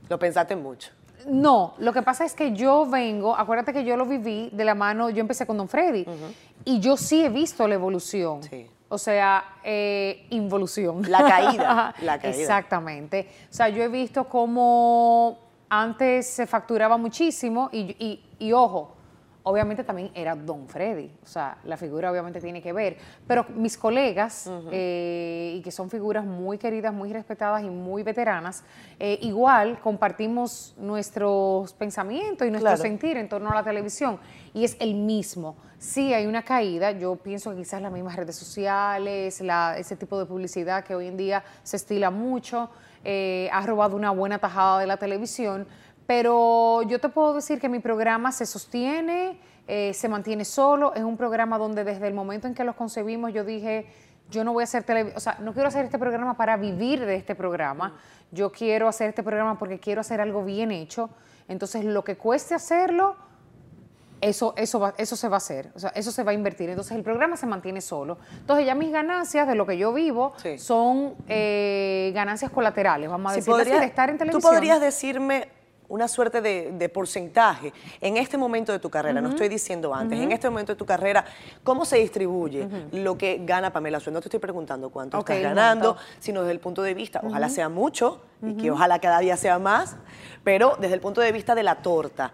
Lo 0.08 0.18
pensaste 0.18 0.54
mucho. 0.56 0.90
no, 1.26 1.74
lo 1.78 1.92
que 1.92 2.02
pasa 2.02 2.24
es 2.24 2.34
que 2.34 2.52
yo 2.52 2.84
vengo, 2.86 3.36
acuérdate 3.36 3.72
que 3.72 3.84
yo 3.84 3.96
lo 3.96 4.04
viví 4.06 4.50
de 4.52 4.64
la 4.64 4.74
mano, 4.74 5.08
yo 5.10 5.20
empecé 5.20 5.46
con 5.46 5.56
Don 5.56 5.68
Freddy 5.68 6.04
y 6.64 6.80
yo 6.80 6.96
sí 6.96 7.24
he 7.24 7.28
visto 7.28 7.66
la 7.68 7.74
evolución. 7.74 8.42
Sí. 8.42 8.66
O 8.88 8.98
sea, 8.98 9.42
eh, 9.64 10.26
involución. 10.30 11.02
La 11.10 11.20
caída, 11.26 11.94
la 12.02 12.18
caída. 12.18 12.36
Exactamente. 12.38 13.28
O 13.50 13.54
sea, 13.54 13.68
yo 13.70 13.82
he 13.82 13.88
visto 13.88 14.24
cómo 14.28 15.38
antes 15.70 16.26
se 16.26 16.46
facturaba 16.46 16.98
muchísimo 16.98 17.70
y, 17.72 17.96
y- 17.98 18.24
y 18.38 18.52
ojo, 18.52 18.94
obviamente 19.44 19.82
también 19.84 20.10
era 20.14 20.34
Don 20.36 20.68
Freddy. 20.68 21.10
O 21.22 21.26
sea, 21.26 21.58
la 21.64 21.76
figura 21.76 22.10
obviamente 22.10 22.40
tiene 22.40 22.62
que 22.62 22.72
ver. 22.72 22.96
Pero 23.26 23.44
mis 23.56 23.76
colegas, 23.76 24.50
eh, 24.70 25.54
y 25.56 25.62
que 25.62 25.70
son 25.70 25.90
figuras 25.90 26.24
muy 26.24 26.58
queridas, 26.58 26.92
muy 26.94 27.12
respetadas 27.12 27.62
y 27.62 27.68
muy 27.70 28.02
veteranas, 28.02 28.62
eh, 28.98 29.18
igual 29.22 29.80
compartimos 29.80 30.74
nuestros 30.78 31.72
pensamientos 31.74 32.46
y 32.46 32.50
nuestro 32.50 32.70
Claro. 32.70 32.82
sentir 32.82 33.16
en 33.16 33.28
torno 33.28 33.50
a 33.50 33.54
la 33.54 33.62
televisión. 33.64 34.18
Y 34.54 34.64
es 34.64 34.76
el 34.80 34.94
mismo. 34.94 35.56
Sí, 35.78 36.14
hay 36.14 36.26
una 36.26 36.42
caída. 36.42 36.92
Yo 36.92 37.16
pienso 37.16 37.50
que 37.50 37.56
quizás 37.56 37.82
las 37.82 37.90
mismas 37.90 38.14
redes 38.14 38.36
sociales, 38.36 39.40
la- 39.40 39.76
ese 39.78 39.96
tipo 39.96 40.18
de 40.18 40.26
publicidad 40.26 40.84
que 40.84 40.94
hoy 40.94 41.08
en 41.08 41.16
día 41.16 41.42
se 41.64 41.76
estila 41.76 42.10
mucho, 42.10 42.70
eh, 43.04 43.48
ha 43.52 43.66
robado 43.66 43.96
una 43.96 44.12
buena 44.12 44.38
tajada 44.38 44.78
de 44.78 44.86
la 44.86 44.96
televisión. 44.96 45.66
Pero 46.14 46.82
yo 46.82 47.00
te 47.00 47.08
puedo 47.08 47.32
decir 47.32 47.58
que 47.58 47.70
mi 47.70 47.78
programa 47.78 48.32
se 48.32 48.44
sostiene, 48.44 49.40
eh, 49.66 49.94
se 49.94 50.08
mantiene 50.10 50.44
solo. 50.44 50.92
Es 50.94 51.02
un 51.02 51.16
programa 51.16 51.56
donde 51.56 51.84
desde 51.84 52.06
el 52.06 52.12
momento 52.12 52.46
en 52.46 52.54
que 52.54 52.64
los 52.64 52.76
concebimos 52.76 53.32
yo 53.32 53.44
dije, 53.44 53.86
yo 54.30 54.44
no 54.44 54.52
voy 54.52 54.62
a 54.62 54.64
hacer 54.64 54.82
televisión, 54.84 55.16
o 55.16 55.20
sea, 55.20 55.38
no 55.40 55.54
quiero 55.54 55.68
hacer 55.68 55.86
este 55.86 55.98
programa 55.98 56.36
para 56.36 56.58
vivir 56.58 57.06
de 57.06 57.16
este 57.16 57.34
programa. 57.34 57.96
Yo 58.30 58.52
quiero 58.52 58.88
hacer 58.88 59.08
este 59.08 59.22
programa 59.22 59.58
porque 59.58 59.78
quiero 59.80 60.02
hacer 60.02 60.20
algo 60.20 60.44
bien 60.44 60.70
hecho. 60.70 61.08
Entonces, 61.48 61.82
lo 61.82 62.04
que 62.04 62.16
cueste 62.16 62.54
hacerlo, 62.54 63.16
eso, 64.20 64.52
eso, 64.58 64.78
va- 64.78 64.94
eso 64.98 65.16
se 65.16 65.28
va 65.28 65.36
a 65.36 65.38
hacer, 65.38 65.70
o 65.74 65.78
sea, 65.78 65.90
eso 65.94 66.12
se 66.12 66.22
va 66.24 66.32
a 66.32 66.34
invertir. 66.34 66.68
Entonces 66.68 66.94
el 66.96 67.02
programa 67.02 67.36
se 67.38 67.46
mantiene 67.46 67.80
solo. 67.80 68.18
Entonces 68.38 68.66
ya 68.66 68.74
mis 68.74 68.92
ganancias 68.92 69.48
de 69.48 69.54
lo 69.54 69.66
que 69.66 69.78
yo 69.78 69.92
vivo 69.94 70.34
Sí. 70.36 70.58
son 70.58 71.14
eh, 71.28 72.12
ganancias 72.14 72.50
colaterales, 72.50 73.08
vamos 73.08 73.32
a 73.32 73.34
Si 73.34 73.40
decir 73.40 73.54
así, 73.54 73.62
podría- 73.62 73.80
de 73.80 73.86
estar 73.86 74.10
en 74.10 74.18
televisión. 74.18 74.42
Tú 74.42 74.48
podrías 74.48 74.78
decirme 74.80 75.48
una 75.92 76.08
suerte 76.08 76.40
de, 76.40 76.72
de 76.72 76.88
porcentaje 76.88 77.70
en 78.00 78.16
este 78.16 78.38
momento 78.38 78.72
de 78.72 78.78
tu 78.78 78.88
carrera, 78.88 79.20
no 79.20 79.28
estoy 79.28 79.48
diciendo 79.50 79.94
antes, 79.94 80.18
en 80.18 80.32
este 80.32 80.48
momento 80.48 80.72
de 80.72 80.76
tu 80.76 80.86
carrera, 80.86 81.22
¿cómo 81.62 81.84
se 81.84 81.98
distribuye 81.98 82.66
lo 82.92 83.18
que 83.18 83.42
gana 83.44 83.70
Pamela 83.74 84.00
Suárez? 84.00 84.14
No 84.14 84.20
te 84.22 84.28
estoy 84.28 84.40
preguntando 84.40 84.88
cuánto 84.88 85.18
estás 85.18 85.38
ganando, 85.42 85.98
sino 86.18 86.40
desde 86.40 86.52
el 86.52 86.60
punto 86.60 86.80
de 86.82 86.94
vista, 86.94 87.20
ojalá 87.22 87.50
sea 87.50 87.68
mucho 87.68 88.22
y 88.44 88.54
que 88.56 88.70
ojalá 88.72 88.98
cada 89.00 89.20
día 89.20 89.36
sea 89.36 89.58
más, 89.60 89.96
pero 90.42 90.76
desde 90.80 90.94
el 90.94 91.00
punto 91.00 91.20
de 91.20 91.30
vista 91.30 91.54
de 91.54 91.62
la 91.62 91.76
torta, 91.76 92.32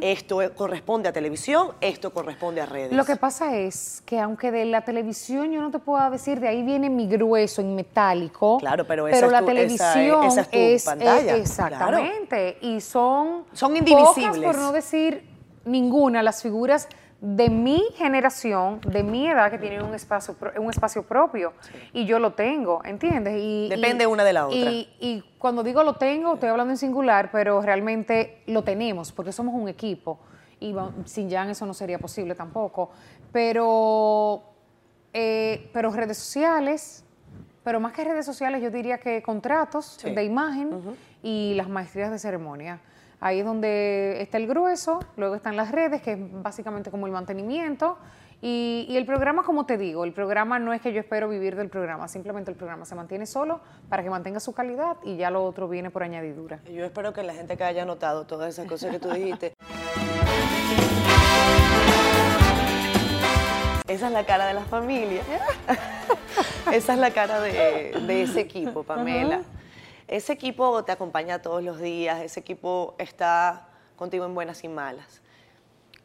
esto 0.00 0.40
corresponde 0.56 1.08
a 1.08 1.12
televisión, 1.12 1.68
esto 1.80 2.12
corresponde 2.12 2.60
a 2.60 2.66
redes. 2.66 2.92
Lo 2.92 3.04
que 3.04 3.14
pasa 3.16 3.56
es 3.56 4.02
que 4.04 4.18
aunque 4.20 4.50
de 4.50 4.64
la 4.66 4.82
televisión 4.82 5.52
yo 5.52 5.62
no 5.62 5.70
te 5.70 5.78
puedo 5.78 6.10
decir, 6.10 6.40
de 6.40 6.48
ahí 6.48 6.62
viene 6.64 6.90
mi 6.90 7.06
grueso 7.06 7.60
en 7.62 7.74
metálico. 7.76 8.58
Claro, 8.58 8.84
pero 8.86 9.06
esa 9.08 9.26
es 9.26 9.32
la 9.32 9.40
tu- 9.42 9.50
esa 9.50 9.62
es- 9.62 9.76
televisión 9.78 10.24
esa 10.24 10.40
es 10.42 10.50
tu 10.50 10.58
es, 10.58 10.84
pantalla, 10.84 11.36
exactamente. 11.36 12.58
Y 12.60 12.80
son, 12.96 13.44
Son 13.52 13.74
pocas, 13.74 13.88
indivisibles. 14.16 14.42
por 14.44 14.56
no 14.58 14.72
decir 14.72 15.28
ninguna, 15.66 16.22
las 16.22 16.42
figuras 16.42 16.88
de 17.20 17.50
mi 17.50 17.82
generación, 17.96 18.80
de 18.86 19.02
mi 19.02 19.26
edad, 19.28 19.50
que 19.50 19.58
tienen 19.58 19.82
un 19.82 19.94
espacio, 19.94 20.34
un 20.58 20.70
espacio 20.70 21.02
propio. 21.02 21.52
Y 21.92 22.06
yo 22.06 22.18
lo 22.18 22.32
tengo, 22.32 22.82
¿entiendes? 22.84 23.34
Y, 23.38 23.68
Depende 23.68 24.04
y- 24.04 24.06
una 24.06 24.24
de 24.24 24.32
la 24.32 24.46
otra. 24.46 24.58
Y, 24.58 24.88
y 25.00 25.22
cuando 25.38 25.62
digo 25.62 25.82
lo 25.82 25.94
tengo, 25.94 26.34
estoy 26.34 26.48
hablando 26.48 26.72
en 26.72 26.78
singular, 26.78 27.30
pero 27.32 27.60
realmente 27.60 28.42
lo 28.46 28.62
tenemos, 28.64 29.12
porque 29.12 29.32
somos 29.32 29.54
un 29.54 29.68
equipo. 29.68 30.18
Y 30.60 30.74
sin 31.04 31.30
Jan 31.30 31.50
eso 31.50 31.66
no 31.66 31.74
sería 31.74 31.98
posible 31.98 32.34
tampoco. 32.34 32.90
Pero, 33.32 34.42
eh, 35.12 35.68
pero 35.72 35.90
redes 35.90 36.16
sociales, 36.18 37.04
pero 37.64 37.78
más 37.80 37.92
que 37.92 38.04
redes 38.04 38.24
sociales, 38.24 38.62
yo 38.62 38.70
diría 38.70 38.98
que 38.98 39.22
contratos 39.22 39.96
Sí. 40.00 40.10
de 40.14 40.24
imagen 40.24 40.70
y 41.26 41.54
las 41.54 41.68
maestrías 41.68 42.12
de 42.12 42.20
ceremonia. 42.20 42.78
Ahí 43.18 43.40
es 43.40 43.44
donde 43.44 44.22
está 44.22 44.36
el 44.36 44.46
grueso, 44.46 45.00
luego 45.16 45.34
están 45.34 45.56
las 45.56 45.72
redes, 45.72 46.00
que 46.00 46.12
es 46.12 46.18
básicamente 46.42 46.92
como 46.92 47.06
el 47.06 47.12
mantenimiento. 47.12 47.98
Y, 48.40 48.86
y 48.88 48.96
el 48.96 49.06
programa, 49.06 49.42
como 49.42 49.66
te 49.66 49.76
digo, 49.76 50.04
el 50.04 50.12
programa 50.12 50.60
no 50.60 50.72
es 50.72 50.80
que 50.80 50.92
yo 50.92 51.00
espero 51.00 51.28
vivir 51.28 51.56
del 51.56 51.68
programa, 51.68 52.06
simplemente 52.06 52.52
el 52.52 52.56
programa 52.56 52.84
se 52.84 52.94
mantiene 52.94 53.26
solo 53.26 53.60
para 53.88 54.04
que 54.04 54.10
mantenga 54.10 54.38
su 54.38 54.52
calidad 54.52 54.98
y 55.02 55.16
ya 55.16 55.30
lo 55.30 55.42
otro 55.44 55.68
viene 55.68 55.90
por 55.90 56.04
añadidura. 56.04 56.60
Yo 56.72 56.84
espero 56.84 57.12
que 57.12 57.24
la 57.24 57.34
gente 57.34 57.56
que 57.56 57.64
haya 57.64 57.84
notado 57.84 58.24
todas 58.26 58.50
esas 58.50 58.68
cosas 58.68 58.92
que 58.92 59.00
tú 59.00 59.10
dijiste. 59.10 59.54
Esa 63.88 64.06
es 64.06 64.12
la 64.12 64.24
cara 64.24 64.46
de 64.46 64.54
la 64.54 64.64
familia. 64.64 65.22
Esa 66.72 66.92
es 66.92 66.98
la 67.00 67.10
cara 67.10 67.40
de, 67.40 67.94
de 68.06 68.22
ese 68.22 68.40
equipo, 68.40 68.82
Pamela. 68.82 69.42
Ese 70.08 70.32
equipo 70.32 70.84
te 70.84 70.92
acompaña 70.92 71.40
todos 71.42 71.62
los 71.62 71.80
días, 71.80 72.20
ese 72.22 72.40
equipo 72.40 72.94
está 72.98 73.66
contigo 73.96 74.24
en 74.24 74.34
buenas 74.34 74.62
y 74.64 74.68
malas. 74.68 75.20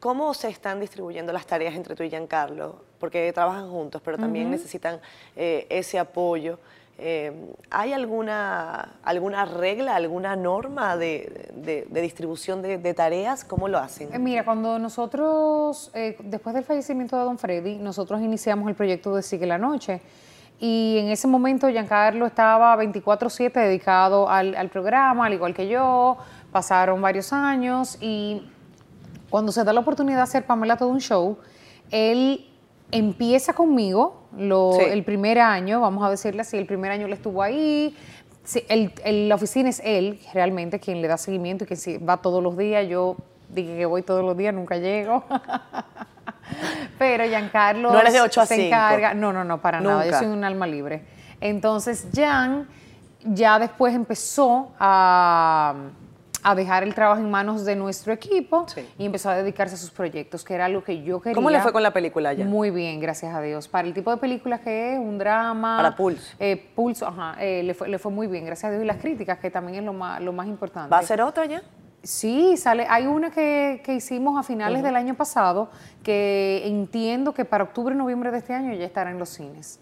¿Cómo 0.00 0.34
se 0.34 0.48
están 0.48 0.80
distribuyendo 0.80 1.32
las 1.32 1.46
tareas 1.46 1.74
entre 1.76 1.94
tú 1.94 2.02
y 2.02 2.10
Giancarlo? 2.10 2.82
Porque 2.98 3.32
trabajan 3.32 3.70
juntos, 3.70 4.02
pero 4.04 4.18
también 4.18 4.50
necesitan 4.50 5.00
eh, 5.36 5.66
ese 5.70 5.98
apoyo. 6.00 6.58
Eh, 6.98 7.32
¿Hay 7.70 7.92
alguna, 7.92 8.96
alguna 9.04 9.44
regla, 9.44 9.94
alguna 9.94 10.34
norma 10.34 10.96
de, 10.96 11.50
de- 11.54 11.86
de 11.88 12.00
distribución 12.00 12.60
de, 12.62 12.78
de 12.78 12.94
tareas? 12.94 13.44
¿Cómo 13.44 13.68
lo 13.68 13.78
hacen? 13.78 14.12
Eh, 14.12 14.18
Mira, 14.18 14.44
cuando 14.44 14.78
nosotros, 14.80 15.90
eh, 15.94 16.16
después 16.24 16.54
del 16.56 16.64
fallecimiento 16.64 17.16
de 17.16 17.22
Don 17.24 17.38
Freddy, 17.38 17.76
nosotros 17.76 18.20
iniciamos 18.20 18.68
el 18.68 18.74
proyecto 18.74 19.14
de 19.14 19.22
Sigue 19.22 19.46
la 19.46 19.58
Noche. 19.58 20.00
Y 20.64 20.96
en 20.98 21.08
ese 21.08 21.26
momento 21.26 21.68
Giancarlo 21.68 22.24
estaba 22.24 22.76
24/7 22.76 23.52
dedicado 23.52 24.28
al, 24.28 24.54
al 24.54 24.68
programa, 24.68 25.26
al 25.26 25.32
igual 25.32 25.54
que 25.54 25.66
yo. 25.66 26.18
Pasaron 26.52 27.02
varios 27.02 27.32
años 27.32 27.98
y 28.00 28.46
cuando 29.28 29.50
se 29.50 29.64
da 29.64 29.72
la 29.72 29.80
oportunidad 29.80 30.18
de 30.18 30.22
hacer 30.22 30.46
Pamela 30.46 30.76
todo 30.76 30.90
un 30.90 31.00
show, 31.00 31.36
él 31.90 32.46
empieza 32.92 33.54
conmigo 33.54 34.22
lo- 34.38 34.74
Sí. 34.78 34.84
el 34.88 35.02
primer 35.02 35.40
año, 35.40 35.80
vamos 35.80 36.04
a 36.06 36.10
decirle 36.10 36.42
así, 36.42 36.56
el 36.56 36.66
primer 36.66 36.92
año 36.92 37.06
él 37.06 37.12
estuvo 37.12 37.42
ahí. 37.42 37.96
Sí, 38.44 38.62
el- 38.68 38.92
el- 39.04 39.28
la 39.28 39.34
oficina 39.34 39.68
es 39.68 39.80
él 39.84 40.20
realmente 40.32 40.78
quien 40.78 41.02
le 41.02 41.08
da 41.08 41.16
seguimiento 41.16 41.64
y 41.64 41.66
que 41.66 41.74
sí, 41.74 41.98
va 41.98 42.18
todos 42.18 42.40
los 42.40 42.56
días. 42.56 42.86
Yo 42.88 43.16
dije 43.48 43.76
que 43.78 43.86
voy 43.86 44.02
todos 44.02 44.24
los 44.24 44.36
días, 44.36 44.54
nunca 44.54 44.76
llego. 44.76 45.24
Pero 46.98 47.24
Giancarlo 47.24 47.92
No 47.92 48.00
eres 48.00 48.12
de 48.12 48.20
ocho 48.20 48.40
a 48.40 48.46
se 48.46 48.66
encarga. 48.68 49.14
No, 49.14 49.32
no, 49.32 49.44
no, 49.44 49.60
para 49.60 49.80
nada. 49.80 50.06
Yo 50.06 50.12
soy 50.18 50.26
un 50.28 50.44
alma 50.44 50.66
libre. 50.66 51.02
Entonces, 51.40 52.06
Jan 52.14 52.68
ya 53.24 53.58
después 53.58 53.94
empezó 53.94 54.72
a, 54.78 55.74
a 56.44 56.54
dejar 56.54 56.82
el 56.82 56.94
trabajo 56.94 57.20
en 57.20 57.30
manos 57.30 57.64
de 57.64 57.76
nuestro 57.76 58.12
equipo 58.12 58.66
Sí. 58.68 58.88
y 58.98 59.06
empezó 59.06 59.30
a 59.30 59.36
dedicarse 59.36 59.74
a 59.76 59.78
sus 59.78 59.90
proyectos, 59.90 60.42
que 60.44 60.54
era 60.54 60.64
algo 60.66 60.82
que 60.84 61.02
yo 61.02 61.20
quería. 61.20 61.34
¿Cómo 61.34 61.50
le 61.50 61.60
fue 61.60 61.72
con 61.72 61.82
la 61.82 61.92
película 61.92 62.32
ya? 62.32 62.44
Muy 62.44 62.70
bien, 62.70 63.00
gracias 63.00 63.34
a 63.34 63.40
Dios. 63.40 63.68
Para 63.68 63.86
el 63.88 63.94
tipo 63.94 64.10
de 64.10 64.16
películas 64.16 64.60
que 64.60 64.94
es, 64.94 64.98
un 64.98 65.18
drama. 65.18 65.76
Para 65.76 65.94
Pulso. 65.96 66.34
eh, 66.38 66.70
Pulso, 66.74 67.06
ajá. 67.06 67.36
eh, 67.40 67.62
le, 67.62 67.74
fue, 67.74 67.88
le 67.88 67.98
fue 67.98 68.10
muy 68.10 68.26
bien, 68.26 68.44
gracias 68.44 68.68
a 68.68 68.70
Dios. 68.72 68.82
Y 68.82 68.86
las 68.86 68.96
críticas, 68.98 69.38
que 69.38 69.50
también 69.50 69.78
es 69.78 69.84
lo 69.84 69.92
más, 69.92 70.20
lo 70.20 70.32
más 70.32 70.46
importante. 70.48 70.90
¿Va 70.90 70.98
a 70.98 71.02
ser 71.02 71.22
otra 71.22 71.44
ya? 71.46 71.62
Sí, 72.02 72.56
sale. 72.56 72.86
Hay 72.88 73.06
una 73.06 73.30
que, 73.30 73.80
que 73.84 73.94
hicimos 73.94 74.38
a 74.38 74.42
finales 74.42 74.82
del 74.82 74.96
año 74.96 75.14
pasado 75.14 75.70
que 76.02 76.62
entiendo 76.64 77.32
que 77.32 77.44
para 77.44 77.64
octubre, 77.64 77.94
noviembre 77.94 78.30
de 78.30 78.38
este 78.38 78.54
año 78.54 78.74
ya 78.74 78.84
estará 78.84 79.10
en 79.10 79.18
los 79.18 79.28
cines. 79.28 79.78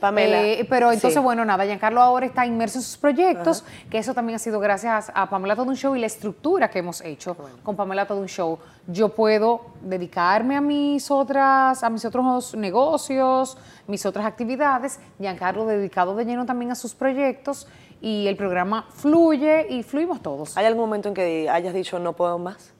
Pamela. 0.00 0.42
Eh, 0.42 0.66
pero 0.68 0.92
entonces, 0.92 1.14
sí. 1.14 1.24
bueno, 1.24 1.44
nada, 1.44 1.64
Giancarlo 1.64 2.00
ahora 2.00 2.26
está 2.26 2.44
inmerso 2.44 2.78
en 2.78 2.82
sus 2.82 2.96
proyectos, 2.96 3.64
que 3.90 3.98
eso 3.98 4.14
también 4.14 4.36
ha 4.36 4.38
sido 4.38 4.60
gracias 4.60 5.10
a 5.14 5.28
Pamela 5.28 5.56
Todo 5.56 5.66
un 5.66 5.76
Show 5.76 5.96
y 5.96 6.00
la 6.00 6.06
estructura 6.06 6.70
que 6.70 6.80
hemos 6.80 7.00
hecho 7.00 7.36
con 7.62 7.76
Pamela 7.76 8.06
Todo 8.06 8.20
un 8.20 8.28
Show. 8.28 8.58
Yo 8.86 9.08
puedo 9.08 9.62
dedicarme 9.80 10.56
a 10.56 10.60
mis 10.60 11.10
otras, 11.10 11.82
a 11.82 11.90
mis 11.90 12.04
otros 12.04 12.54
negocios, 12.54 13.56
mis 13.86 14.04
otras 14.04 14.26
actividades. 14.26 15.00
Giancarlo 15.18 15.66
dedicado 15.66 16.14
de 16.14 16.24
lleno 16.24 16.46
también 16.46 16.70
a 16.70 16.74
sus 16.74 16.94
proyectos 16.94 17.66
y 18.00 18.26
el 18.26 18.36
programa 18.36 18.86
fluye 18.90 19.66
y 19.70 19.82
fluimos 19.82 20.22
todos. 20.22 20.56
¿Hay 20.56 20.66
algún 20.66 20.82
momento 20.82 21.08
en 21.08 21.14
que 21.14 21.48
hayas 21.48 21.74
dicho 21.74 21.98
no 21.98 22.12
puedo 22.12 22.38
más? 22.38 22.75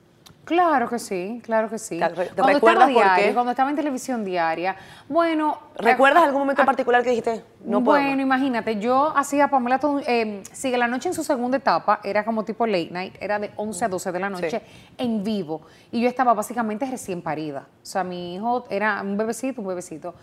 Claro 0.46 0.88
que 0.88 1.00
sí, 1.00 1.40
claro 1.42 1.68
que 1.68 1.76
sí. 1.76 1.98
¿Te 1.98 2.08
recuerdas 2.08 2.56
estaba 2.56 2.84
por 2.84 2.88
diario, 2.88 3.26
qué? 3.26 3.34
cuando 3.34 3.50
estaba 3.50 3.68
en 3.68 3.74
televisión 3.74 4.24
diaria, 4.24 4.76
bueno... 5.08 5.58
¿Recuerdas 5.76 6.22
eh, 6.22 6.26
algún 6.26 6.42
momento 6.42 6.62
en 6.62 6.68
ah, 6.68 6.70
particular 6.70 7.02
que 7.02 7.10
dijiste 7.10 7.42
no 7.64 7.82
puedo 7.82 8.00
bueno, 8.00 8.22
imagínate, 8.22 8.78
yo 8.78 9.12
hacía 9.16 9.48
Pamela 9.48 9.80
todo, 9.80 10.00
eh, 10.06 10.44
Sigue 10.52 10.78
la 10.78 10.86
Noche 10.86 11.08
en 11.08 11.14
su 11.16 11.24
segunda 11.24 11.56
etapa, 11.56 11.98
era 12.04 12.24
como 12.24 12.44
tipo 12.44 12.64
late 12.64 12.90
night, 12.92 13.16
era 13.20 13.40
de 13.40 13.50
11 13.56 13.84
a 13.86 13.88
12 13.88 14.12
de 14.12 14.20
la 14.20 14.30
noche, 14.30 14.62
en 14.96 15.24
vivo. 15.24 15.62
Y 15.90 16.00
yo 16.00 16.08
estaba 16.08 16.32
básicamente 16.32 16.86
recién 16.86 17.22
parida. 17.22 17.66
O 17.82 17.86
sea, 17.86 18.04
mi 18.04 18.36
hijo 18.36 18.66
era 18.70 19.02
un 19.02 19.16
bebecito, 19.16 19.62
un 19.62 19.66
bebecito. 19.66 20.14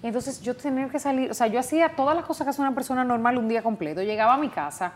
Y 0.00 0.06
entonces 0.06 0.40
yo 0.42 0.54
tenía 0.54 0.88
que 0.88 1.00
salir, 1.00 1.28
o 1.28 1.34
sea, 1.34 1.48
yo 1.48 1.58
hacía 1.58 1.96
todas 1.96 2.14
las 2.14 2.24
cosas 2.24 2.44
que 2.44 2.50
hace 2.50 2.60
una 2.60 2.74
persona 2.74 3.02
normal 3.02 3.36
un 3.36 3.48
día 3.48 3.64
completo. 3.64 4.00
Llegaba 4.00 4.34
a 4.34 4.36
mi 4.36 4.48
casa, 4.48 4.92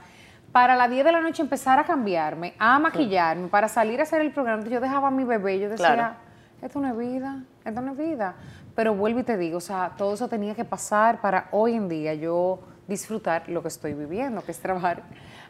para 0.57 0.75
las 0.75 0.89
10 0.89 1.05
de 1.05 1.13
la 1.13 1.21
noche 1.21 1.43
empezar 1.43 1.79
a 1.79 1.85
cambiarme, 1.85 2.55
a 2.59 2.79
maquillarme, 2.79 3.49
para 3.49 3.69
salir 3.69 4.01
a 4.01 4.05
hacer 4.05 4.23
el 4.23 4.31
programa. 4.33 4.65
Yo 4.65 4.81
dejaba 4.81 5.09
a 5.09 5.11
mi 5.11 5.23
bebé, 5.23 5.59
yo 5.61 5.69
decía, 5.69 5.93
Claro. 5.95 6.15
esto 6.63 6.81
no 6.81 6.89
es 6.89 6.97
vida, 6.97 7.43
esto 7.63 7.83
no 7.83 7.93
es 7.93 7.99
vida. 7.99 8.35
Pero 8.75 8.95
vuelvo 8.95 9.21
y 9.21 9.23
te 9.23 9.37
digo, 9.37 9.59
o 9.59 9.61
sea, 9.61 9.93
todo 9.99 10.15
eso 10.15 10.29
tenía 10.29 10.55
que 10.55 10.65
pasar 10.65 11.21
para 11.21 11.49
hoy 11.51 11.75
en 11.75 11.91
día 11.91 12.15
yo 12.15 12.59
disfrutar 12.89 13.47
lo 13.51 13.61
que 13.61 13.69
estoy 13.69 13.93
viviendo, 13.93 14.43
que 14.43 14.51
es 14.53 14.59
trabajar, 14.59 15.03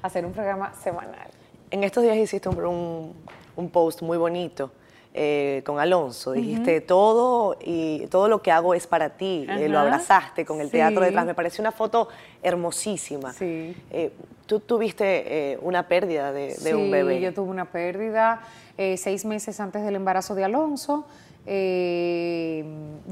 hacer 0.02 0.26
un 0.26 0.32
programa 0.32 0.72
semanal. 0.74 1.28
En 1.70 1.84
estos 1.84 2.02
días 2.02 2.16
hiciste 2.16 2.48
un, 2.48 2.58
un- 2.64 3.14
un 3.54 3.70
post 3.70 4.02
muy 4.02 4.18
bonito 4.18 4.72
eh, 5.18 5.62
con 5.64 5.80
Alonso. 5.80 6.32
Dijiste 6.32 6.82
todo 6.82 7.56
y 7.64 8.06
todo 8.08 8.28
lo 8.28 8.42
que 8.42 8.52
hago 8.52 8.74
es 8.74 8.86
para 8.86 9.16
ti. 9.16 9.46
Eh, 9.48 9.66
lo 9.68 9.78
abrazaste 9.78 10.44
con 10.44 10.60
el 10.60 10.70
teatro 10.70 11.00
Sí. 11.00 11.06
detrás. 11.06 11.24
Me 11.24 11.34
pareció 11.34 11.62
una 11.62 11.72
foto 11.72 12.08
hermosísima. 12.42 13.32
Sí. 13.32 13.74
Eh, 13.90 14.12
Tú 14.46 14.60
tuviste 14.60 15.58
una 15.62 15.88
pérdida 15.88 16.30
de, 16.32 16.54
de 16.54 16.74
un 16.76 16.84
Sí, 16.84 16.90
bebé. 16.92 17.20
yo 17.20 17.34
tuve 17.34 17.50
una 17.50 17.64
pérdida 17.64 18.42
seis 18.96 19.24
meses 19.24 19.58
antes 19.58 19.82
del 19.82 19.96
embarazo 19.96 20.36
de 20.36 20.44
Alonso. 20.44 21.04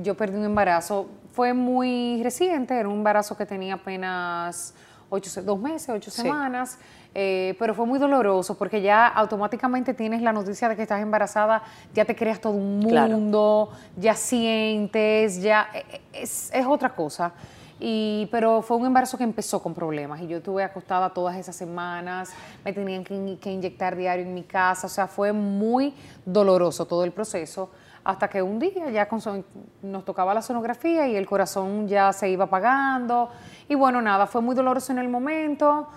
Yo 0.02 0.14
perdí 0.14 0.36
un 0.36 0.44
embarazo, 0.44 1.08
fue 1.32 1.52
muy 1.54 2.20
reciente, 2.22 2.78
era 2.78 2.88
un 2.88 2.98
embarazo 2.98 3.36
que 3.36 3.46
tenía 3.46 3.74
apenas 3.74 4.74
ocho, 5.10 5.42
dos 5.42 5.58
meses, 5.58 5.88
ocho 5.88 6.10
Sí. 6.12 6.22
semanas, 6.22 6.78
eh, 7.14 7.54
pero 7.58 7.74
fue 7.74 7.86
muy 7.86 7.98
doloroso 7.98 8.56
porque 8.58 8.82
ya 8.82 9.06
automáticamente 9.06 9.94
tienes 9.94 10.20
la 10.22 10.32
noticia 10.32 10.68
de 10.68 10.76
que 10.76 10.82
estás 10.82 11.00
embarazada, 11.00 11.62
ya 11.94 12.04
te 12.04 12.14
creas 12.16 12.40
todo 12.40 12.52
un 12.54 12.82
Claro. 12.88 13.16
mundo, 13.16 13.70
ya 13.96 14.14
sientes, 14.14 15.40
ya 15.42 15.68
eh, 15.74 16.00
es, 16.12 16.50
es 16.52 16.66
otra 16.66 16.90
cosa. 16.90 17.32
Y, 17.80 18.28
pero 18.30 18.62
fue 18.62 18.76
un 18.76 18.86
embarazo 18.86 19.18
que 19.18 19.24
empezó 19.24 19.60
con 19.62 19.74
problemas 19.74 20.20
y 20.20 20.28
yo 20.28 20.38
estuve 20.38 20.62
acostada 20.62 21.10
todas 21.10 21.36
esas 21.36 21.56
semanas, 21.56 22.32
me 22.64 22.72
tenían 22.72 23.02
que, 23.04 23.36
que 23.40 23.50
inyectar 23.52 23.96
diario 23.96 24.24
en 24.24 24.32
mi 24.32 24.44
casa, 24.44 24.86
o 24.86 24.90
sea, 24.90 25.06
fue 25.08 25.32
muy 25.32 25.92
doloroso 26.24 26.86
todo 26.86 27.04
el 27.04 27.10
proceso, 27.12 27.70
hasta 28.04 28.28
que 28.28 28.40
un 28.42 28.58
día 28.58 28.90
ya 28.90 29.08
con 29.08 29.20
son- 29.20 29.44
nos 29.82 30.04
tocaba 30.04 30.32
la 30.34 30.40
sonografía 30.42 31.08
y 31.08 31.16
el 31.16 31.26
corazón 31.26 31.88
ya 31.88 32.12
se 32.12 32.28
iba 32.28 32.44
apagando. 32.44 33.30
Y 33.68 33.74
bueno, 33.74 34.00
nada, 34.00 34.26
fue 34.26 34.40
muy 34.40 34.54
doloroso 34.54 34.92
en 34.92 34.98
el 34.98 35.08
momento, 35.08 35.88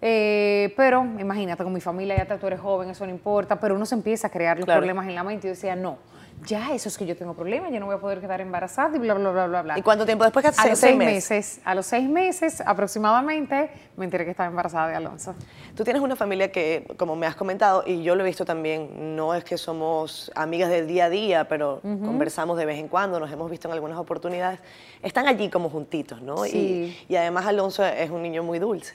eh, 0.00 0.72
pero 0.76 1.04
imagínate, 1.18 1.64
con 1.64 1.72
mi 1.72 1.80
familia 1.80 2.16
ya 2.26 2.38
tú 2.38 2.46
eres 2.46 2.60
joven, 2.60 2.90
eso 2.90 3.04
no 3.06 3.10
importa, 3.12 3.58
pero 3.58 3.74
uno 3.74 3.86
se 3.86 3.94
empieza 3.94 4.26
a 4.26 4.30
crear 4.30 4.56
los 4.58 4.64
Claro. 4.66 4.80
problemas 4.80 5.06
en 5.08 5.14
la 5.14 5.24
mente 5.24 5.46
y 5.46 5.50
yo 5.50 5.54
decía, 5.54 5.74
no, 5.76 5.98
ya 6.44 6.74
eso 6.74 6.90
es 6.90 6.98
que 6.98 7.06
yo 7.06 7.16
tengo 7.16 7.32
problemas, 7.32 7.72
yo 7.72 7.80
no 7.80 7.86
voy 7.86 7.94
a 7.94 7.98
poder 7.98 8.20
quedar 8.20 8.42
embarazada 8.42 8.94
y 8.94 8.98
bla, 8.98 9.14
bla, 9.14 9.30
bla, 9.30 9.46
bla, 9.46 9.62
bla. 9.62 9.78
¿Y 9.78 9.82
cuánto 9.82 10.04
tiempo 10.04 10.22
después 10.22 10.44
que 10.44 10.52
A 10.60 10.66
los 10.68 10.78
seis 10.78 10.94
meses? 10.94 11.30
meses, 11.30 11.60
a 11.64 11.74
los 11.74 11.86
seis 11.86 12.06
meses 12.08 12.60
aproximadamente, 12.60 13.70
me 13.96 14.04
enteré 14.04 14.26
que 14.26 14.32
estaba 14.32 14.48
embarazada 14.50 14.88
de 14.88 14.96
Alonso. 14.96 15.34
Tú 15.74 15.82
tienes 15.82 16.02
una 16.02 16.14
familia 16.14 16.52
que, 16.52 16.86
como 16.98 17.16
me 17.16 17.26
has 17.26 17.36
comentado, 17.36 17.84
y 17.86 18.02
yo 18.02 18.14
lo 18.16 18.22
he 18.22 18.26
visto 18.26 18.44
también, 18.44 19.16
no 19.16 19.34
es 19.34 19.44
que 19.44 19.56
somos 19.56 20.30
amigas 20.34 20.68
del 20.68 20.86
día 20.86 21.06
a 21.06 21.10
día, 21.10 21.48
pero 21.48 21.80
conversamos 21.82 22.58
de 22.58 22.66
vez 22.66 22.78
en 22.78 22.88
cuando, 22.88 23.18
nos 23.18 23.32
hemos 23.32 23.50
visto 23.50 23.68
en 23.68 23.72
algunas 23.72 23.98
oportunidades. 23.98 24.60
Están 25.02 25.26
allí 25.28 25.48
como 25.48 25.70
juntitos, 25.70 26.20
¿no? 26.20 26.44
Y- 26.44 26.50
Sí. 26.50 26.98
Y, 27.08 27.16
además 27.16 27.46
Alonso 27.46 27.84
es 27.84 28.10
un 28.10 28.22
niño 28.22 28.42
muy 28.42 28.58
dulce. 28.58 28.94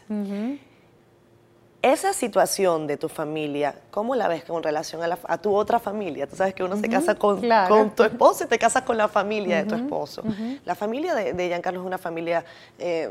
Esa 1.82 2.14
situación 2.14 2.86
de 2.86 2.96
tu 2.98 3.10
familia, 3.10 3.74
¿cómo 3.90 4.14
la 4.14 4.28
ves 4.28 4.44
con 4.44 4.62
relación 4.62 5.02
a, 5.02 5.08
la- 5.08 5.18
a 5.28 5.38
tu 5.40 5.56
otra 5.56 5.80
familia? 5.80 6.28
Tú 6.28 6.36
sabes 6.36 6.54
que 6.54 6.64
uno 6.64 6.78
se 6.78 6.88
casa 6.88 7.16
con, 7.16 7.42
claro. 7.42 7.76
con 7.76 7.90
tu 7.96 8.04
esposo 8.04 8.44
y 8.44 8.48
te 8.48 8.60
casas 8.60 8.84
con 8.84 8.98
la 8.98 9.08
familia 9.08 9.58
de 9.58 9.64
tu 9.66 9.74
esposo. 9.76 10.22
La 10.64 10.76
familia 10.76 11.16
de, 11.16 11.34
de 11.34 11.48
Giancarlo 11.48 11.80
es 11.82 11.86
una 11.88 11.98
familia 11.98 12.46
eh, 12.78 13.10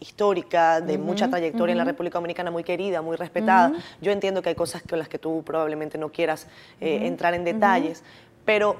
histórica, 0.00 0.80
de 0.80 0.98
mucha 0.98 1.28
trayectoria 1.28 1.72
en 1.72 1.78
la 1.78 1.84
República 1.84 2.18
Dominicana, 2.18 2.50
muy 2.50 2.64
querida, 2.64 3.00
muy 3.00 3.16
respetada. 3.16 3.72
Yo 4.00 4.10
entiendo 4.10 4.42
que 4.42 4.48
hay 4.48 4.54
cosas 4.56 4.82
con 4.88 4.98
las 4.98 5.08
que 5.08 5.18
tú 5.20 5.44
probablemente 5.44 5.98
no 5.98 6.08
quieras 6.10 6.48
eh, 6.80 7.06
entrar 7.06 7.34
en 7.34 7.44
detalles, 7.44 8.02
pero 8.44 8.74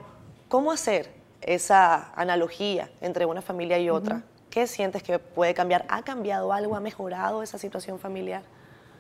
¿cómo 0.49 0.73
hacer 0.73 1.09
esa 1.41 2.13
analogía 2.17 2.91
entre 3.01 3.27
una 3.27 3.43
familia 3.43 3.79
y 3.79 3.91
otra? 3.91 4.23
¿Qué 4.51 4.67
sientes 4.67 5.05
que 5.05 5.21
puede 5.21 5.55
cambiar? 5.55 5.85
¿Ha 5.89 6.03
cambiado 6.03 6.53
algo? 6.53 6.75
¿Ha 6.75 6.81
mejorado 6.81 7.45
esa 7.45 7.59
situación 7.59 8.01
familiar? 8.01 8.43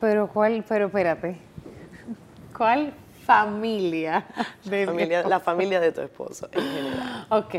Pero 0.03 0.27
cuál, 0.27 0.65
pero 0.69 0.87
espérate, 0.87 1.37
¿cuál 2.59 2.93
familia? 3.25 4.25
de 4.65 4.81
mi 4.81 4.87
Familia- 4.87 5.19
esposo? 5.19 5.31
la 5.31 5.38
familia 5.38 5.79
de 5.79 5.93
tu 5.93 6.01
esposo 6.01 6.49
en 6.51 6.61
general. 6.61 7.27
Ok, 7.31 7.55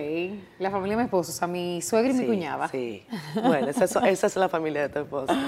la 0.59 0.69
familia 0.69 0.97
de 0.97 1.03
mi 1.03 1.05
esposo, 1.05 1.31
o 1.31 1.33
sea, 1.33 1.47
mi 1.47 1.81
suegra 1.81 2.11
y 2.11 2.15
mi 2.15 2.25
cuñada. 2.25 2.67
Sí. 2.67 3.05
Bueno, 3.41 3.67
esa 3.69 3.85
es, 3.85 3.95
esa 3.95 4.27
es 4.27 4.35
la 4.35 4.49
familia 4.49 4.81
de 4.81 4.89
tu 4.89 4.99
esposo. 4.99 5.33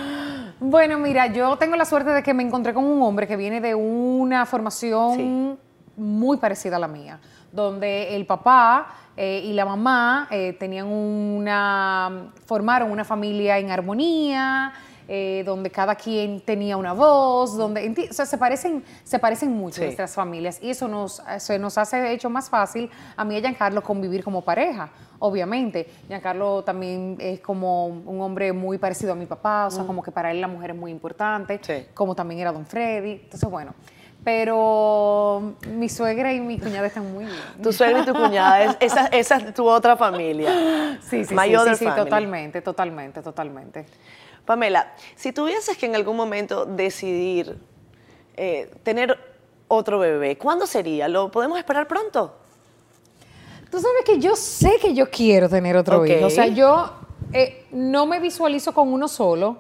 Bueno, 0.57 0.97
mira, 0.99 1.27
yo 1.27 1.57
tengo 1.57 1.75
la 1.75 1.83
suerte 1.83 2.11
de 2.11 2.23
que 2.23 2.33
me 2.33 2.41
encontré 2.41 2.73
con 2.73 2.85
un 2.85 3.01
hombre 3.03 3.27
que 3.27 3.35
viene 3.35 3.59
de 3.59 3.75
una 3.75 4.45
formación 4.45 5.59
muy 5.97 6.37
parecida 6.37 6.77
a 6.77 6.79
la 6.79 6.87
mía, 6.87 7.19
donde 7.51 8.15
el 8.15 8.25
papá 8.25 8.87
eh, 9.17 9.41
y 9.43 9.51
la 9.51 9.65
mamá 9.65 10.29
eh, 10.31 10.53
tenían 10.57 10.87
una, 10.87 12.31
formaron 12.45 12.89
una 12.89 13.03
familia 13.03 13.57
en 13.59 13.69
armonía, 13.69 14.71
eh, 15.07 15.43
donde 15.45 15.69
cada 15.69 15.95
quien 15.95 16.41
tenía 16.41 16.77
una 16.77 16.93
voz, 16.93 17.55
donde, 17.57 17.87
enti- 17.89 18.09
o 18.09 18.13
sea, 18.13 18.25
se 18.25 18.37
parecen, 18.37 18.83
se 19.03 19.19
parecen 19.19 19.51
mucho 19.51 19.75
Sí. 19.77 19.83
nuestras 19.83 20.13
familias 20.15 20.59
y 20.61 20.69
eso 20.69 20.87
nos, 20.87 21.21
se 21.39 21.59
nos 21.59 21.77
hace 21.77 22.11
hecho 22.11 22.29
más 22.29 22.49
fácil 22.49 22.89
a 23.15 23.23
mí 23.23 23.35
y 23.35 23.37
a 23.37 23.41
Giancarlo 23.41 23.83
convivir 23.83 24.23
como 24.23 24.41
pareja. 24.43 24.89
Obviamente, 25.19 25.89
Giancarlo 26.07 26.63
también 26.63 27.17
es 27.19 27.39
como 27.39 27.85
un 27.87 28.19
hombre 28.21 28.51
muy 28.51 28.77
parecido 28.77 29.13
a 29.13 29.15
mi 29.15 29.25
papá, 29.25 29.67
o 29.67 29.71
sea, 29.71 29.83
como 29.85 30.01
que 30.03 30.11
para 30.11 30.31
él 30.31 30.41
la 30.41 30.47
mujer 30.47 30.71
es 30.71 30.75
muy 30.75 30.91
importante, 30.91 31.59
Sí. 31.63 31.85
como 31.93 32.15
también 32.15 32.41
era 32.41 32.51
Don 32.51 32.65
Freddy. 32.65 33.21
Entonces, 33.23 33.49
bueno, 33.49 33.73
pero 34.23 35.53
mi 35.69 35.87
suegra 35.87 36.33
y 36.33 36.39
mi 36.39 36.59
cuñada 36.59 36.87
están 36.87 37.11
muy 37.13 37.25
bien. 37.25 37.37
Tu 37.61 37.71
suegra 37.71 37.99
y 38.01 38.05
tu 38.05 38.13
cuñada, 38.13 38.63
es- 38.63 38.77
esa, 38.79 39.07
esa 39.07 39.37
es 39.37 39.53
tu 39.53 39.67
otra 39.67 39.95
familia. 39.95 40.97
Sí, 41.01 41.23
sí, 41.23 41.33
My 41.35 41.49
sí, 41.49 41.55
sí, 41.69 41.75
sí, 41.75 41.85
totalmente, 41.95 42.61
totalmente, 42.61 43.21
totalmente. 43.21 43.85
Pamela, 44.45 44.93
si 45.15 45.31
tuvieses 45.31 45.77
que 45.77 45.85
en 45.85 45.95
algún 45.95 46.15
momento 46.15 46.65
decidir 46.65 47.57
eh, 48.35 48.71
tener 48.83 49.17
otro 49.67 49.99
bebé, 49.99 50.37
¿cuándo 50.37 50.67
sería? 50.67 51.07
¿Lo 51.07 51.31
podemos 51.31 51.57
esperar 51.57 51.87
pronto? 51.87 52.35
Tú 53.71 53.79
sabes 53.79 54.05
que 54.05 54.19
yo 54.19 54.35
sé 54.35 54.77
que 54.81 54.93
yo 54.93 55.09
quiero 55.09 55.49
tener 55.49 55.75
otro 55.75 56.01
Ok. 56.01 56.07
hijo. 56.07 56.27
O 56.27 56.29
sea, 56.29 56.47
yo 56.47 56.91
eh, 57.33 57.65
no 57.71 58.05
me 58.05 58.19
visualizo 58.19 58.73
con 58.73 58.93
uno 58.93 59.07
solo, 59.07 59.57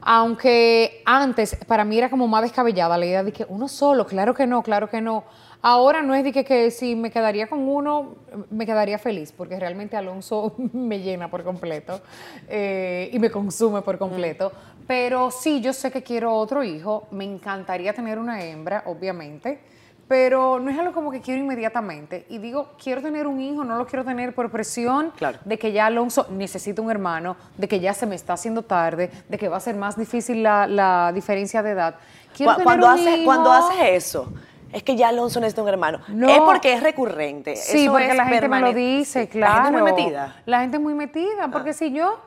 aunque 0.00 1.02
antes 1.04 1.56
para 1.66 1.84
mí 1.84 1.98
era 1.98 2.08
como 2.08 2.28
más 2.28 2.42
descabellada 2.42 2.96
la 2.96 3.06
idea 3.06 3.24
de 3.24 3.32
que 3.32 3.44
uno 3.48 3.66
solo, 3.66 4.06
claro 4.06 4.34
que 4.34 4.46
no, 4.46 4.62
claro 4.62 4.88
que 4.88 5.00
no. 5.00 5.24
Ahora 5.68 6.00
no 6.00 6.14
es 6.14 6.22
de 6.22 6.30
que, 6.30 6.44
que 6.44 6.70
si 6.70 6.94
me 6.94 7.10
quedaría 7.10 7.48
con 7.48 7.58
uno, 7.68 8.14
me 8.50 8.64
quedaría 8.64 8.98
feliz, 9.00 9.32
porque 9.32 9.58
realmente 9.58 9.96
Alonso 9.96 10.54
me 10.72 11.00
llena 11.00 11.28
por 11.28 11.42
completo 11.42 12.00
eh, 12.48 13.10
y 13.12 13.18
me 13.18 13.32
consume 13.32 13.82
por 13.82 13.98
completo. 13.98 14.52
Pero 14.86 15.32
sí, 15.32 15.60
yo 15.60 15.72
sé 15.72 15.90
que 15.90 16.04
quiero 16.04 16.32
otro 16.34 16.62
hijo. 16.62 17.08
Me 17.10 17.24
encantaría 17.24 17.92
tener 17.92 18.16
una 18.20 18.44
hembra, 18.44 18.84
obviamente, 18.86 19.58
pero 20.06 20.60
no 20.60 20.70
es 20.70 20.78
algo 20.78 20.92
como 20.92 21.10
que 21.10 21.20
quiero 21.20 21.40
inmediatamente. 21.40 22.26
Y 22.28 22.38
digo, 22.38 22.68
quiero 22.80 23.02
tener 23.02 23.26
un 23.26 23.40
hijo, 23.40 23.64
no 23.64 23.76
lo 23.76 23.86
quiero 23.88 24.04
tener 24.04 24.36
por 24.36 24.48
presión 24.52 25.10
Claro. 25.16 25.40
de 25.44 25.58
que 25.58 25.72
ya 25.72 25.86
Alonso 25.86 26.28
necesita 26.30 26.80
un 26.80 26.92
hermano, 26.92 27.36
de 27.58 27.66
que 27.66 27.80
ya 27.80 27.92
se 27.92 28.06
me 28.06 28.14
está 28.14 28.34
haciendo 28.34 28.62
tarde, 28.62 29.10
de 29.28 29.36
que 29.36 29.48
va 29.48 29.56
a 29.56 29.60
ser 29.60 29.74
más 29.74 29.98
difícil 29.98 30.44
la, 30.44 30.68
la 30.68 31.10
diferencia 31.12 31.60
de 31.60 31.70
edad. 31.72 31.96
Quiero 32.36 32.52
Cu- 32.52 32.58
tener 32.58 32.64
cuando, 32.78 32.86
un 32.86 32.92
haces, 32.92 33.16
hijo. 33.16 33.24
cuando 33.24 33.50
haces 33.50 33.76
eso, 33.80 34.32
es 34.72 34.82
que 34.82 34.96
ya 34.96 35.08
Alonso 35.08 35.40
necesita 35.40 35.62
un 35.62 35.68
hermano. 35.68 36.00
No. 36.08 36.28
Es 36.28 36.40
porque 36.40 36.72
es 36.72 36.82
recurrente. 36.82 37.56
Sí, 37.56 37.84
Eso 37.84 37.92
porque 37.92 38.10
es 38.10 38.16
la 38.16 38.26
gente 38.26 38.48
me 38.48 38.60
lo 38.60 38.72
dice, 38.72 39.28
claro. 39.28 39.54
La 39.54 39.62
gente 39.64 39.76
es 39.76 39.82
muy 39.82 39.92
metida. 39.92 40.42
La 40.46 40.60
gente 40.60 40.76
es 40.76 40.82
muy 40.82 40.94
metida, 40.94 41.48
porque 41.50 41.72
si 41.72 41.92
yo, 41.92 42.18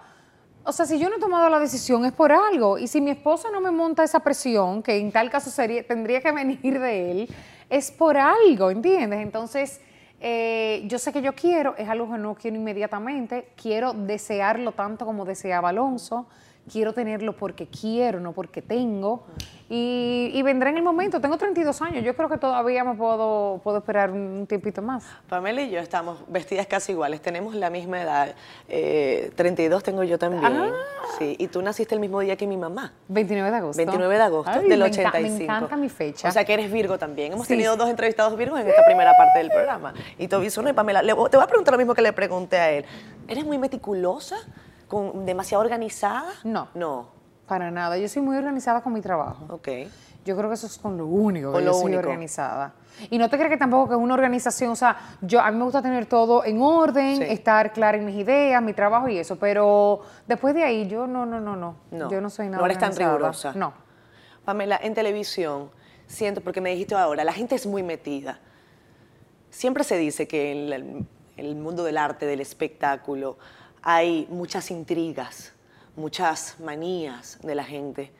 o 0.64 0.72
sea, 0.72 0.86
si 0.86 1.00
yo 1.00 1.10
no 1.10 1.18
he 1.18 1.20
tomado 1.20 1.50
la 1.50 1.60
decisión 1.60 2.06
es 2.06 2.14
por 2.14 2.32
algo. 2.32 2.78
Y 2.78 2.88
si 2.88 3.02
mi 3.02 3.12
esposo 3.12 3.52
no 3.52 3.62
me 3.62 3.72
monta 3.72 4.04
esa 4.04 4.22
presión, 4.22 4.82
que 4.82 4.98
en 4.98 5.12
tal 5.12 5.30
caso 5.30 5.50
sería, 5.50 5.86
tendría 5.86 6.22
que 6.22 6.32
venir 6.34 6.80
de 6.80 7.12
él, 7.12 7.30
es 7.70 7.92
por 7.92 8.18
algo, 8.18 8.72
¿entiendes? 8.72 9.20
Entonces, 9.20 9.82
eh, 10.22 10.84
yo 10.86 11.00
sé 11.00 11.14
que 11.14 11.22
yo 11.22 11.34
quiero, 11.34 11.76
es 11.78 11.88
algo 11.88 12.12
que 12.12 12.18
no 12.18 12.36
quiero 12.36 12.58
inmediatamente, 12.58 13.50
quiero 13.62 13.94
desearlo 13.94 14.72
tanto 14.72 15.06
como 15.06 15.24
deseaba 15.24 15.70
Alonso. 15.70 16.28
Quiero 16.72 16.94
tenerlo 16.94 17.34
porque 17.36 17.68
quiero, 17.68 18.20
no 18.20 18.32
porque 18.34 18.62
tengo. 18.62 19.24
Y, 19.72 20.32
y 20.34 20.42
vendrá 20.42 20.70
en 20.72 20.78
el 20.78 20.84
momento. 20.84 21.22
Tengo 21.22 21.38
32 21.38 21.82
años. 21.84 22.04
Yo 22.04 22.16
creo 22.16 22.28
que 22.28 22.38
todavía 22.38 22.84
me 22.84 22.96
puedo, 22.96 23.60
puedo 23.64 23.78
esperar 23.80 24.10
un 24.12 24.46
tiempito 24.48 24.82
más. 24.82 25.04
Pamela 25.28 25.62
y 25.62 25.70
yo 25.70 25.80
estamos 25.80 26.20
vestidas 26.28 26.66
casi 26.68 26.92
iguales, 26.94 27.22
tenemos 27.22 27.54
la 27.54 27.70
misma 27.70 28.02
edad. 28.02 28.36
Eh, 28.68 29.32
32 29.36 29.84
tengo 29.84 30.04
yo 30.04 30.18
también. 30.18 30.44
Ah. 30.46 30.72
Sí, 31.20 31.36
y 31.38 31.48
tú 31.48 31.62
naciste 31.62 31.94
el 31.96 32.02
mismo 32.02 32.20
día 32.22 32.36
que 32.36 32.48
mi 32.48 32.58
mamá. 32.58 32.94
29 33.10 33.52
de 33.52 33.58
agosto. 33.58 33.78
29 33.78 34.16
de 34.16 34.22
agosto 34.24 34.52
Ay, 34.52 34.68
del 34.68 34.80
me 34.80 34.86
enca- 34.86 34.90
85. 35.00 35.38
Me 35.38 35.44
encanta 35.44 35.78
mi 35.78 35.90
fecha. 35.90 36.30
O 36.30 36.32
sea 36.32 36.46
que 36.46 36.54
eres 36.54 36.72
Virgo 36.72 36.98
también. 36.98 37.34
Hemos 37.34 37.46
Sí. 37.48 37.54
tenido 37.54 37.76
dos 37.78 37.90
entrevistados 37.90 38.36
Virgos 38.38 38.60
en 38.60 38.68
esta 38.70 38.84
primera 38.86 39.14
parte 39.18 39.40
del 39.40 39.50
programa. 39.50 39.94
Y 40.18 40.28
Toby 40.28 40.50
Zuno 40.50 40.70
y 40.70 40.74
Pamela. 40.74 41.02
Le- 41.04 41.14
te 41.14 41.38
voy 41.38 41.44
a 41.44 41.48
preguntar 41.48 41.74
lo 41.74 41.78
mismo 41.78 41.94
que 41.94 42.02
le 42.02 42.14
pregunté 42.14 42.58
a 42.58 42.72
él. 42.72 42.86
¿Eres 43.28 43.46
muy 43.46 43.58
meticulosa? 43.60 44.36
Con, 44.90 45.26
¿Demasiado 45.26 45.64
organizada? 45.64 46.26
No. 46.44 46.68
No. 46.74 47.08
Para 47.48 47.72
nada. 47.72 47.98
Yo 47.98 48.10
soy 48.10 48.22
muy 48.22 48.36
organizada 48.36 48.82
con 48.82 48.92
mi 48.92 49.00
trabajo. 49.02 49.46
Ok. 49.50 49.70
Yo 50.26 50.36
creo 50.36 50.50
que 50.50 50.56
eso 50.56 50.68
es 50.68 50.78
con 50.78 50.98
lo 50.98 51.06
único 51.08 51.52
Con 51.54 51.62
que 51.62 51.66
lo 51.66 51.72
yo 51.72 51.78
soy 51.78 51.86
único. 51.86 52.00
organizada. 52.02 52.74
Y 53.10 53.18
no 53.18 53.30
te 53.30 53.38
crees 53.38 53.50
que 53.50 53.58
tampoco 53.58 53.88
que 53.88 53.96
es 53.96 54.00
una 54.02 54.14
organización, 54.14 54.72
o 54.72 54.76
sea, 54.76 54.98
yo 55.22 55.40
a 55.40 55.50
mí 55.50 55.58
me 55.58 55.64
gusta 55.64 55.82
tener 55.82 56.06
todo 56.08 56.44
en 56.44 56.62
orden, 56.62 57.16
Sí. 57.18 57.24
estar 57.24 57.72
clara 57.72 57.98
en 57.98 58.06
mis 58.06 58.16
ideas, 58.18 58.62
mi 58.62 58.74
trabajo 58.74 59.08
y 59.08 59.18
eso, 59.18 59.38
pero 59.40 60.02
después 60.28 60.54
de 60.54 60.64
ahí 60.66 60.88
yo 60.90 61.08
no, 61.08 61.26
no, 61.26 61.40
no, 61.40 61.56
no. 61.56 61.76
No. 61.92 62.12
Yo 62.12 62.20
no 62.20 62.30
soy 62.30 62.48
nada 62.48 62.58
No 62.60 62.66
eres 62.66 62.78
tan 62.78 62.90
organizada. 62.90 63.18
rigurosa. 63.18 63.54
No. 63.56 63.74
Pamela, 64.44 64.78
en 64.84 64.94
televisión, 64.94 65.70
siento, 66.08 66.42
porque 66.42 66.60
me 66.60 66.72
dijiste 66.72 66.94
ahora, 66.96 67.24
la 67.24 67.34
gente 67.34 67.56
es 67.56 67.66
muy 67.66 67.82
metida. 67.82 68.40
Siempre 69.50 69.84
se 69.84 69.98
dice 69.98 70.28
que 70.28 70.52
en 70.52 71.08
el 71.38 71.56
mundo 71.56 71.84
del 71.86 71.98
arte, 71.98 72.26
del 72.26 72.42
espectáculo, 72.42 73.38
hay 73.82 74.28
muchas 74.30 74.72
intrigas, 74.72 75.54
muchas 75.96 76.60
manías 76.60 77.40
de 77.42 77.56
la 77.56 77.64
gente. 77.64 78.12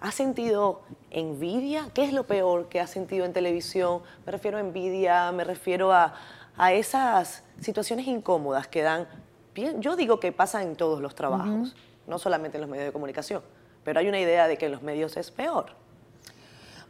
¿Has 0.00 0.14
sentido 0.14 0.82
envidia? 1.10 1.88
¿Qué 1.94 2.04
es 2.04 2.12
lo 2.12 2.26
peor 2.26 2.68
que 2.68 2.80
has 2.80 2.90
sentido 2.90 3.24
en 3.24 3.32
televisión? 3.32 4.02
Me 4.26 4.32
refiero 4.32 4.58
a 4.58 4.60
envidia, 4.60 5.30
me 5.32 5.44
refiero 5.44 5.92
a, 5.92 6.14
a 6.56 6.72
esas 6.72 7.44
situaciones 7.60 8.06
incómodas 8.06 8.66
que 8.66 8.82
dan... 8.82 9.06
Yo 9.54 9.96
digo 9.96 10.18
que 10.18 10.32
pasan 10.32 10.62
en 10.62 10.76
todos 10.76 11.00
los 11.00 11.14
trabajos, 11.14 11.76
no 12.06 12.18
solamente 12.18 12.56
en 12.56 12.62
los 12.62 12.70
medios 12.70 12.86
de 12.86 12.92
comunicación, 12.92 13.42
pero 13.84 14.00
hay 14.00 14.08
una 14.08 14.18
idea 14.18 14.48
de 14.48 14.56
que 14.56 14.66
en 14.66 14.72
los 14.72 14.82
medios 14.82 15.16
es 15.16 15.30
peor. 15.30 15.66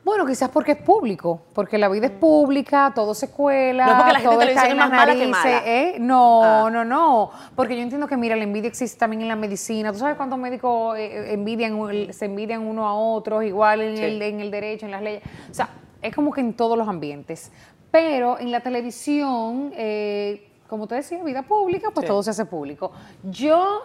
Bueno, 0.04 0.26
quizás 0.26 0.48
porque 0.50 0.72
es 0.72 0.78
público, 0.78 1.42
porque 1.54 1.78
la 1.78 1.88
vida 1.88 2.06
es 2.06 2.12
pública, 2.12 2.90
todo 2.92 3.14
se 3.14 3.30
cuela, 3.30 3.86
No 3.86 3.96
porque 3.98 4.12
la 4.14 4.18
gente 4.18 4.36
televisión 4.36 4.70
es 4.72 4.76
más 4.76 4.90
mala 4.90 5.14
que 5.14 5.26
mala. 5.28 5.62
¿eh? 5.64 5.96
No, 6.00 6.42
Ah. 6.42 6.70
no, 6.72 6.84
no, 6.84 7.30
porque 7.54 7.76
yo 7.76 7.82
entiendo 7.82 8.08
que, 8.08 8.16
mira, 8.16 8.34
la 8.34 8.42
envidia 8.42 8.66
existe 8.68 8.98
también 8.98 9.22
en 9.22 9.28
la 9.28 9.36
medicina. 9.36 9.92
¿Tú 9.92 9.98
sabes 10.00 10.16
cuántos 10.16 10.40
médicos 10.40 10.98
eh, 10.98 11.32
envidian, 11.32 11.74
un- 11.74 12.12
se 12.12 12.24
envidian 12.24 12.62
uno 12.66 12.88
a 12.88 12.94
otros, 12.94 13.44
igual 13.44 13.80
en, 13.80 13.96
Sí. 13.96 14.02
el, 14.02 14.20
en 14.22 14.40
el 14.40 14.50
derecho, 14.50 14.86
en 14.86 14.92
las 14.92 15.02
leyes? 15.02 15.22
O 15.48 15.54
sea, 15.54 15.68
es 16.02 16.12
como 16.12 16.32
que 16.32 16.40
en 16.40 16.54
todos 16.54 16.76
los 16.76 16.88
ambientes. 16.88 17.52
Pero 17.92 18.40
en 18.40 18.50
la 18.50 18.58
televisión, 18.58 19.72
eh, 19.76 20.48
como 20.66 20.88
te 20.88 20.96
decía, 20.96 21.22
vida 21.22 21.42
pública, 21.42 21.90
pues 21.94 22.04
Sí. 22.06 22.08
todo 22.08 22.24
se 22.24 22.30
hace 22.30 22.44
público. 22.46 22.90
Yo 23.22 23.82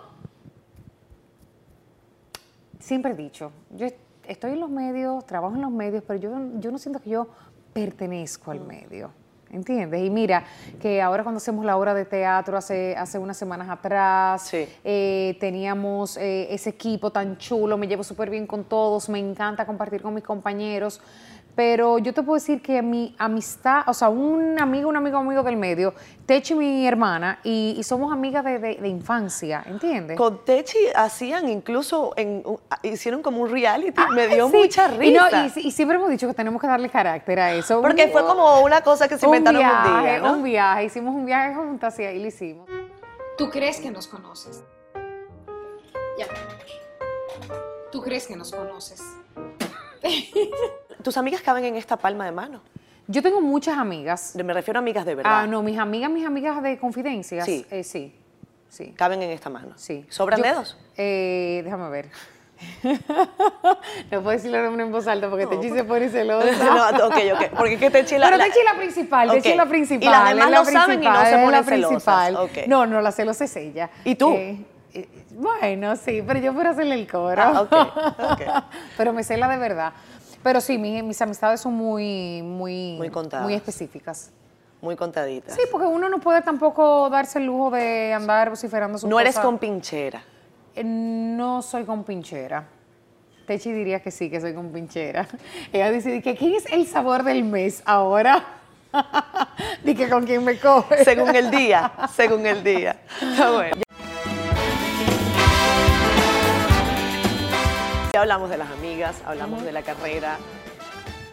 siempre 2.80 3.12
he 3.12 3.16
dicho, 3.16 3.52
yo 3.70 3.86
est- 3.86 3.98
estoy 4.28 4.52
en 4.52 4.60
los 4.60 4.70
medios, 4.70 5.26
trabajo 5.26 5.56
en 5.56 5.62
los 5.62 5.72
medios, 5.72 6.04
pero 6.06 6.20
yo, 6.20 6.32
yo 6.60 6.72
no 6.72 6.78
siento 6.78 7.00
que 7.00 7.10
yo 7.12 7.28
pertenezco 7.74 8.52
al 8.52 8.62
medio. 8.62 9.12
¿Entiendes? 9.50 10.02
Y 10.04 10.10
mira, 10.10 10.44
que 10.82 11.02
ahora 11.02 11.24
cuando 11.24 11.38
hacemos 11.38 11.64
la 11.64 11.78
obra 11.78 11.94
de 11.94 12.04
teatro 12.04 12.58
hace, 12.58 12.98
hace 12.98 13.18
unas 13.18 13.38
semanas 13.38 13.70
atrás, 13.70 14.42
Sí. 14.50 14.68
eh, 14.84 15.38
teníamos 15.40 16.18
eh, 16.18 16.54
ese 16.54 16.72
equipo 16.72 17.12
tan 17.12 17.38
chulo, 17.38 17.78
me 17.78 17.88
llevo 17.88 18.04
súper 18.04 18.30
bien 18.30 18.46
con 18.46 18.66
todos, 18.66 19.08
me 19.08 19.20
encanta 19.20 19.66
compartir 19.66 20.02
con 20.02 20.14
mis 20.14 20.24
compañeros, 20.26 21.00
pero 21.58 21.98
yo 21.98 22.14
te 22.14 22.22
puedo 22.22 22.36
decir 22.36 22.62
que 22.62 22.84
mi 22.84 23.16
amistad, 23.18 23.82
o 23.88 23.94
sea, 23.96 24.10
un 24.10 24.62
amigo, 24.62 24.88
un 24.90 24.96
amigo 24.96 25.18
amigo 25.18 25.42
del 25.42 25.58
medio, 25.58 25.92
Techi 26.28 26.54
mi 26.54 26.86
hermana, 26.86 27.40
y, 27.44 27.74
y 27.80 27.84
somos 27.84 28.14
amigas 28.14 28.46
de, 28.46 28.60
de- 28.60 28.76
de 28.76 28.88
infancia, 28.88 29.64
¿entiendes? 29.66 30.18
Con 30.18 30.46
Techi 30.46 30.78
hacían 30.96 31.50
incluso, 31.50 32.14
en, 32.16 32.44
un- 32.46 32.60
hicieron 32.84 33.24
como 33.24 33.42
un 33.42 33.50
reality, 33.50 34.00
me 34.14 34.28
dio 34.28 34.46
Ah, 34.46 34.50
Sí, 34.52 34.58
mucha 34.58 35.04
y 35.04 35.12
no, 35.12 35.26
risa. 35.26 35.46
Y, 35.46 35.50
si- 35.50 35.68
y 35.68 35.72
siempre 35.72 35.98
hemos 35.98 36.12
dicho 36.12 36.28
que 36.28 36.36
tenemos 36.36 36.62
que 36.62 36.68
darle 36.68 36.90
carácter 36.90 37.40
a 37.40 37.52
eso. 37.56 37.82
porque 37.82 38.06
Un- 38.06 38.12
fue 38.12 38.24
como 38.28 38.62
una 38.62 38.82
cosa 38.82 39.08
que 39.08 39.18
se 39.18 39.26
un 39.26 39.36
inventaron 39.36 39.60
un, 39.62 39.68
viaje, 39.68 40.02
día, 40.12 40.20
¿no? 40.20 40.34
un 40.34 40.44
viaje, 40.44 40.84
hicimos 40.86 41.16
un 41.16 41.26
viaje 41.26 41.56
juntas 41.56 41.98
y 41.98 42.04
ahí 42.04 42.20
lo 42.22 42.28
hicimos. 42.28 42.70
Tú 43.36 43.50
crees 43.50 43.80
que 43.80 43.90
nos 43.90 44.08
conoces. 44.08 44.64
Ya. 46.20 46.28
Tú 47.92 48.00
crees 48.04 48.28
que 48.28 48.36
nos 48.36 48.52
conoces. 48.52 49.02
Tus 51.08 51.16
amigas 51.16 51.40
caben 51.40 51.64
en 51.64 51.78
esta 51.78 51.96
palma 51.96 52.26
de 52.26 52.34
mano. 52.34 52.60
Yo 53.08 53.24
tengo 53.24 53.40
muchas 53.40 53.78
amigas. 53.78 54.36
Me 54.36 54.54
refiero 54.54 54.80
a 54.80 54.82
amigas 54.82 55.06
de 55.06 55.16
verdad. 55.16 55.40
Ah, 55.40 55.48
no, 55.48 55.64
mis 55.64 55.80
amigas, 55.80 56.12
mis 56.12 56.26
amigas 56.26 56.62
de 56.62 56.78
confidencias. 56.78 57.46
Sí. 57.46 57.66
eh, 57.72 57.86
sí, 57.86 58.14
sí. 58.68 58.94
Caben 58.94 59.22
en 59.24 59.30
esta 59.30 59.50
mano. 59.50 59.72
Sí. 59.78 60.06
¿Sobran 60.10 60.40
Yo- 60.40 60.44
dedos? 60.44 60.78
Eh, 60.98 61.62
déjame 61.64 61.88
ver. 61.88 62.10
no 64.12 64.22
puedo 64.22 64.32
decirlo 64.32 64.58
en 64.58 64.92
voz 64.92 65.08
alta 65.08 65.30
porque 65.30 65.48
Techi 65.48 65.70
se 65.70 65.86
pone 65.86 66.10
celosa. 66.10 66.66
no, 66.98 67.06
ok, 67.08 67.16
ok. 67.36 67.58
Porque 67.58 67.76
es 67.76 67.80
que 67.80 67.90
Techi 67.90 68.18
la... 68.18 68.26
Pero 68.26 68.38
la- 68.40 68.44
Techi 68.44 68.60
es 68.60 68.66
la 68.66 68.76
principal, 68.78 69.32
Techi 69.32 69.50
es 69.52 69.56
la 69.56 69.66
principal. 69.66 70.04
Y 70.04 70.12
las 70.12 70.30
demás 70.30 70.52
la 70.52 70.60
lo 70.60 70.66
saben 70.66 71.04
y 71.04 71.06
no 71.06 71.24
se 71.26 71.32
ponen 71.38 71.52
la 71.52 71.64
celosas. 71.64 72.34
No, 72.68 72.86
no, 72.86 73.00
la 73.00 73.14
celosa 73.14 73.46
es 73.46 73.56
ella. 73.56 73.90
¿Y 74.04 74.16
tú? 74.16 74.34
Eh, 74.34 74.66
eh, 74.94 75.08
bueno, 75.32 75.96
sí, 75.96 76.22
pero 76.28 76.40
yo 76.42 76.54
por 76.54 76.68
hacerle 76.68 76.96
el 76.96 77.10
coro. 77.10 77.42
Ah, 77.42 77.62
ok, 77.62 77.72
ok. 78.32 78.64
pero 78.98 79.14
me 79.14 79.24
cela 79.24 79.48
de 79.48 79.58
verdad. 79.58 79.94
Pero 80.48 80.62
sí, 80.62 80.78
mi- 80.78 81.04
mis 81.04 81.22
amistades 81.22 81.60
son 81.60 81.74
muy, 81.74 82.42
muy, 82.42 82.96
Muy 82.98 83.10
contadas. 83.10 83.44
muy 83.44 83.54
específicas. 83.54 84.32
Muy 84.80 84.96
contaditas. 84.96 85.54
Sí, 85.54 85.64
porque 85.70 85.86
uno 85.88 86.08
no 86.08 86.20
puede 86.20 86.42
tampoco 86.42 87.10
darse 87.10 87.40
el 87.40 87.48
lujo 87.48 87.72
de 87.72 88.14
andar 88.14 88.50
vociferando 88.50 88.98
sus 88.98 89.10
no 89.10 89.20
eres 89.20 89.34
cosas. 89.34 89.44
con 89.46 89.58
pinchera. 89.58 90.24
Eh, 90.74 90.86
No 90.86 91.62
soy 91.62 91.84
compinchera. 91.84 92.64
Techi 93.46 93.74
diría 93.74 94.00
que 94.02 94.10
sí, 94.10 94.30
que 94.30 94.40
soy 94.40 94.54
compinchera. 94.54 95.28
Ella 95.74 95.92
dice 95.92 96.22
que 96.22 96.38
quién 96.38 96.54
es 96.56 96.66
el 96.72 96.88
sabor 96.88 97.24
del 97.24 97.44
mes 97.44 97.82
ahora. 97.84 98.42
Di 99.84 99.96
que 99.96 100.08
con 100.10 100.26
quién 100.26 100.46
me 100.46 100.58
coge. 100.58 101.04
Según 101.04 101.36
el 101.36 101.52
día, 101.52 101.92
según 102.16 102.46
el 102.46 102.64
día. 102.64 102.96
Bueno. 103.54 103.82
Ya 108.14 108.22
hablamos 108.22 108.50
de 108.50 108.58
las 108.58 108.72
amigas, 108.72 109.22
hablamos 109.26 109.64
de 109.64 109.72
la 109.72 109.84
carrera. 109.84 110.38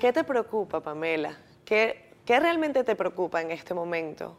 ¿Qué 0.00 0.12
te 0.12 0.24
preocupa, 0.24 0.80
Pamela? 0.80 1.36
¿Qué, 1.64 2.12
qué 2.24 2.38
realmente 2.40 2.84
te 2.84 2.94
preocupa 2.94 3.40
en 3.40 3.50
este 3.50 3.72
momento? 3.72 4.36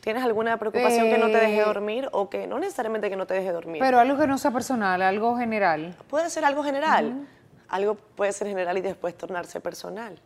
¿Tienes 0.00 0.22
alguna 0.24 0.58
preocupación 0.58 1.08
que 1.08 1.18
no 1.18 1.26
te 1.26 1.38
deje 1.38 1.60
Eh, 1.60 1.64
dormir 1.64 2.08
o 2.12 2.28
que 2.28 2.46
no 2.46 2.58
necesariamente 2.58 3.08
que 3.08 3.16
no 3.16 3.26
te 3.26 3.34
deje 3.34 3.52
dormir? 3.52 3.80
Pero 3.80 4.00
algo 4.00 4.18
que 4.18 4.26
no 4.26 4.36
sea 4.38 4.50
personal, 4.50 5.00
algo 5.02 5.36
general. 5.36 5.94
puede 6.08 6.28
ser 6.30 6.44
algo 6.44 6.62
general. 6.62 7.26
Algo 7.68 7.94
puede 7.94 8.32
ser 8.32 8.48
general 8.48 8.76
y 8.76 8.80
después 8.80 9.16
tornarse 9.16 9.60
personal. 9.60 10.20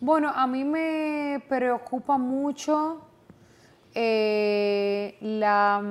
Bueno, 0.00 0.30
a 0.34 0.46
mí 0.46 0.64
me 0.64 1.42
preocupa 1.48 2.18
mucho 2.18 3.00
eh, 3.94 5.16
la, 5.20 5.82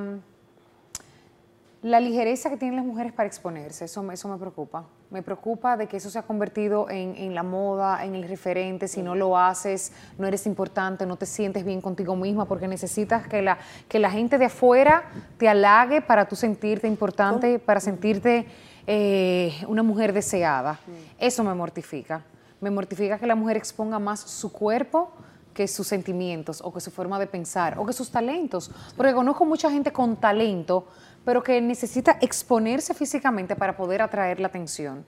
la 1.84 2.00
ligereza 2.00 2.50
que 2.50 2.58
tienen 2.58 2.78
las 2.78 2.86
mujeres 2.86 3.12
para 3.14 3.28
exponerse. 3.28 3.86
Eso, 3.86 4.02
me- 4.02 4.14
eso 4.14 4.28
me 4.30 4.38
preocupa. 4.38 4.86
Me 5.12 5.22
preocupa 5.22 5.78
de 5.78 5.88
que 5.88 5.98
eso 5.98 6.10
se 6.10 6.18
ha 6.18 6.24
convertido 6.24 6.90
en, 6.90 7.16
en 7.18 7.36
la 7.36 7.44
moda, 7.44 8.04
en 8.06 8.16
el 8.16 8.28
referente. 8.28 8.88
Si 8.88 9.02
no 9.04 9.14
lo 9.16 9.38
haces, 9.38 9.92
no 10.18 10.26
eres 10.26 10.48
importante, 10.48 11.06
no 11.06 11.18
te 11.18 11.26
sientes 11.26 11.64
bien 11.66 11.82
contigo 11.82 12.16
misma 12.16 12.46
porque 12.46 12.68
necesitas 12.68 13.28
que 13.28 13.42
la, 13.42 13.58
que 13.90 14.00
la 14.00 14.10
gente 14.10 14.38
de 14.38 14.46
afuera 14.46 15.04
te 15.38 15.48
halague 15.50 16.02
para 16.02 16.26
tú 16.28 16.36
sentirte 16.36 16.88
importante, 16.88 17.60
para 17.60 17.80
sentirte 17.80 18.48
eh, 18.88 19.54
una 19.68 19.84
mujer 19.84 20.14
deseada. 20.14 20.80
Eso 21.20 21.44
me 21.44 21.54
mortifica. 21.54 22.22
Me 22.62 22.70
mortifica 22.72 23.20
que 23.20 23.28
la 23.28 23.36
mujer 23.36 23.58
exponga 23.58 24.00
más 24.00 24.22
su 24.22 24.52
cuerpo 24.52 25.12
que 25.54 25.68
sus 25.68 25.86
sentimientos 25.86 26.62
o 26.64 26.74
que 26.74 26.80
su 26.80 26.90
forma 26.90 27.20
de 27.20 27.28
pensar 27.28 27.78
o 27.78 27.86
que 27.86 27.94
sus 27.94 28.10
talentos. 28.10 28.72
Porque 28.98 29.14
conozco 29.14 29.46
mucha 29.46 29.70
gente 29.70 29.92
con 29.92 30.16
talento, 30.16 30.88
pero 31.26 31.44
que 31.44 31.60
necesita 31.62 32.18
exponerse 32.22 32.94
físicamente 32.94 33.56
para 33.56 33.76
poder 33.76 34.02
atraer 34.02 34.40
la 34.40 34.48
atención. 34.48 35.06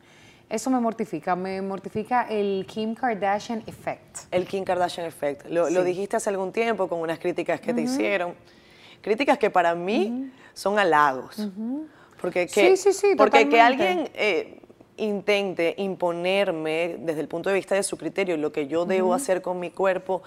Eso 0.50 0.70
me 0.70 0.80
mortifica, 0.80 1.36
me 1.36 1.62
mortifica 1.62 2.28
el 2.30 2.66
Kim 2.68 2.94
Kardashian 2.94 3.64
effect. 3.66 4.20
El 4.32 4.46
Kim 4.46 4.64
Kardashian 4.64 5.08
effect. 5.08 5.48
Lo, 5.48 5.70
lo 5.70 5.84
dijiste 5.84 6.18
hace 6.18 6.30
algún 6.30 6.52
tiempo 6.52 6.88
con 6.88 7.00
unas 7.00 7.18
críticas 7.18 7.60
que 7.60 7.74
te 7.74 7.82
hicieron. 7.82 8.36
Críticas 9.02 9.38
que 9.38 9.50
para 9.50 9.74
mí 9.74 10.32
son 10.54 10.78
halagos. 10.78 11.48
Porque 12.22 12.48
que, 12.48 12.76
Sí, 12.76 12.78
sí, 12.78 12.94
sí, 12.94 13.16
porque 13.18 13.50
que 13.50 13.60
alguien 13.60 14.10
eh, 14.14 14.60
intente 14.98 15.76
imponerme 15.78 16.98
desde 17.00 17.22
el 17.22 17.28
punto 17.28 17.50
de 17.50 17.56
vista 17.56 17.76
de 17.76 17.84
su 17.84 17.98
criterio 17.98 18.38
lo 18.38 18.52
que 18.52 18.68
yo 18.68 18.86
debo 18.86 19.14
hacer 19.14 19.42
con 19.42 19.60
mi 19.60 19.72
cuerpo, 19.72 20.24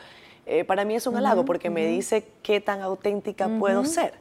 eh, 0.48 0.64
para 0.64 0.84
mí 0.84 0.94
es 0.94 1.06
un 1.06 1.16
halago 1.16 1.44
porque 1.44 1.70
me 1.70 1.86
dice 1.86 2.26
qué 2.42 2.60
tan 2.60 2.80
auténtica 2.80 3.48
puedo 3.58 3.84
ser. 3.84 4.14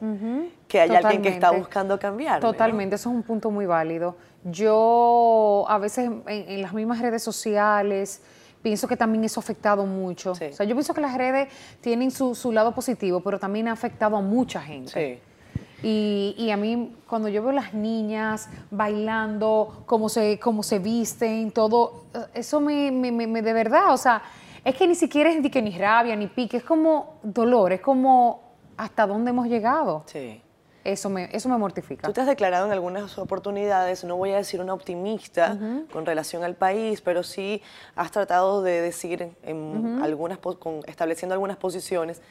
Que 0.68 0.80
hay 0.80 0.90
alguien 0.90 1.22
que 1.22 1.28
está 1.30 1.50
buscando 1.50 1.98
cambiar. 1.98 2.40
Totalmente, 2.40 2.96
eso 2.96 3.08
es 3.10 3.14
un 3.16 3.22
punto 3.22 3.50
muy 3.50 3.66
válido. 3.66 4.16
Yo 4.44 5.64
a 5.68 5.78
veces 5.78 6.06
en, 6.06 6.22
en 6.26 6.62
las 6.62 6.72
mismas 6.74 7.00
redes 7.00 7.22
sociales 7.22 8.20
pienso 8.62 8.86
que 8.88 8.96
también 8.96 9.24
eso 9.24 9.40
ha 9.40 9.42
afectado 9.42 9.86
mucho. 9.86 10.34
Sí. 10.34 10.46
O 10.46 10.52
sea, 10.52 10.66
yo 10.66 10.74
pienso 10.74 10.92
que 10.94 11.00
las 11.00 11.16
redes 11.16 11.48
tienen 11.80 12.10
su, 12.10 12.34
su 12.34 12.52
lado 12.52 12.72
positivo, 12.74 13.20
pero 13.20 13.38
también 13.38 13.68
ha 13.68 13.72
afectado 13.72 14.16
a 14.16 14.20
mucha 14.20 14.60
gente. 14.60 14.92
Sí. 14.92 15.20
Y, 15.82 16.34
y 16.36 16.50
a 16.50 16.56
mí, 16.56 16.92
cuando 17.08 17.28
yo 17.28 17.40
veo 17.42 17.52
las 17.52 17.72
niñas 17.72 18.48
bailando, 18.70 19.84
cómo 19.86 20.08
se, 20.08 20.38
cómo 20.40 20.62
se 20.64 20.80
visten, 20.80 21.52
todo, 21.52 22.04
eh, 22.14 22.18
eso 22.34 22.60
me, 22.60 22.90
me- 22.90 23.12
me- 23.12 23.28
me- 23.28 23.42
de 23.42 23.52
verdad, 23.52 23.92
o 23.92 23.96
sea, 23.96 24.20
es 24.68 24.76
que 24.76 24.86
ni 24.86 24.94
siquiera 24.94 25.30
es 25.30 25.40
ni 25.40 25.50
que 25.50 25.62
ni 25.62 25.76
rabia, 25.76 26.14
ni 26.16 26.26
pique, 26.26 26.58
es 26.58 26.64
como 26.64 27.18
dolor, 27.22 27.72
es 27.72 27.80
como 27.80 28.42
hasta 28.76 29.06
dónde 29.06 29.30
hemos 29.30 29.46
llegado. 29.48 30.02
Sí. 30.06 30.42
Eso 30.84 31.10
me, 31.10 31.28
eso 31.32 31.48
me 31.50 31.58
mortifica. 31.58 32.06
Tú 32.06 32.12
te 32.14 32.20
has 32.22 32.26
declarado 32.26 32.64
en 32.66 32.72
algunas 32.72 33.18
oportunidades, 33.18 34.04
no 34.04 34.16
voy 34.16 34.30
a 34.32 34.36
decir 34.36 34.60
una 34.60 34.72
optimista 34.72 35.58
con 35.92 36.06
relación 36.06 36.44
al 36.44 36.54
país, 36.54 37.00
pero 37.02 37.22
sí 37.22 37.60
has 37.94 38.10
tratado 38.10 38.62
de 38.62 38.80
decir, 38.80 39.36
en 39.42 40.00
algunas, 40.02 40.38
con- 40.38 40.80
estableciendo 40.86 41.34
algunas 41.34 41.56
posiciones, 41.58 42.22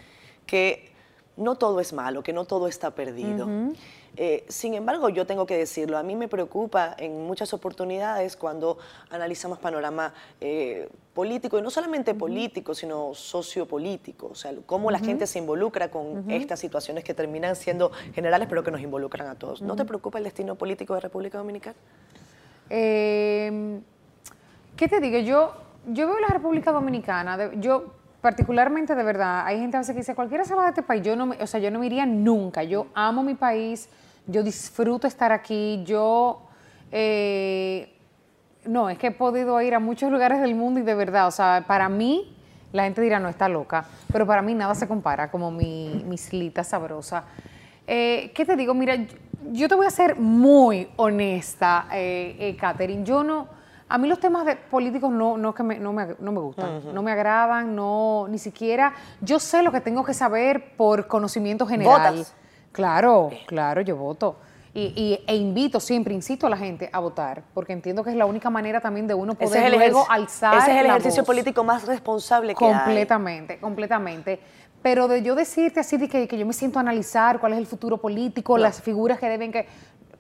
que 0.48 0.92
no 1.36 1.56
todo 1.56 1.80
es 1.82 1.94
malo, 1.94 2.24
que 2.24 2.34
no 2.34 2.46
todo 2.46 2.68
está 2.68 2.92
perdido. 2.92 3.48
Eh, 4.20 4.46
sin 4.48 4.74
embargo, 4.74 5.10
yo 5.10 5.28
tengo 5.28 5.46
que 5.46 5.56
decirlo, 5.56 5.96
a 5.98 6.02
mí 6.04 6.16
me 6.16 6.28
preocupa 6.28 6.96
en 6.98 7.28
muchas 7.28 7.54
oportunidades 7.54 8.36
cuando 8.36 8.80
analizamos 9.12 9.60
panorama 9.60 10.12
eh, 10.42 10.90
político, 11.14 11.60
y 11.60 11.62
no 11.62 11.70
solamente 11.70 12.16
político, 12.16 12.74
sino 12.74 13.14
sociopolítico, 13.14 14.30
o 14.32 14.36
sea, 14.36 14.52
cómo 14.66 14.90
la 14.90 14.98
gente 15.00 15.28
se 15.28 15.38
involucra 15.40 15.90
con 15.92 16.30
estas 16.32 16.60
situaciones 16.60 17.04
que 17.04 17.14
terminan 17.14 17.56
siendo 17.56 17.92
generales, 18.16 18.48
pero 18.50 18.64
que 18.64 18.72
nos 18.72 18.82
involucran 18.82 19.28
a 19.28 19.36
todos. 19.36 19.62
¿No 19.62 19.76
te 19.76 19.86
preocupa 19.86 20.18
el 20.18 20.24
destino 20.24 20.56
político 20.56 20.96
de 20.96 21.00
República 21.02 21.38
Dominicana? 21.38 21.76
Eh, 22.70 23.80
¿Qué 24.76 24.88
te 24.88 25.00
digo? 25.00 25.20
Yo, 25.20 25.54
yo 25.88 26.08
veo 26.08 26.20
la 26.20 26.30
República 26.30 26.72
Dominicana, 26.72 27.38
de- 27.38 27.60
yo 27.60 27.94
particularmente 28.22 28.96
de 28.96 29.04
verdad, 29.04 29.46
hay 29.46 29.60
gente 29.60 29.78
a 29.78 29.80
veces 29.80 29.94
que 29.94 30.00
dice, 30.02 30.16
cualquiera 30.16 30.44
se 30.44 30.54
va 30.56 30.64
de 30.64 30.70
este 30.70 30.84
país, 30.84 31.04
yo 31.04 31.16
no 31.16 31.28
me, 31.28 31.42
o 31.42 31.48
sea, 31.48 31.60
yo 31.60 31.72
no 31.72 31.80
me 31.80 31.86
iría 31.86 32.06
nunca, 32.06 32.64
yo 32.64 32.88
amo 32.94 33.24
mi 33.24 33.36
país, 33.36 33.90
yo 34.28 34.44
disfruto 34.44 35.08
estar 35.08 35.32
aquí, 35.32 35.84
yo, 35.86 36.42
eh, 36.92 37.94
no, 38.66 38.90
es 38.90 38.98
que 38.98 39.08
he 39.08 39.12
podido 39.12 39.60
ir 39.62 39.74
a 39.74 39.80
muchos 39.80 40.12
lugares 40.12 40.42
del 40.42 40.56
mundo 40.56 40.80
y 40.80 40.84
de 40.84 40.96
verdad, 40.96 41.28
o 41.28 41.32
sea, 41.32 41.64
para 41.68 41.90
mí, 41.90 42.36
la 42.74 42.84
gente 42.84 43.02
dirá, 43.02 43.20
no, 43.20 43.30
está 43.30 43.48
loca, 43.48 43.86
pero 44.12 44.28
para 44.28 44.42
mí 44.42 44.54
nada 44.54 44.76
se 44.76 44.88
compara 44.88 45.32
como 45.32 45.52
mi, 45.52 46.04
mi 46.06 46.16
islita 46.16 46.64
sabrosa. 46.64 47.24
Eh, 47.88 48.32
¿Qué 48.36 48.46
te 48.46 48.58
digo? 48.58 48.74
Mira, 48.74 48.98
yo, 49.52 49.70
te 49.70 49.76
voy 49.76 49.86
a 49.86 49.90
ser 49.90 50.18
muy 50.18 50.90
honesta, 50.98 51.88
eh, 51.94 52.36
eh, 52.38 52.58
Catherine. 52.58 53.06
Yo 53.06 53.24
no, 53.24 53.48
a 53.88 53.98
mí 53.98 54.10
los 54.10 54.20
temas 54.20 54.46
de 54.46 54.58
políticos 54.58 55.10
no, 55.10 55.38
no, 55.38 55.54
que 55.54 55.64
me, 55.64 55.80
no, 55.80 55.94
me, 55.94 56.16
no 56.20 56.32
me 56.34 56.40
gustan, 56.40 56.94
no 56.94 57.02
me 57.02 57.12
agradan, 57.12 57.74
no, 57.74 58.28
ni 58.30 58.38
siquiera. 58.38 58.94
Yo 59.22 59.40
sé 59.40 59.64
lo 59.64 59.72
que 59.72 59.80
tengo 59.80 60.04
que 60.04 60.14
saber 60.14 60.76
por 60.76 61.08
conocimiento 61.08 61.66
general. 61.66 62.16
¿Votas? 62.16 62.36
Claro, 62.78 63.32
claro, 63.48 63.82
yo 63.82 63.96
voto. 63.96 64.36
Y, 64.72 64.94
y- 64.96 65.24
e 65.26 65.36
invito, 65.36 65.80
siempre 65.80 66.14
insisto 66.14 66.46
a 66.46 66.50
la 66.52 66.58
gente 66.58 66.88
a 66.94 67.00
votar, 67.00 67.42
porque 67.56 67.74
entiendo 67.74 68.04
que 68.04 68.12
es 68.12 68.16
la 68.16 68.28
única 68.28 68.52
manera 68.52 68.80
también 68.80 69.08
de 69.08 69.16
uno 69.16 69.34
poder 69.34 69.66
es 69.66 69.72
luego 69.72 70.06
alzar 70.08 70.58
ese 70.60 70.72
es 70.74 70.78
el 70.78 70.84
la 70.84 70.90
ejercicio 70.94 71.24
voz. 71.24 71.28
político 71.28 71.64
más 71.64 71.88
responsable 71.88 72.54
que 72.54 72.64
hay. 72.64 72.74
Completamente, 72.74 73.58
completamente. 73.60 74.40
Pero 74.84 75.08
de 75.08 75.24
yo 75.24 75.34
decirte 75.34 75.80
así 75.80 75.98
de 75.98 76.08
que, 76.08 76.28
que 76.28 76.38
yo 76.38 76.46
me 76.46 76.54
siento 76.54 76.78
a 76.78 76.82
analizar 76.84 77.40
cuál 77.40 77.54
es 77.54 77.58
el 77.58 77.66
futuro 77.66 77.98
político, 77.98 78.60
las 78.60 78.80
figuras 78.80 79.18
que 79.20 79.28
deben 79.28 79.52
que. 79.52 79.66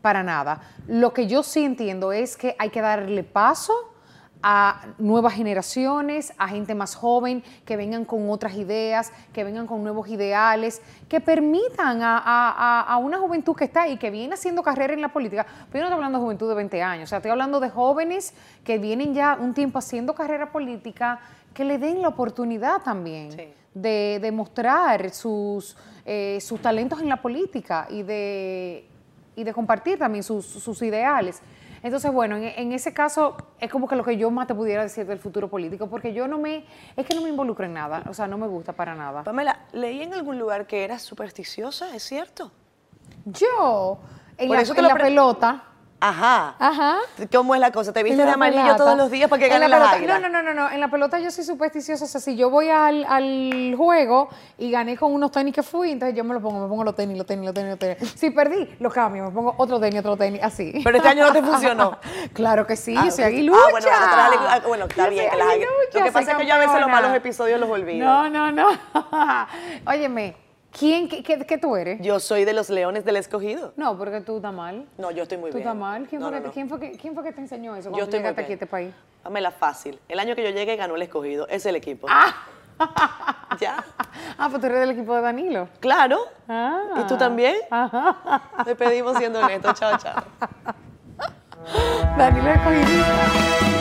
Para 0.01 0.23
nada. 0.23 0.61
Lo 0.87 1.13
que 1.13 1.27
yo 1.27 1.43
sí 1.43 1.63
entiendo 1.63 2.11
es 2.11 2.35
que 2.37 2.55
hay 2.57 2.69
que 2.71 2.81
darle 2.81 3.23
paso 3.23 3.73
a 4.43 4.81
nuevas 4.99 5.33
generaciones, 5.33 6.33
a 6.37 6.47
gente 6.47 6.75
más 6.75 6.95
joven, 6.95 7.43
que 7.65 7.75
vengan 7.75 8.05
con 8.05 8.29
otras 8.29 8.55
ideas, 8.55 9.11
que 9.33 9.43
vengan 9.43 9.65
con 9.67 9.83
nuevos 9.83 10.07
ideales, 10.09 10.81
que 11.09 11.19
permitan 11.19 12.01
a, 12.01 12.17
a- 12.19 12.51
a- 12.51 12.81
a 12.81 12.97
una 12.97 13.17
juventud 13.17 13.55
que 13.55 13.65
está 13.65 13.83
ahí, 13.83 13.97
que 13.97 14.09
viene 14.11 14.35
haciendo 14.35 14.61
carrera 14.63 14.93
en 14.93 15.01
la 15.01 15.09
política. 15.09 15.45
Pero 15.71 15.73
yo 15.73 15.79
no 15.81 15.85
estoy 15.87 15.95
hablando 15.95 16.19
de 16.19 16.23
juventud 16.23 16.49
de 16.49 16.55
20 16.55 16.83
años, 16.83 17.03
o 17.05 17.09
sea, 17.09 17.17
estoy 17.17 17.31
hablando 17.31 17.59
de 17.59 17.69
jóvenes 17.69 18.33
que 18.63 18.77
vienen 18.77 19.13
ya 19.13 19.37
un 19.39 19.53
tiempo 19.53 19.79
haciendo 19.79 20.13
carrera 20.13 20.51
política, 20.51 21.19
que 21.53 21.65
le 21.65 21.77
den 21.79 22.01
la 22.01 22.09
oportunidad 22.09 22.81
también 22.83 23.31
Sí. 23.31 23.47
de, 23.73 24.19
de 24.21 24.31
mostrar 24.31 25.09
sus, 25.11 25.75
eh, 26.05 26.37
sus 26.41 26.61
talentos 26.61 27.01
en 27.01 27.09
la 27.09 27.17
política 27.21 27.87
y 27.89 28.03
de, 28.03 28.85
y 29.35 29.43
de 29.43 29.53
compartir 29.53 29.97
también 29.97 30.23
sus, 30.23 30.45
sus 30.45 30.81
ideales. 30.83 31.41
Entonces, 31.87 32.11
bueno, 32.11 32.35
en, 32.35 32.43
en 32.43 32.73
ese 32.73 32.93
caso 32.93 33.37
es 33.61 33.71
como 33.71 33.87
que 33.87 33.95
lo 33.95 34.03
que 34.03 34.17
yo 34.17 34.29
más 34.29 34.45
te 34.45 34.53
pudiera 34.53 34.83
decir 34.83 35.05
del 35.05 35.19
futuro 35.19 35.49
político, 35.49 35.87
porque 35.87 36.13
yo 36.13 36.27
no 36.27 36.37
me, 36.37 36.65
es 36.97 37.05
que 37.05 37.15
no 37.15 37.21
me 37.21 37.29
involucro 37.29 37.65
en 37.65 37.73
nada, 37.73 38.03
o 38.09 38.13
sea, 38.13 38.27
no 38.27 38.37
me 38.37 38.45
gusta 38.45 38.73
para 38.73 38.93
nada. 38.93 39.23
Pamela, 39.23 39.61
leí 39.71 40.01
en 40.01 40.13
algún 40.13 40.37
lugar 40.37 40.67
que 40.67 40.83
eras 40.83 41.01
supersticiosa, 41.01 41.95
¿es 41.95 42.03
cierto? 42.03 42.51
Yo, 43.23 43.99
en 44.37 44.49
Por 44.49 44.57
la, 44.57 44.63
eso 44.63 44.73
te 44.73 44.81
en 44.81 44.83
lo 44.83 44.89
la 44.89 45.01
pelota, 45.01 45.63
Ajá. 45.99 46.53
Ajá. 46.59 46.97
¿Cómo 47.31 47.55
es 47.55 47.61
la 47.61 47.71
cosa? 47.71 47.91
¿Te 47.91 48.03
viste 48.03 48.23
de 48.23 48.29
amarillo 48.29 48.61
pelota. 48.61 48.77
todos 48.77 48.97
los 48.97 49.09
días 49.09 49.27
para 49.29 49.39
que 49.39 49.45
En 49.47 49.53
la 49.53 49.67
ganen 49.67 49.69
las 49.71 49.79
pelota- 49.79 49.95
águilas? 49.97 50.21
No, 50.21 50.29
no, 50.29 50.43
no, 50.43 50.53
no, 50.53 50.61
no. 50.67 50.71
En 50.71 50.79
la 50.79 50.89
pelota 50.89 51.17
yo 51.17 51.31
soy 51.31 51.43
supersticiosa. 51.43 52.05
O 52.05 52.07
sea, 52.07 52.21
si 52.21 52.35
yo 52.35 52.51
voy 52.51 52.69
al, 52.69 53.03
al 53.05 53.73
juego 53.75 54.29
y 54.59 54.69
gané 54.69 54.95
con 54.95 55.11
unos 55.11 55.31
tenis 55.31 55.55
que 55.55 55.63
fui, 55.63 55.89
entonces 55.91 56.15
yo 56.15 56.23
me 56.23 56.35
lo 56.35 56.39
pongo, 56.41 56.59
me 56.61 56.67
pongo 56.67 56.83
los 56.83 56.95
tenis, 56.95 57.17
los 57.17 57.25
tenis, 57.25 57.45
los 57.45 57.53
tenis, 57.55 57.69
los 57.71 57.79
tenis. 57.79 58.13
Si 58.15 58.29
perdí, 58.29 58.75
lo 58.79 58.91
cambio, 58.91 59.23
me 59.25 59.31
pongo 59.31 59.55
otro 59.57 59.79
tenis, 59.79 59.99
otro 60.01 60.15
tenis, 60.17 60.39
así. 60.43 60.81
Pero 60.83 60.97
este 60.97 61.09
año 61.09 61.25
no 61.25 61.33
te 61.33 61.41
funcionó. 61.41 61.97
claro 62.33 62.67
que 62.67 62.75
sí, 62.75 62.95
Ah, 62.95 63.09
soy 63.09 63.23
aguilucha. 63.23 63.59
Ah, 63.59 63.69
bueno, 63.71 63.87
ah, 64.49 64.59
bueno, 64.67 64.85
está 64.85 65.05
Yo 65.05 65.09
bien 65.09 65.29
que 65.31 65.35
las. 65.37 65.47
Lo 65.93 66.03
que 66.03 66.11
pasa 66.11 66.31
es 66.33 66.37
que 66.37 66.45
yo 66.45 66.53
a 66.53 66.57
veces 66.59 66.79
los 66.79 66.89
malos 66.89 67.11
episodios 67.15 67.59
los 67.59 67.69
olvido. 67.69 68.05
No, 68.05 68.29
no, 68.29 68.51
no. 68.51 68.67
Óyeme, 69.87 70.35
¿quién, 70.77 71.07
qué, 71.09 71.23
qué- 71.23 71.45
qué 71.45 71.57
tú 71.57 71.75
eres? 71.75 71.99
Yo 72.01 72.19
soy 72.19 72.45
de 72.45 72.53
los 72.53 72.69
leones 72.69 73.05
del 73.05 73.17
escogido. 73.17 73.73
No, 73.75 73.97
porque 73.97 74.21
tú 74.21 74.37
estás 74.37 74.53
mal. 74.53 74.85
No, 74.97 75.11
yo 75.11 75.23
estoy 75.23 75.37
muy 75.37 75.51
¿Tú 75.51 75.57
bien. 75.57 75.67
estás 75.67 75.79
mal? 75.79 76.07
¿Quién, 76.07 76.21
No, 76.21 76.27
fue 76.29 76.37
no, 76.37 76.41
que, 76.43 76.47
no. 76.47 76.53
¿quién, 76.53 76.69
fue 76.69 76.79
que, 76.79 76.91
¿Quién 76.97 77.13
fue 77.13 77.23
que 77.23 77.33
te 77.33 77.41
enseñó 77.41 77.75
eso 77.75 77.89
Yo 77.91 78.03
estoy 78.03 78.05
tú 78.05 78.11
muy 78.11 78.19
llegaste 78.19 78.41
aquí 78.41 78.45
a 78.45 78.47
bien. 78.47 78.55
este 78.57 78.67
país? 78.67 78.93
Pamela, 79.23 79.51
fácil. 79.51 79.99
El 80.07 80.19
año 80.19 80.35
que 80.35 80.43
yo 80.43 80.49
llegué 80.51 80.75
ganó 80.75 80.95
el 80.95 81.01
escogido. 81.01 81.47
Es 81.47 81.65
el 81.65 81.75
equipo. 81.75 82.07
¿Ya? 83.59 83.83
Ah, 84.37 84.49
pues 84.49 84.61
tú 84.61 84.67
eres 84.67 84.79
del 84.81 84.91
equipo 84.91 85.15
de 85.15 85.21
Danilo. 85.21 85.67
Claro. 85.79 86.19
Ah. 86.47 86.81
¿Y 86.99 87.07
tú 87.07 87.17
también? 87.17 87.55
Te 88.65 88.75
pedimos 88.75 89.17
siendo 89.17 89.39
honesto. 89.39 89.73
Chao, 89.73 89.97
chao. 89.97 90.23
Danilo 92.17 92.49
es 92.49 92.55
escogidista. 92.57 93.76